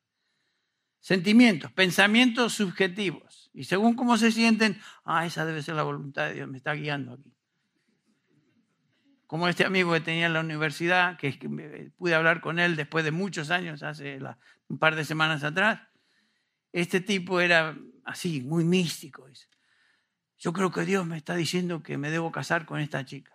Sentimientos, 1.01 1.73
pensamientos 1.73 2.53
subjetivos. 2.55 3.48
Y 3.59 3.65
según 3.65 3.97
cómo 3.97 4.17
se 4.17 4.31
sienten, 4.31 4.81
ah, 5.05 5.27
esa 5.27 5.45
debe 5.45 5.65
ser 5.65 5.75
la 5.75 5.83
voluntad 5.83 6.29
de 6.29 6.35
Dios, 6.35 6.49
me 6.49 6.59
está 6.59 6.75
guiando 6.75 7.15
aquí. 7.15 7.35
Como 9.27 9.49
este 9.49 9.65
amigo 9.65 9.93
que 9.93 10.01
tenía 10.01 10.27
en 10.27 10.33
la 10.33 10.43
universidad, 10.43 11.17
que, 11.19 11.33
pude 11.99 12.15
hablar 12.15 12.41
con 12.41 12.61
él 12.61 12.77
después 12.77 13.05
de 13.05 13.11
muchos 13.11 13.51
años, 13.51 13.83
hace 13.83 14.21
un 14.69 14.79
par 14.79 14.95
de 14.95 15.05
semanas 15.05 15.43
atrás. 15.43 15.81
Este 16.71 17.01
tipo 17.01 17.41
era 17.41 17.77
así, 18.05 18.43
muy 18.43 18.63
místico. 18.63 19.27
Yo 20.39 20.53
creo 20.53 20.71
que 20.71 20.85
Dios 20.85 21.05
me 21.05 21.17
está 21.17 21.35
diciendo 21.35 21.83
que 21.83 21.99
me 21.99 22.13
debo 22.13 22.31
casar 22.31 22.65
con 22.65 22.79
esta 22.79 23.05
chica. 23.05 23.33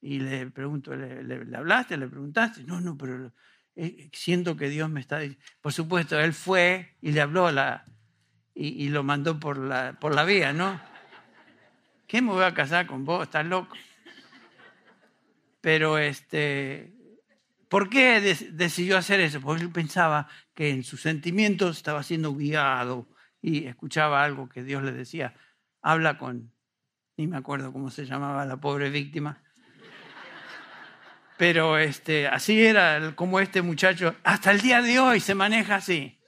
Y 0.00 0.18
le 0.18 0.50
pregunto, 0.50 0.96
¿le, 0.96 1.56
hablaste? 1.56 1.96
¿Le 1.96 2.08
preguntaste? 2.08 2.64
No, 2.64 2.80
no, 2.80 2.98
pero 2.98 3.26
eh, 3.26 3.32
siento 4.12 4.56
que 4.56 4.68
Dios 4.68 4.90
me 4.90 5.00
está 5.00 5.18
diciendo. 5.18 5.44
Por 5.60 5.72
supuesto, 5.72 6.18
él 6.18 6.32
fue 6.32 6.96
y 7.00 7.12
le 7.12 7.20
habló 7.20 7.50
la, 7.50 7.84
y, 8.54 8.88
lo 8.88 9.02
mandó 9.02 9.38
por 9.40 9.58
la, 9.58 9.98
por 10.00 10.14
la 10.14 10.24
vía, 10.24 10.52
¿no? 10.52 10.80
¿Qué 12.06 12.20
me 12.20 12.32
voy 12.32 12.44
a 12.44 12.54
casar 12.54 12.86
con 12.86 13.04
vos? 13.04 13.22
Estás 13.22 13.46
loco. 13.46 13.76
Pero 15.60 15.98
este, 15.98 16.92
¿por 17.68 17.88
qué 17.88 18.20
decidió 18.20 18.98
hacer 18.98 19.20
eso? 19.20 19.40
Porque 19.40 19.62
él 19.62 19.70
pensaba 19.70 20.28
que 20.54 20.70
en 20.70 20.82
sus 20.82 21.00
sentimientos 21.02 21.76
estaba 21.76 22.02
siendo 22.02 22.34
guiado 22.34 23.08
y 23.40 23.66
escuchaba 23.66 24.24
algo 24.24 24.48
que 24.48 24.64
Dios 24.64 24.82
le 24.82 24.92
decía. 24.92 25.34
Habla 25.82 26.18
con, 26.18 26.52
ni 27.16 27.26
me 27.26 27.36
acuerdo 27.36 27.72
cómo 27.72 27.90
se 27.90 28.06
llamaba 28.06 28.44
la 28.44 28.58
pobre 28.58 28.90
víctima 28.90 29.42
pero 31.40 31.78
este, 31.78 32.28
así 32.28 32.62
era 32.62 33.16
como 33.16 33.40
este 33.40 33.62
muchacho, 33.62 34.14
hasta 34.24 34.50
el 34.50 34.60
día 34.60 34.82
de 34.82 34.98
hoy 34.98 35.20
se 35.20 35.34
maneja 35.34 35.76
así. 35.76 36.20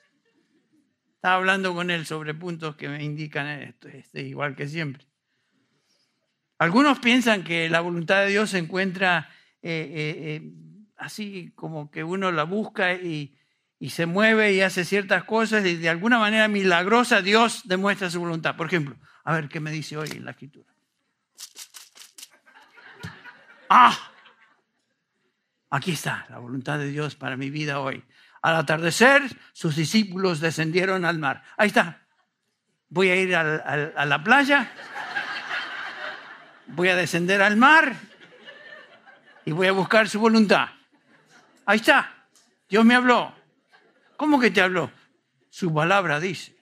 Estaba 1.17 1.35
hablando 1.35 1.75
con 1.75 1.91
él 1.91 2.07
sobre 2.07 2.33
puntos 2.33 2.77
que 2.77 2.89
me 2.89 3.05
indican 3.05 3.47
esto, 3.47 3.89
este, 3.89 4.23
igual 4.23 4.57
que 4.57 4.67
siempre. 4.67 5.07
Algunos 6.57 6.99
piensan 6.99 7.45
que 7.45 7.69
la 7.69 7.83
voluntad 7.83 8.23
de 8.23 8.29
Dios 8.29 8.49
se 8.49 8.57
encuentra 8.57 9.29
eh, 9.61 9.93
eh, 9.95 10.17
eh, 10.19 10.53
así 10.97 11.53
como 11.57 11.91
que 11.91 12.03
uno 12.05 12.33
la 12.33 12.45
busca 12.45 12.95
y, 12.95 13.37
y 13.79 13.91
se 13.91 14.07
mueve 14.07 14.55
y 14.55 14.63
hace 14.63 14.83
ciertas 14.87 15.25
cosas 15.25 15.67
y 15.67 15.77
de 15.77 15.91
alguna 15.91 16.19
manera 16.19 16.49
milagrosa 16.49 17.21
Dios 17.21 17.69
demuestra 17.69 18.09
su 18.09 18.21
voluntad. 18.21 18.57
Por 18.57 18.69
ejemplo, 18.69 18.97
a 19.25 19.35
ver 19.35 19.51
qué 19.51 19.61
me 19.61 19.73
dice 19.73 19.95
hoy 19.99 20.09
en 20.13 20.25
la 20.25 20.31
escritura. 20.31 20.73
Ah, 23.69 24.12
Aquí 25.75 25.93
está 25.93 26.27
la 26.29 26.39
voluntad 26.39 26.79
de 26.79 26.89
Dios 26.89 27.15
para 27.15 27.39
mi 27.39 27.49
vida 27.49 27.81
hoy. 27.81 28.05
Al 28.43 28.57
atardecer, 28.57 29.23
sus 29.55 29.75
discípulos 29.75 30.39
descendieron 30.39 31.07
al 31.07 31.19
mar. 31.19 31.43
Ahí 31.57 31.69
está. 31.69 32.03
Voy 32.91 33.09
a 33.09 33.17
ir 33.17 33.35
a 33.35 34.05
la 34.05 34.23
playa, 34.23 34.71
voy 36.67 36.89
a 36.89 36.97
descender 36.97 37.41
al 37.41 37.57
mar 37.57 37.97
y 39.47 39.53
voy 39.53 39.67
a 39.67 39.73
buscar 39.73 40.11
su 40.11 40.21
voluntad. 40.21 40.69
Ahí 41.65 41.79
está. 41.79 42.27
Dios 42.69 42.85
me 42.85 42.95
habló. 42.95 43.35
¿Cómo 44.19 44.39
que 44.39 44.51
te 44.51 44.61
habló? 44.61 44.93
Su 45.49 45.73
palabra 45.73 46.21
dice. 46.21 46.55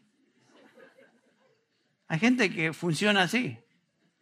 Hay 2.06 2.20
gente 2.20 2.48
que 2.54 2.72
funciona 2.72 3.22
así. 3.22 3.58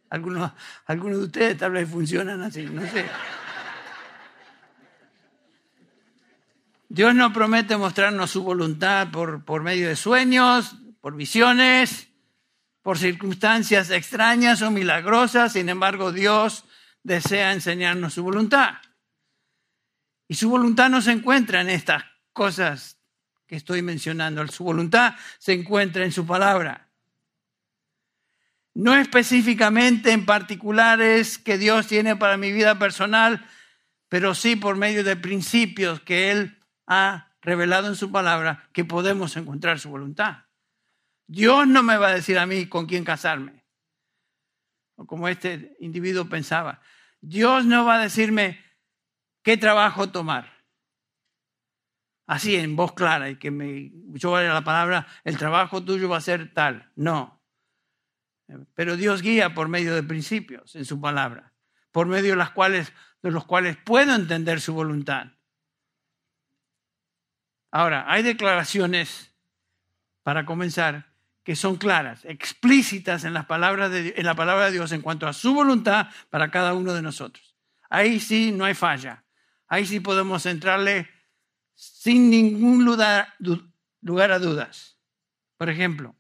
Algunos, 0.08 0.50
algunos 0.86 1.18
de 1.18 1.24
ustedes 1.24 1.58
tal 1.58 1.72
vez 1.72 1.86
funcionan 1.90 2.40
así, 2.40 2.64
no 2.64 2.80
sé. 2.86 3.04
Dios 6.88 7.14
no 7.14 7.32
promete 7.32 7.76
mostrarnos 7.76 8.30
su 8.30 8.42
voluntad 8.42 9.10
por, 9.10 9.44
por 9.44 9.62
medio 9.62 9.88
de 9.88 9.96
sueños, 9.96 10.76
por 11.00 11.14
visiones, 11.14 12.08
por 12.82 12.98
circunstancias 12.98 13.90
extrañas 13.90 14.62
o 14.62 14.70
milagrosas. 14.70 15.52
Sin 15.52 15.68
embargo, 15.68 16.12
Dios 16.12 16.64
desea 17.02 17.52
enseñarnos 17.52 18.14
su 18.14 18.22
voluntad. 18.22 18.76
Y 20.28 20.34
su 20.34 20.48
voluntad 20.48 20.88
no 20.88 21.02
se 21.02 21.12
encuentra 21.12 21.60
en 21.60 21.68
estas 21.68 22.04
cosas 22.32 22.98
que 23.46 23.56
estoy 23.56 23.82
mencionando. 23.82 24.46
Su 24.48 24.64
voluntad 24.64 25.14
se 25.38 25.52
encuentra 25.52 26.04
en 26.04 26.12
su 26.12 26.26
palabra. 26.26 26.88
No 28.74 28.94
específicamente 28.94 30.12
en 30.12 30.24
particulares 30.24 31.38
que 31.38 31.58
Dios 31.58 31.86
tiene 31.86 32.16
para 32.16 32.36
mi 32.36 32.52
vida 32.52 32.78
personal, 32.78 33.46
pero 34.08 34.34
sí 34.34 34.56
por 34.56 34.76
medio 34.76 35.04
de 35.04 35.16
principios 35.16 36.00
que 36.00 36.30
Él 36.30 36.57
ha 36.88 37.28
revelado 37.42 37.86
en 37.86 37.94
su 37.94 38.10
palabra 38.10 38.68
que 38.72 38.84
podemos 38.84 39.36
encontrar 39.36 39.78
su 39.78 39.90
voluntad. 39.90 40.46
Dios 41.26 41.68
no 41.68 41.82
me 41.82 41.98
va 41.98 42.08
a 42.08 42.14
decir 42.14 42.38
a 42.38 42.46
mí 42.46 42.66
con 42.66 42.86
quién 42.86 43.04
casarme, 43.04 43.64
o 44.96 45.06
como 45.06 45.28
este 45.28 45.76
individuo 45.78 46.28
pensaba. 46.28 46.80
Dios 47.20 47.66
no 47.66 47.84
va 47.84 47.96
a 47.96 48.02
decirme 48.02 48.64
qué 49.42 49.56
trabajo 49.56 50.10
tomar. 50.10 50.64
Así, 52.26 52.56
en 52.56 52.76
voz 52.76 52.94
clara, 52.94 53.30
y 53.30 53.36
que 53.36 53.50
me, 53.50 53.90
yo 54.12 54.32
vaya 54.32 54.52
la 54.52 54.64
palabra, 54.64 55.06
el 55.24 55.38
trabajo 55.38 55.84
tuyo 55.84 56.08
va 56.08 56.18
a 56.18 56.22
ser 56.22 56.52
tal. 56.52 56.90
No. 56.96 57.42
Pero 58.74 58.96
Dios 58.96 59.22
guía 59.22 59.54
por 59.54 59.68
medio 59.68 59.94
de 59.94 60.02
principios 60.02 60.74
en 60.76 60.84
su 60.84 61.00
palabra, 61.00 61.52
por 61.92 62.06
medio 62.06 62.30
de, 62.30 62.36
las 62.36 62.50
cuales, 62.50 62.92
de 63.22 63.30
los 63.30 63.44
cuales 63.44 63.76
puedo 63.76 64.14
entender 64.14 64.60
su 64.60 64.72
voluntad. 64.74 65.37
Ahora, 67.70 68.04
hay 68.08 68.22
declaraciones, 68.22 69.28
para 70.22 70.44
comenzar, 70.44 71.06
que 71.42 71.56
son 71.56 71.76
claras, 71.76 72.26
explícitas 72.26 73.24
en, 73.24 73.32
las 73.32 73.46
palabras 73.46 73.90
de, 73.90 74.14
la 74.18 74.34
palabra 74.34 74.66
de 74.66 74.72
Dios 74.72 74.92
en 74.92 75.00
cuanto 75.00 75.26
a 75.26 75.32
su 75.32 75.54
voluntad 75.54 76.08
para 76.28 76.50
cada 76.50 76.74
uno 76.74 76.92
de 76.92 77.00
nosotros. 77.00 77.56
Ahí 77.88 78.20
sí 78.20 78.52
no 78.52 78.66
hay 78.66 78.74
falla. 78.74 79.24
Ahí 79.66 79.86
sí 79.86 80.00
podemos 80.00 80.44
entrarle 80.44 81.08
sin 81.74 82.28
ningún 82.28 82.84
lugar, 82.84 83.32
a 84.30 84.38
dudas. 84.38 84.98
Por 85.56 85.70
ejemplo, 85.70 86.14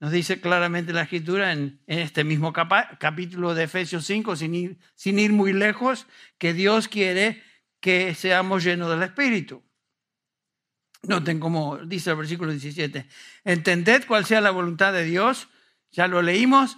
nos 0.00 0.10
dice 0.10 0.40
claramente 0.40 0.94
la 0.94 1.02
escritura 1.02 1.52
en, 1.52 1.82
este 1.86 2.24
mismo 2.24 2.54
capítulo 2.54 3.54
de 3.54 3.64
Efesios 3.64 4.06
5, 4.06 4.36
sin 4.36 4.78
sin 4.94 5.18
ir 5.18 5.32
muy 5.32 5.52
lejos, 5.52 6.06
que 6.38 6.54
Dios 6.54 6.88
quiere 6.88 7.42
que 7.80 8.14
seamos 8.14 8.64
llenos 8.64 8.88
del 8.88 9.02
Espíritu. 9.02 9.62
Noten 11.06 11.40
como 11.40 11.78
dice 11.78 12.10
el 12.10 12.16
versículo 12.16 12.50
17. 12.50 13.06
Entended 13.44 14.04
cuál 14.06 14.24
sea 14.24 14.40
la 14.40 14.50
voluntad 14.50 14.92
de 14.92 15.04
Dios. 15.04 15.48
Ya 15.92 16.06
lo 16.08 16.22
leímos. 16.22 16.76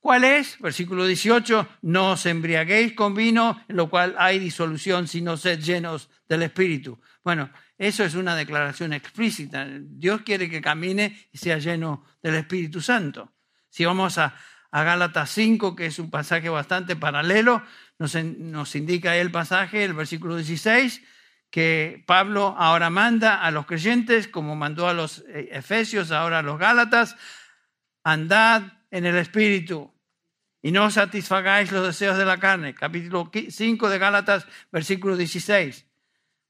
¿Cuál 0.00 0.24
es? 0.24 0.58
Versículo 0.60 1.06
18. 1.06 1.68
No 1.82 2.12
os 2.12 2.26
embriaguéis 2.26 2.94
con 2.94 3.14
vino, 3.14 3.62
en 3.68 3.76
lo 3.76 3.88
cual 3.90 4.14
hay 4.18 4.38
disolución, 4.38 5.08
sino 5.08 5.36
sed 5.36 5.60
llenos 5.60 6.08
del 6.28 6.42
Espíritu. 6.42 7.00
Bueno, 7.22 7.50
eso 7.76 8.04
es 8.04 8.14
una 8.14 8.34
declaración 8.34 8.92
explícita. 8.92 9.66
Dios 9.80 10.22
quiere 10.22 10.48
que 10.48 10.60
camine 10.60 11.28
y 11.32 11.38
sea 11.38 11.58
lleno 11.58 12.04
del 12.22 12.36
Espíritu 12.36 12.80
Santo. 12.80 13.32
Si 13.70 13.84
vamos 13.84 14.18
a, 14.18 14.34
a 14.70 14.82
Gálatas 14.82 15.30
5, 15.30 15.76
que 15.76 15.86
es 15.86 15.98
un 15.98 16.10
pasaje 16.10 16.48
bastante 16.48 16.96
paralelo, 16.96 17.62
nos, 17.98 18.14
nos 18.14 18.74
indica 18.74 19.16
el 19.16 19.30
pasaje, 19.30 19.84
el 19.84 19.94
versículo 19.94 20.36
16 20.36 21.02
que 21.50 22.04
Pablo 22.06 22.54
ahora 22.58 22.90
manda 22.90 23.42
a 23.42 23.50
los 23.50 23.66
creyentes, 23.66 24.28
como 24.28 24.56
mandó 24.56 24.88
a 24.88 24.94
los 24.94 25.24
eh, 25.28 25.48
efesios, 25.52 26.10
ahora 26.10 26.40
a 26.40 26.42
los 26.42 26.58
gálatas, 26.58 27.16
andad 28.04 28.62
en 28.90 29.06
el 29.06 29.16
Espíritu 29.16 29.92
y 30.60 30.72
no 30.72 30.90
satisfagáis 30.90 31.72
los 31.72 31.86
deseos 31.86 32.18
de 32.18 32.24
la 32.24 32.38
carne. 32.38 32.74
Capítulo 32.74 33.30
5 33.32 33.88
de 33.88 33.98
Gálatas, 33.98 34.46
versículo 34.72 35.16
16. 35.16 35.86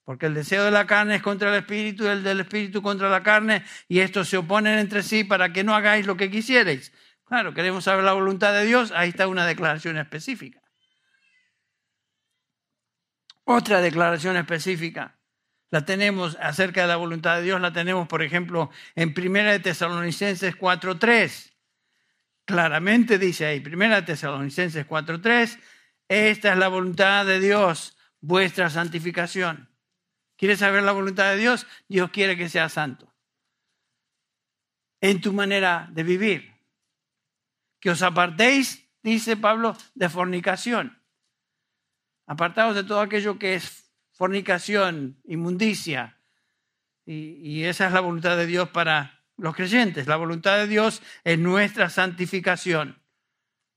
Porque 0.04 0.26
el 0.26 0.34
deseo 0.34 0.64
de 0.64 0.70
la 0.70 0.86
carne 0.86 1.16
es 1.16 1.22
contra 1.22 1.50
el 1.50 1.56
Espíritu 1.56 2.04
y 2.04 2.08
el 2.08 2.22
del 2.22 2.40
Espíritu 2.40 2.80
contra 2.80 3.10
la 3.10 3.22
carne, 3.22 3.62
y 3.88 4.00
estos 4.00 4.28
se 4.28 4.38
oponen 4.38 4.78
entre 4.78 5.02
sí 5.02 5.24
para 5.24 5.52
que 5.52 5.64
no 5.64 5.74
hagáis 5.74 6.06
lo 6.06 6.16
que 6.16 6.30
quisierais. 6.30 6.92
Claro, 7.26 7.52
queremos 7.52 7.84
saber 7.84 8.04
la 8.04 8.14
voluntad 8.14 8.54
de 8.54 8.64
Dios, 8.64 8.90
ahí 8.92 9.10
está 9.10 9.28
una 9.28 9.46
declaración 9.46 9.98
específica. 9.98 10.57
Otra 13.50 13.80
declaración 13.80 14.36
específica 14.36 15.16
la 15.70 15.86
tenemos 15.86 16.36
acerca 16.38 16.82
de 16.82 16.88
la 16.88 16.96
voluntad 16.96 17.36
de 17.36 17.44
Dios, 17.44 17.58
la 17.58 17.72
tenemos, 17.72 18.06
por 18.06 18.22
ejemplo, 18.22 18.70
en 18.94 19.14
1 19.16 19.52
de 19.52 19.58
Tesalonicenses 19.58 20.54
4.3. 20.54 21.54
Claramente 22.44 23.18
dice 23.18 23.46
ahí, 23.46 23.62
1 23.64 23.94
de 23.94 24.02
Tesalonicenses 24.02 24.86
4.3, 24.86 25.58
esta 26.08 26.52
es 26.52 26.58
la 26.58 26.68
voluntad 26.68 27.24
de 27.24 27.40
Dios, 27.40 27.96
vuestra 28.20 28.68
santificación. 28.68 29.70
¿Quieres 30.36 30.58
saber 30.58 30.82
la 30.82 30.92
voluntad 30.92 31.30
de 31.30 31.38
Dios? 31.38 31.66
Dios 31.88 32.10
quiere 32.10 32.36
que 32.36 32.50
seas 32.50 32.74
santo. 32.74 33.14
En 35.00 35.22
tu 35.22 35.32
manera 35.32 35.88
de 35.90 36.02
vivir. 36.02 36.52
Que 37.80 37.88
os 37.88 38.02
apartéis, 38.02 38.90
dice 39.02 39.38
Pablo, 39.38 39.74
de 39.94 40.10
fornicación 40.10 40.97
apartados 42.28 42.76
de 42.76 42.84
todo 42.84 43.00
aquello 43.00 43.38
que 43.38 43.54
es 43.54 43.90
fornicación, 44.12 45.18
inmundicia, 45.24 46.14
Y, 47.06 47.64
esa 47.64 47.86
es 47.86 47.92
la 47.94 48.00
voluntad 48.00 48.36
de 48.36 48.44
Dios 48.44 48.68
para 48.68 49.24
los 49.38 49.56
creyentes. 49.56 50.06
La 50.06 50.16
voluntad 50.16 50.58
de 50.58 50.66
Dios 50.66 51.02
es 51.24 51.38
nuestra 51.38 51.88
santificación. 51.88 53.02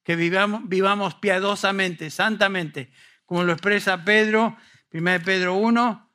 Que 0.04 0.18
vivamos, 0.18 1.16
piadosamente, 1.16 2.10
santamente, 2.10 2.92
como 3.26 3.46
lo 3.46 3.54
expresa 3.54 4.04
Pedro, 4.04 4.58
1 4.92 5.20
Pedro 5.24 5.56
1, 5.56 6.12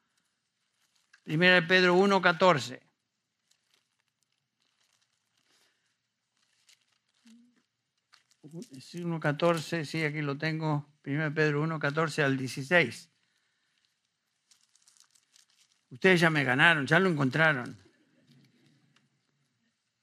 1 1.24 1.66
Pedro 1.66 1.94
1, 1.94 2.20
14. 2.20 2.85
1.14, 8.56 9.84
sí, 9.84 10.04
aquí 10.04 10.22
lo 10.22 10.36
tengo, 10.38 10.88
1 11.04 11.34
Pedro 11.34 11.64
1.14 11.66 12.22
al 12.22 12.36
16. 12.36 13.10
Ustedes 15.90 16.20
ya 16.20 16.30
me 16.30 16.44
ganaron, 16.44 16.86
ya 16.86 16.98
lo 16.98 17.08
encontraron. 17.08 17.78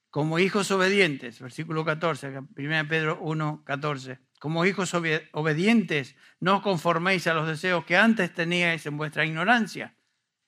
Como 0.10 0.38
hijos 0.40 0.70
obedientes, 0.72 1.40
versículo 1.40 1.84
14, 1.84 2.40
1 2.56 2.88
Pedro 2.88 3.20
1.14. 3.22 4.20
Como 4.40 4.66
hijos 4.66 4.94
obedientes, 4.94 6.16
no 6.40 6.58
os 6.58 6.62
conforméis 6.62 7.28
a 7.28 7.34
los 7.34 7.48
deseos 7.48 7.86
que 7.86 7.98
antes 7.98 8.34
teníais 8.34 8.86
en 8.86 8.98
vuestra 8.98 9.26
ignorancia 9.26 9.96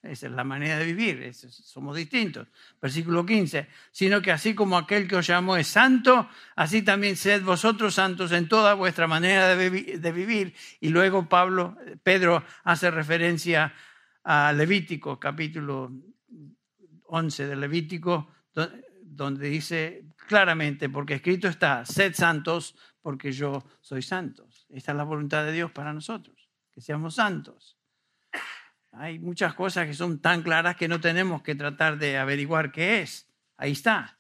esa 0.06 0.28
es 0.28 0.32
la 0.34 0.44
manera 0.44 0.78
de 0.78 0.86
vivir, 0.86 1.34
somos 1.34 1.96
distintos. 1.96 2.48
Versículo 2.82 3.26
15, 3.26 3.68
sino 3.92 4.22
que 4.22 4.32
así 4.32 4.54
como 4.54 4.78
aquel 4.78 5.08
que 5.08 5.16
os 5.16 5.28
llamó 5.28 5.58
es 5.58 5.68
santo, 5.68 6.30
así 6.56 6.82
también 6.82 7.16
sed 7.16 7.44
vosotros 7.44 7.96
santos 7.96 8.32
en 8.32 8.48
toda 8.48 8.74
vuestra 8.74 9.08
manera 9.08 9.56
de, 9.56 10.12
vivir. 10.12 10.54
Y 10.80 10.90
luego 10.90 11.28
Pablo, 11.28 11.78
Pedro 12.04 12.44
hace 12.64 12.92
referencia 12.92 13.74
a 14.24 14.54
Levítico, 14.54 15.20
capítulo 15.20 15.92
11 17.08 17.48
de 17.48 17.56
Levítico, 17.56 18.32
donde 19.02 19.50
dice 19.50 20.06
claramente, 20.28 20.90
porque 20.90 21.16
escrito 21.16 21.48
está, 21.48 21.86
sed 21.86 22.14
santos 22.14 22.76
porque 23.02 23.32
yo 23.32 23.64
soy 23.82 24.02
santos. 24.02 24.66
Esta 24.70 24.92
es 24.92 24.98
la 24.98 25.04
voluntad 25.04 25.46
de 25.46 25.52
Dios 25.52 25.72
para 25.72 25.94
nosotros, 25.94 26.50
que 26.72 26.82
seamos 26.82 27.16
santos. 27.16 27.75
Hay 28.98 29.20
muchas 29.20 29.54
cosas 29.54 29.88
que 29.88 29.94
son 29.94 30.20
tan 30.20 30.42
claras 30.42 30.78
que 30.78 30.88
no 30.88 31.02
tenemos 31.02 31.42
que 31.42 31.56
tratar 31.56 31.98
de 31.98 32.18
averiguar 32.18 32.72
qué 32.72 33.02
es. 33.02 33.28
Ahí 33.58 33.74
está. 33.74 34.20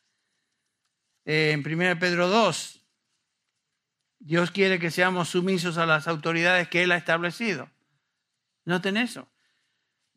Eh, 1.23 1.51
en 1.51 1.59
1 1.59 1.99
Pedro 1.99 2.27
2, 2.27 2.81
Dios 4.19 4.51
quiere 4.51 4.79
que 4.79 4.91
seamos 4.91 5.29
sumisos 5.29 5.77
a 5.77 5.85
las 5.85 6.07
autoridades 6.07 6.67
que 6.67 6.83
Él 6.83 6.91
ha 6.91 6.97
establecido. 6.97 7.69
Noten 8.65 8.97
eso. 8.97 9.29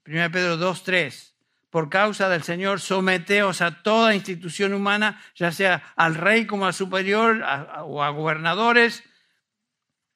1 0.07 0.31
Pedro 0.33 0.57
2, 0.57 0.83
3. 0.83 1.35
Por 1.71 1.89
causa 1.91 2.29
del 2.29 2.43
Señor, 2.43 2.81
someteos 2.81 3.61
a 3.61 3.83
toda 3.83 4.15
institución 4.15 4.73
humana, 4.73 5.21
ya 5.35 5.53
sea 5.53 5.93
al 5.97 6.15
rey 6.15 6.47
como 6.47 6.67
al 6.67 6.75
superior 6.75 7.45
o 7.85 8.03
a 8.03 8.09
gobernadores, 8.09 9.05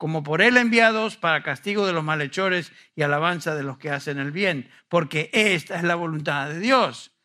como 0.02 0.24
por 0.24 0.42
él 0.42 0.56
enviados 0.56 1.16
para 1.16 1.44
castigo 1.44 1.86
de 1.86 1.92
los 1.92 2.02
malhechores 2.02 2.72
y 2.96 3.02
alabanza 3.02 3.54
de 3.54 3.62
los 3.62 3.78
que 3.78 3.90
hacen 3.90 4.18
el 4.18 4.32
bien, 4.32 4.68
porque 4.88 5.30
esta 5.32 5.76
es 5.76 5.84
la 5.84 5.94
voluntad 5.94 6.48
de 6.48 6.58
Dios. 6.58 7.16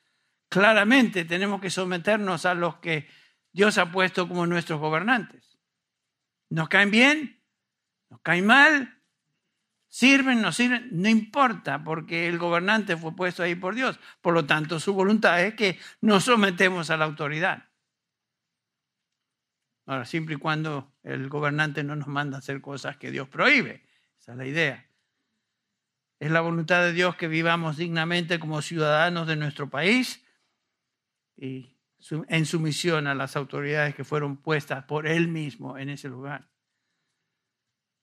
Claramente 0.47 1.25
tenemos 1.25 1.59
que 1.59 1.71
someternos 1.71 2.45
a 2.45 2.53
los 2.53 2.75
que 2.75 3.09
Dios 3.51 3.79
ha 3.79 3.91
puesto 3.91 4.27
como 4.27 4.45
nuestros 4.45 4.79
gobernantes. 4.79 5.57
¿Nos 6.51 6.69
caen 6.69 6.91
bien? 6.91 7.43
¿Nos 8.11 8.21
caen 8.21 8.45
mal? 8.45 9.01
¿Sirven? 9.87 10.39
¿No 10.39 10.51
sirven? 10.51 10.87
No 10.91 11.09
importa, 11.09 11.83
porque 11.83 12.27
el 12.27 12.37
gobernante 12.37 12.95
fue 12.95 13.15
puesto 13.15 13.41
ahí 13.41 13.55
por 13.55 13.73
Dios. 13.73 13.99
Por 14.21 14.35
lo 14.35 14.45
tanto, 14.45 14.79
su 14.79 14.93
voluntad 14.93 15.41
es 15.43 15.55
que 15.55 15.79
nos 16.01 16.25
sometemos 16.25 16.91
a 16.91 16.97
la 16.97 17.05
autoridad. 17.05 17.69
Ahora, 19.87 20.05
siempre 20.05 20.35
y 20.35 20.37
cuando 20.37 20.93
el 21.07 21.29
gobernante 21.29 21.83
no 21.85 21.95
nos 21.95 22.07
manda 22.07 22.35
a 22.35 22.39
hacer 22.39 22.59
cosas 22.59 22.97
que 22.97 23.11
Dios 23.11 23.29
prohíbe. 23.29 23.85
Esa 24.19 24.33
es 24.33 24.37
la 24.37 24.45
idea. 24.45 24.89
Es 26.19 26.31
la 26.31 26.41
voluntad 26.41 26.81
de 26.81 26.91
Dios 26.91 27.15
que 27.15 27.29
vivamos 27.29 27.77
dignamente 27.77 28.39
como 28.39 28.61
ciudadanos 28.61 29.25
de 29.25 29.37
nuestro 29.37 29.69
país 29.69 30.25
y 31.37 31.77
en 32.27 32.45
sumisión 32.45 33.07
a 33.07 33.15
las 33.15 33.37
autoridades 33.37 33.95
que 33.95 34.03
fueron 34.03 34.35
puestas 34.37 34.83
por 34.83 35.07
Él 35.07 35.29
mismo 35.29 35.77
en 35.77 35.89
ese 35.89 36.09
lugar. 36.09 36.49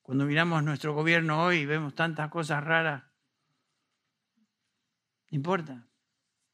Cuando 0.01 0.25
miramos 0.25 0.63
nuestro 0.63 0.95
gobierno 0.95 1.43
hoy 1.43 1.57
y 1.57 1.65
vemos 1.65 1.93
tantas 1.93 2.29
cosas 2.29 2.63
raras, 2.63 3.03
no 5.29 5.35
importa, 5.35 5.87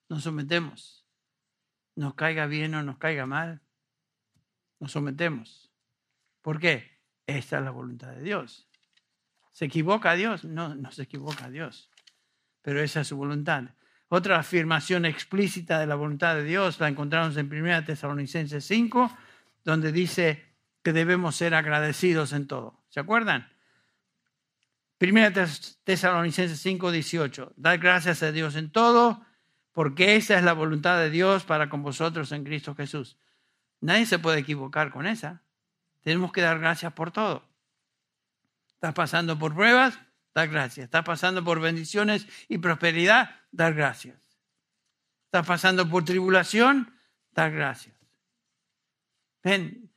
nos 0.10 0.24
sometemos, 0.24 1.08
nos 1.96 2.16
caiga 2.16 2.46
bien 2.46 2.76
o 2.76 2.84
nos 2.84 2.98
caiga 2.98 3.26
mal, 3.26 3.62
nos 4.80 4.92
sometemos. 4.92 5.71
¿Por 6.42 6.60
qué? 6.60 7.00
Esta 7.28 7.60
es 7.60 7.64
la 7.64 7.72
voluntad 7.72 8.12
de 8.12 8.24
Dios. 8.24 8.68
¿Se 9.52 9.66
equivoca 9.66 10.14
Dios? 10.16 10.44
No, 10.44 10.76
no 10.76 10.92
se 10.92 11.04
equivoca 11.04 11.50
Dios. 11.50 11.90
Pero 12.62 12.82
esa 12.82 13.02
es 13.02 13.08
su 13.08 13.18
voluntad. 13.18 13.64
Otra 14.08 14.40
afirmación 14.40 15.06
explícita 15.06 15.80
de 15.80 15.88
la 15.88 15.96
voluntad 15.96 16.36
de 16.36 16.44
Dios 16.44 16.80
la 16.80 16.90
encontramos 16.90 17.38
en 17.38 17.46
1 17.52 17.86
Tesalonicenses 17.86 18.66
5, 18.66 19.18
donde 19.64 19.92
dice 19.92 20.44
que 20.84 20.94
debemos 20.94 21.36
ser 21.36 21.54
agradecidos 21.54 22.34
en 22.34 22.48
todo. 22.48 22.84
¿Se 22.90 23.00
acuerdan? 23.00 23.52
1 25.00 25.32
Tesalonicenses 25.84 26.60
5, 26.60 26.92
18. 26.92 27.54
Dad 27.56 27.80
gracias 27.80 28.22
a 28.22 28.32
Dios 28.32 28.56
en 28.56 28.72
todo, 28.72 29.26
porque 29.72 30.16
esa 30.16 30.38
es 30.38 30.44
la 30.44 30.54
voluntad 30.54 31.00
de 31.00 31.10
Dios 31.10 31.44
para 31.44 31.70
con 31.70 31.82
vosotros 31.82 32.32
en 32.32 32.44
Cristo 32.44 32.76
Jesús. 32.76 33.18
Nadie 33.80 34.06
se 34.06 34.20
puede 34.20 34.40
equivocar 34.40 34.92
con 34.92 35.08
esa. 35.08 35.42
Tenemos 36.02 36.32
que 36.32 36.42
dar 36.42 36.60
gracias 36.60 36.94
por 36.94 37.12
todo. 37.12 37.44
Estás 38.74 38.94
pasando 38.94 39.38
por 39.38 39.54
pruebas, 39.54 40.00
dar 40.34 40.50
gracias. 40.50 40.86
Estás 40.86 41.04
pasando 41.04 41.44
por 41.44 41.60
bendiciones 41.60 42.28
y 42.48 42.58
prosperidad, 42.58 43.42
dar 43.52 43.74
gracias. 43.74 44.18
Estás 45.26 45.46
pasando 45.46 45.88
por 45.88 46.04
tribulación, 46.04 46.94
dar 47.32 47.52
gracias. 47.52 47.96
Ven, 49.44 49.92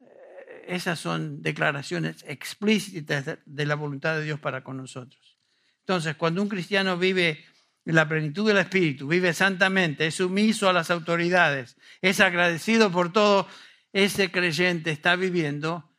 eh, 0.00 0.64
esas 0.68 0.98
son 0.98 1.42
declaraciones 1.42 2.24
explícitas 2.26 3.38
de 3.44 3.66
la 3.66 3.74
voluntad 3.74 4.16
de 4.16 4.24
Dios 4.24 4.40
para 4.40 4.64
con 4.64 4.76
nosotros. 4.76 5.38
Entonces, 5.80 6.16
cuando 6.16 6.42
un 6.42 6.48
cristiano 6.48 6.96
vive 6.96 7.44
en 7.84 7.94
la 7.94 8.08
plenitud 8.08 8.46
del 8.46 8.58
Espíritu, 8.58 9.08
vive 9.08 9.32
santamente, 9.32 10.06
es 10.06 10.14
sumiso 10.14 10.68
a 10.68 10.72
las 10.72 10.90
autoridades, 10.90 11.76
es 12.00 12.20
agradecido 12.20 12.90
por 12.92 13.12
todo, 13.12 13.48
ese 13.92 14.30
creyente 14.30 14.90
está 14.90 15.16
viviendo 15.16 15.90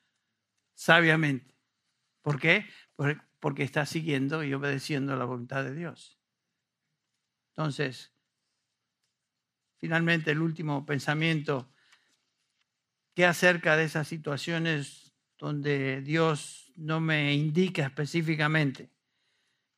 sabiamente. 0.73 1.53
¿Por 2.21 2.39
qué? 2.39 2.65
Porque 3.39 3.63
está 3.63 3.85
siguiendo 3.85 4.43
y 4.43 4.53
obedeciendo 4.53 5.15
la 5.15 5.25
voluntad 5.25 5.63
de 5.63 5.75
Dios. 5.75 6.19
Entonces, 7.49 8.13
finalmente 9.77 10.31
el 10.31 10.41
último 10.41 10.85
pensamiento, 10.85 11.71
¿qué 13.13 13.25
acerca 13.25 13.75
de 13.75 13.83
esas 13.83 14.07
situaciones 14.07 15.13
donde 15.37 16.01
Dios 16.01 16.71
no 16.75 16.99
me 16.99 17.33
indica 17.33 17.85
específicamente? 17.85 18.89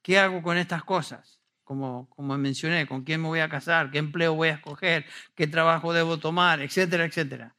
¿Qué 0.01 0.19
hago 0.19 0.41
con 0.41 0.57
estas 0.57 0.83
cosas? 0.83 1.41
como, 1.65 2.07
como 2.11 2.37
mencioné, 2.37 2.87
con 2.87 3.03
quién 3.03 3.21
me 3.21 3.27
voy 3.27 3.39
a 3.39 3.49
casar, 3.49 3.91
qué 3.91 3.97
empleo 3.97 4.35
voy 4.35 4.49
a 4.49 4.53
escoger, 4.53 5.05
qué 5.33 5.47
trabajo 5.47 5.91
debo 5.91 6.19
tomar, 6.19 6.61
etcétera, 6.61 7.05
etcétera. 7.05 7.54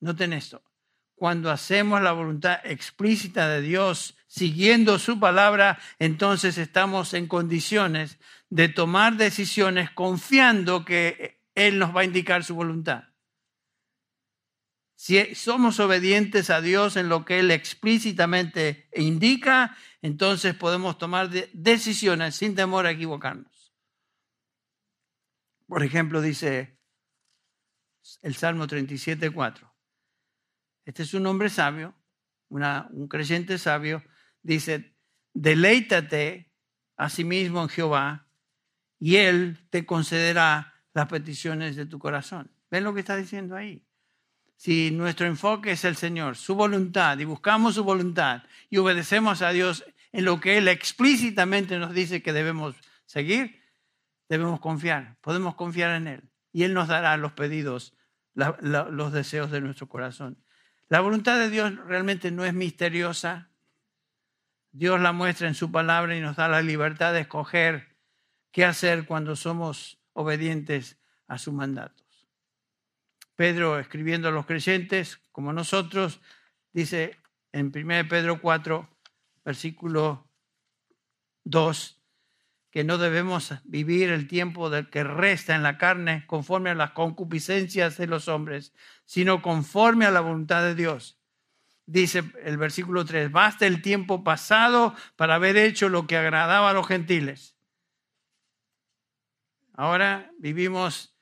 Noten 0.00 0.32
esto. 0.32 0.62
Cuando 1.14 1.50
hacemos 1.50 2.00
la 2.00 2.12
voluntad 2.12 2.60
explícita 2.64 3.48
de 3.48 3.60
Dios, 3.60 4.16
siguiendo 4.26 4.98
su 4.98 5.20
palabra, 5.20 5.78
entonces 5.98 6.56
estamos 6.56 7.12
en 7.12 7.26
condiciones 7.26 8.18
de 8.48 8.68
tomar 8.68 9.16
decisiones 9.16 9.90
confiando 9.90 10.84
que 10.84 11.42
Él 11.54 11.78
nos 11.78 11.94
va 11.94 12.00
a 12.00 12.04
indicar 12.04 12.42
su 12.42 12.54
voluntad. 12.54 13.04
Si 14.96 15.34
somos 15.34 15.80
obedientes 15.80 16.50
a 16.50 16.60
Dios 16.60 16.96
en 16.96 17.08
lo 17.08 17.24
que 17.24 17.38
Él 17.38 17.50
explícitamente 17.50 18.88
indica, 18.94 19.76
entonces 20.02 20.54
podemos 20.54 20.98
tomar 20.98 21.30
decisiones 21.30 22.34
sin 22.34 22.54
temor 22.54 22.86
a 22.86 22.90
equivocarnos. 22.90 23.74
Por 25.66 25.84
ejemplo, 25.84 26.20
dice 26.20 26.78
el 28.22 28.34
Salmo 28.34 28.66
37, 28.66 29.30
4. 29.30 29.69
Este 30.84 31.02
es 31.02 31.14
un 31.14 31.26
hombre 31.26 31.50
sabio, 31.50 31.94
un 32.48 33.08
creyente 33.08 33.58
sabio. 33.58 34.02
Dice, 34.42 34.96
deleítate 35.34 36.52
a 36.96 37.08
sí 37.08 37.24
mismo 37.24 37.62
en 37.62 37.68
Jehová 37.68 38.26
y 38.98 39.16
Él 39.16 39.58
te 39.70 39.86
concederá 39.86 40.74
las 40.92 41.06
peticiones 41.06 41.76
de 41.76 41.86
tu 41.86 41.98
corazón. 41.98 42.50
¿Ven 42.70 42.84
lo 42.84 42.94
que 42.94 43.00
está 43.00 43.16
diciendo 43.16 43.56
ahí? 43.56 43.84
si 44.60 44.90
nuestro 44.90 45.26
enfoque 45.26 45.70
es 45.70 45.86
el 45.86 45.96
Señor, 45.96 46.36
su 46.36 46.54
voluntad, 46.54 47.18
y 47.18 47.24
buscamos 47.24 47.76
su 47.76 47.82
voluntad 47.82 48.42
y 48.68 48.76
obedecemos 48.76 49.40
a 49.40 49.52
Dios 49.52 49.86
en 50.12 50.26
lo 50.26 50.38
que 50.38 50.58
Él 50.58 50.68
explícitamente 50.68 51.78
nos 51.78 51.94
dice 51.94 52.22
que 52.22 52.34
debemos 52.34 52.76
seguir, 53.06 53.62
debemos 54.28 54.60
confiar, 54.60 55.16
podemos 55.22 55.54
confiar 55.54 55.92
en 55.92 56.08
Él 56.08 56.30
y 56.52 56.64
Él 56.64 56.74
nos 56.74 56.88
dará 56.88 57.16
los 57.16 57.32
pedidos, 57.32 57.96
los 58.34 59.12
deseos 59.14 59.50
de 59.50 59.62
nuestro 59.62 59.88
corazón. 59.88 60.44
La 60.90 60.98
voluntad 61.00 61.38
de 61.38 61.50
Dios 61.50 61.72
realmente 61.86 62.32
no 62.32 62.44
es 62.44 62.52
misteriosa. 62.52 63.48
Dios 64.72 65.00
la 65.00 65.12
muestra 65.12 65.46
en 65.46 65.54
su 65.54 65.70
palabra 65.70 66.16
y 66.16 66.20
nos 66.20 66.34
da 66.34 66.48
la 66.48 66.62
libertad 66.62 67.12
de 67.12 67.20
escoger 67.20 67.96
qué 68.50 68.64
hacer 68.64 69.06
cuando 69.06 69.36
somos 69.36 70.00
obedientes 70.14 70.98
a 71.28 71.38
sus 71.38 71.54
mandatos. 71.54 72.28
Pedro, 73.36 73.78
escribiendo 73.78 74.26
a 74.26 74.32
los 74.32 74.46
creyentes, 74.46 75.20
como 75.30 75.52
nosotros, 75.52 76.20
dice 76.72 77.16
en 77.52 77.70
1 77.72 78.08
Pedro 78.08 78.40
4, 78.40 78.88
versículo 79.44 80.28
2, 81.44 81.99
que 82.70 82.84
no 82.84 82.98
debemos 82.98 83.52
vivir 83.64 84.10
el 84.10 84.28
tiempo 84.28 84.70
del 84.70 84.88
que 84.88 85.02
resta 85.02 85.56
en 85.56 85.62
la 85.62 85.76
carne 85.76 86.24
conforme 86.26 86.70
a 86.70 86.74
las 86.74 86.92
concupiscencias 86.92 87.96
de 87.96 88.06
los 88.06 88.28
hombres, 88.28 88.72
sino 89.04 89.42
conforme 89.42 90.06
a 90.06 90.10
la 90.10 90.20
voluntad 90.20 90.62
de 90.62 90.76
Dios. 90.76 91.18
Dice 91.86 92.22
el 92.44 92.56
versículo 92.56 93.04
3, 93.04 93.32
basta 93.32 93.66
el 93.66 93.82
tiempo 93.82 94.22
pasado 94.22 94.94
para 95.16 95.34
haber 95.34 95.56
hecho 95.56 95.88
lo 95.88 96.06
que 96.06 96.16
agradaba 96.16 96.70
a 96.70 96.72
los 96.72 96.86
gentiles. 96.86 97.56
Ahora 99.74 100.30
vivimos 100.38 101.16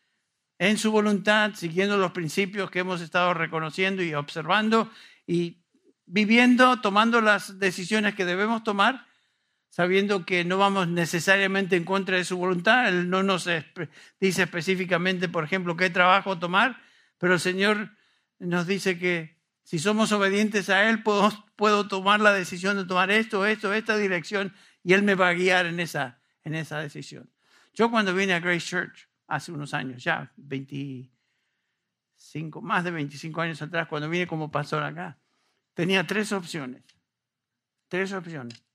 en 0.59 0.77
su 0.77 0.91
voluntad, 0.91 1.55
siguiendo 1.55 1.97
los 1.97 2.13
principios 2.13 2.71
que 2.71 2.81
hemos 2.81 3.01
estado 3.01 3.33
reconociendo 3.33 4.03
y 4.03 4.13
observando 4.13 4.91
y 5.27 5.63
viviendo, 6.05 6.81
tomando 6.81 7.23
las 7.23 7.59
decisiones 7.59 8.15
que 8.15 8.27
debemos 8.27 8.63
tomar 8.63 9.08
sabiendo 9.69 10.25
que 10.25 10.45
no 10.45 10.59
vamos 10.59 10.89
necesariamente 10.89 11.77
en 11.77 11.85
contra 11.85 12.17
de 12.17 12.25
su 12.25 12.37
voluntad. 12.37 12.89
Él 12.89 13.09
no 13.11 13.23
nos 13.23 13.49
dice 14.21 14.43
específicamente, 14.43 15.29
por 15.29 15.45
ejemplo, 15.45 15.77
qué 15.77 15.91
trabajo 15.91 16.39
tomar, 16.39 16.81
pero 17.19 17.35
el 17.35 17.41
Señor 17.41 17.91
nos 18.39 18.67
dice 18.67 18.99
que 18.99 19.37
si 19.63 19.79
somos 19.79 20.13
obedientes 20.13 20.71
a 20.71 20.89
Él, 20.89 21.03
puedo, 21.03 21.89
tomar 21.89 22.21
la 22.21 22.33
decisión 22.33 22.77
de 22.77 22.87
tomar 22.87 23.11
esto, 23.11 23.45
esto, 23.45 23.75
esta 23.75 23.99
dirección, 23.99 24.55
y 24.83 24.95
Él 24.95 25.03
me 25.03 25.15
va 25.15 25.29
a 25.29 25.35
guiar 25.35 25.67
en 25.67 25.81
esa, 25.81 26.23
en 26.43 26.55
esa 26.55 26.81
decisión. 26.81 27.31
Yo 27.75 27.91
cuando 27.91 28.15
vine 28.15 28.33
a 28.33 28.41
Grace 28.41 28.67
Church, 28.67 29.11
hace 29.27 29.53
unos 29.53 29.75
años, 29.75 30.03
ya 30.03 30.33
25, 30.37 32.63
más 32.63 32.85
de 32.85 32.93
25 32.93 33.43
años 33.43 33.61
atrás, 33.61 33.89
cuando 33.89 34.09
vine 34.09 34.27
como 34.27 34.51
pastor 34.51 34.83
acá, 34.83 35.19
tenía 35.75 36.07
tres 36.07 36.33
opciones. 36.33 36.83
Tres 37.89 38.13
opciones 38.13 38.68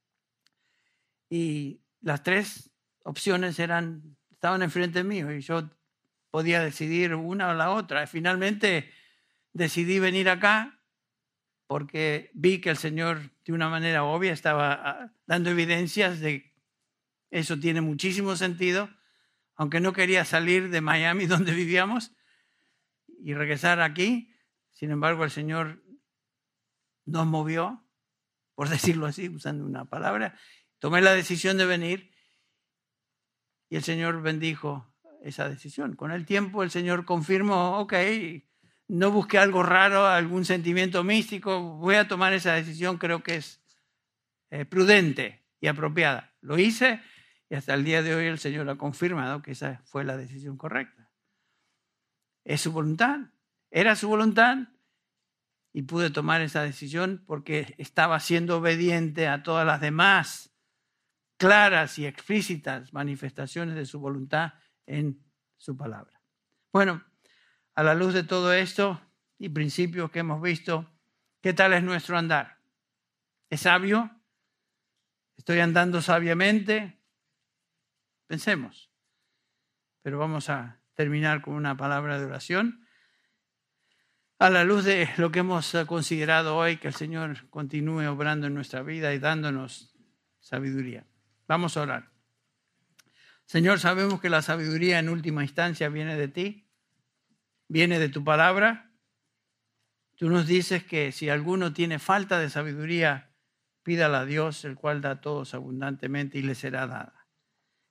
y 1.35 1.81
las 2.01 2.21
tres 2.21 2.69
opciones 3.01 3.57
eran, 3.57 4.15
estaban 4.29 4.61
enfrente 4.61 5.03
mío 5.03 5.33
y 5.33 5.41
yo 5.41 5.67
podía 6.29 6.61
decidir 6.61 7.15
una 7.15 7.49
o 7.49 7.53
la 7.55 7.71
otra. 7.71 8.05
Finalmente 8.05 8.91
decidí 9.51 9.97
venir 9.97 10.29
acá 10.29 10.79
porque 11.65 12.29
vi 12.35 12.61
que 12.61 12.69
el 12.69 12.77
Señor 12.77 13.31
de 13.45 13.51
una 13.51 13.67
manera 13.67 14.03
obvia 14.03 14.31
estaba 14.31 14.73
ah, 14.73 15.11
dando 15.25 15.49
evidencias 15.49 16.19
de 16.19 16.53
eso 17.31 17.57
tiene 17.57 17.81
muchísimo 17.81 18.35
sentido, 18.35 18.91
aunque 19.55 19.79
no 19.79 19.91
quería 19.91 20.25
salir 20.25 20.69
de 20.69 20.81
Miami 20.81 21.25
donde 21.25 21.55
vivíamos 21.55 22.11
y 23.07 23.33
regresar 23.33 23.81
aquí. 23.81 24.31
Sin 24.69 24.91
embargo, 24.91 25.23
el 25.23 25.31
Señor 25.31 25.83
nos 27.05 27.25
movió, 27.25 27.83
por 28.53 28.69
decirlo 28.77 29.07
así, 29.07 29.29
usando 29.29 29.65
una 29.65 29.85
palabra, 29.85 30.37
Tomé 30.83 30.99
la 30.99 31.13
decisión 31.13 31.57
de 31.57 31.65
venir 31.65 32.11
y 33.69 33.77
el 33.77 33.85
Señor 33.85 34.21
bendijo 34.21 34.93
esa 35.21 35.47
decisión. 35.47 35.95
Con 35.95 36.11
el 36.11 36.25
tiempo 36.25 36.61
el 36.61 36.71
Señor 36.71 37.05
confirmó, 37.05 37.79
ok, 37.79 37.93
no 38.89 39.09
busqué 39.09 39.37
algo 39.37 39.63
raro, 39.63 40.05
algún 40.05 40.43
sentimiento 40.43 41.05
místico, 41.05 41.61
voy 41.77 41.95
a 41.95 42.09
tomar 42.09 42.33
esa 42.33 42.55
decisión, 42.55 42.97
creo 42.97 43.23
que 43.23 43.35
es 43.35 43.61
eh, 44.49 44.65
prudente 44.65 45.45
y 45.61 45.67
apropiada. 45.67 46.33
Lo 46.41 46.59
hice 46.59 47.01
y 47.49 47.55
hasta 47.55 47.75
el 47.75 47.85
día 47.85 48.03
de 48.03 48.15
hoy 48.15 48.25
el 48.25 48.37
Señor 48.37 48.69
ha 48.69 48.75
confirmado 48.75 49.41
que 49.41 49.51
esa 49.51 49.81
fue 49.85 50.03
la 50.03 50.17
decisión 50.17 50.57
correcta. 50.57 51.09
Es 52.43 52.59
su 52.59 52.73
voluntad, 52.73 53.21
era 53.71 53.95
su 53.95 54.09
voluntad 54.09 54.57
y 55.71 55.83
pude 55.83 56.09
tomar 56.09 56.41
esa 56.41 56.61
decisión 56.61 57.23
porque 57.25 57.73
estaba 57.77 58.19
siendo 58.19 58.57
obediente 58.57 59.29
a 59.29 59.43
todas 59.43 59.65
las 59.65 59.79
demás 59.79 60.49
claras 61.37 61.99
y 61.99 62.05
explícitas 62.05 62.93
manifestaciones 62.93 63.75
de 63.75 63.85
su 63.85 63.99
voluntad 63.99 64.53
en 64.85 65.23
su 65.57 65.75
palabra. 65.77 66.21
Bueno, 66.71 67.03
a 67.75 67.83
la 67.83 67.93
luz 67.93 68.13
de 68.13 68.23
todo 68.23 68.53
esto 68.53 69.01
y 69.37 69.49
principios 69.49 70.11
que 70.11 70.19
hemos 70.19 70.41
visto, 70.41 70.91
¿qué 71.41 71.53
tal 71.53 71.73
es 71.73 71.83
nuestro 71.83 72.17
andar? 72.17 72.59
¿Es 73.49 73.61
sabio? 73.61 74.09
¿Estoy 75.37 75.59
andando 75.59 76.01
sabiamente? 76.01 76.99
Pensemos. 78.27 78.89
Pero 80.01 80.19
vamos 80.19 80.49
a 80.49 80.81
terminar 80.93 81.41
con 81.41 81.55
una 81.55 81.75
palabra 81.75 82.19
de 82.19 82.25
oración. 82.25 82.87
A 84.39 84.49
la 84.49 84.63
luz 84.63 84.83
de 84.83 85.09
lo 85.17 85.31
que 85.31 85.39
hemos 85.39 85.75
considerado 85.87 86.57
hoy, 86.57 86.77
que 86.77 86.87
el 86.87 86.93
Señor 86.93 87.49
continúe 87.49 88.05
obrando 88.07 88.47
en 88.47 88.53
nuestra 88.53 88.81
vida 88.81 89.13
y 89.13 89.19
dándonos 89.19 89.95
sabiduría. 90.39 91.05
Vamos 91.53 91.77
a 91.77 91.83
orar. 91.83 92.09
Señor, 93.45 93.79
sabemos 93.79 94.19
que 94.19 94.31
la 94.31 94.41
sabiduría 94.41 94.97
en 94.97 95.07
última 95.07 95.43
instancia 95.43 95.87
viene 95.87 96.17
de 96.17 96.27
ti, 96.27 96.67
viene 97.67 97.99
de 97.99 98.09
tu 98.09 98.23
palabra. 98.23 98.91
Tú 100.15 100.31
nos 100.31 100.47
dices 100.47 100.83
que 100.83 101.11
si 101.11 101.29
alguno 101.29 101.71
tiene 101.71 101.99
falta 101.99 102.39
de 102.39 102.49
sabiduría, 102.49 103.35
pídala 103.83 104.21
a 104.21 104.25
Dios, 104.25 104.65
el 104.65 104.73
cual 104.73 105.01
da 105.01 105.11
a 105.11 105.21
todos 105.21 105.53
abundantemente 105.53 106.39
y 106.39 106.41
le 106.41 106.55
será 106.55 106.87
dada. 106.87 107.27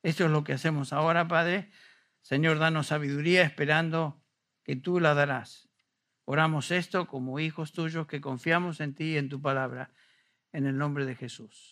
Esto 0.03 0.25
es 0.25 0.33
lo 0.33 0.43
que 0.43 0.55
hacemos 0.55 0.93
ahora, 0.93 1.29
Padre. 1.29 1.71
Señor, 2.21 2.59
danos 2.59 2.89
sabiduría 2.89 3.45
esperando 3.45 4.25
que 4.65 4.75
tú 4.75 4.99
la 4.99 5.15
darás. 5.15 5.69
Oramos 6.25 6.73
esto 6.73 7.07
como 7.07 7.39
hijos 7.39 7.71
tuyos 7.71 8.09
que 8.09 8.21
confiamos 8.21 8.81
en 8.81 8.97
ti 8.97 9.13
y 9.13 9.19
en 9.19 9.29
tu 9.29 9.41
palabra, 9.41 9.93
en 10.51 10.67
el 10.67 10.77
nombre 10.77 11.07
de 11.07 11.15
Jesús. 11.15 11.72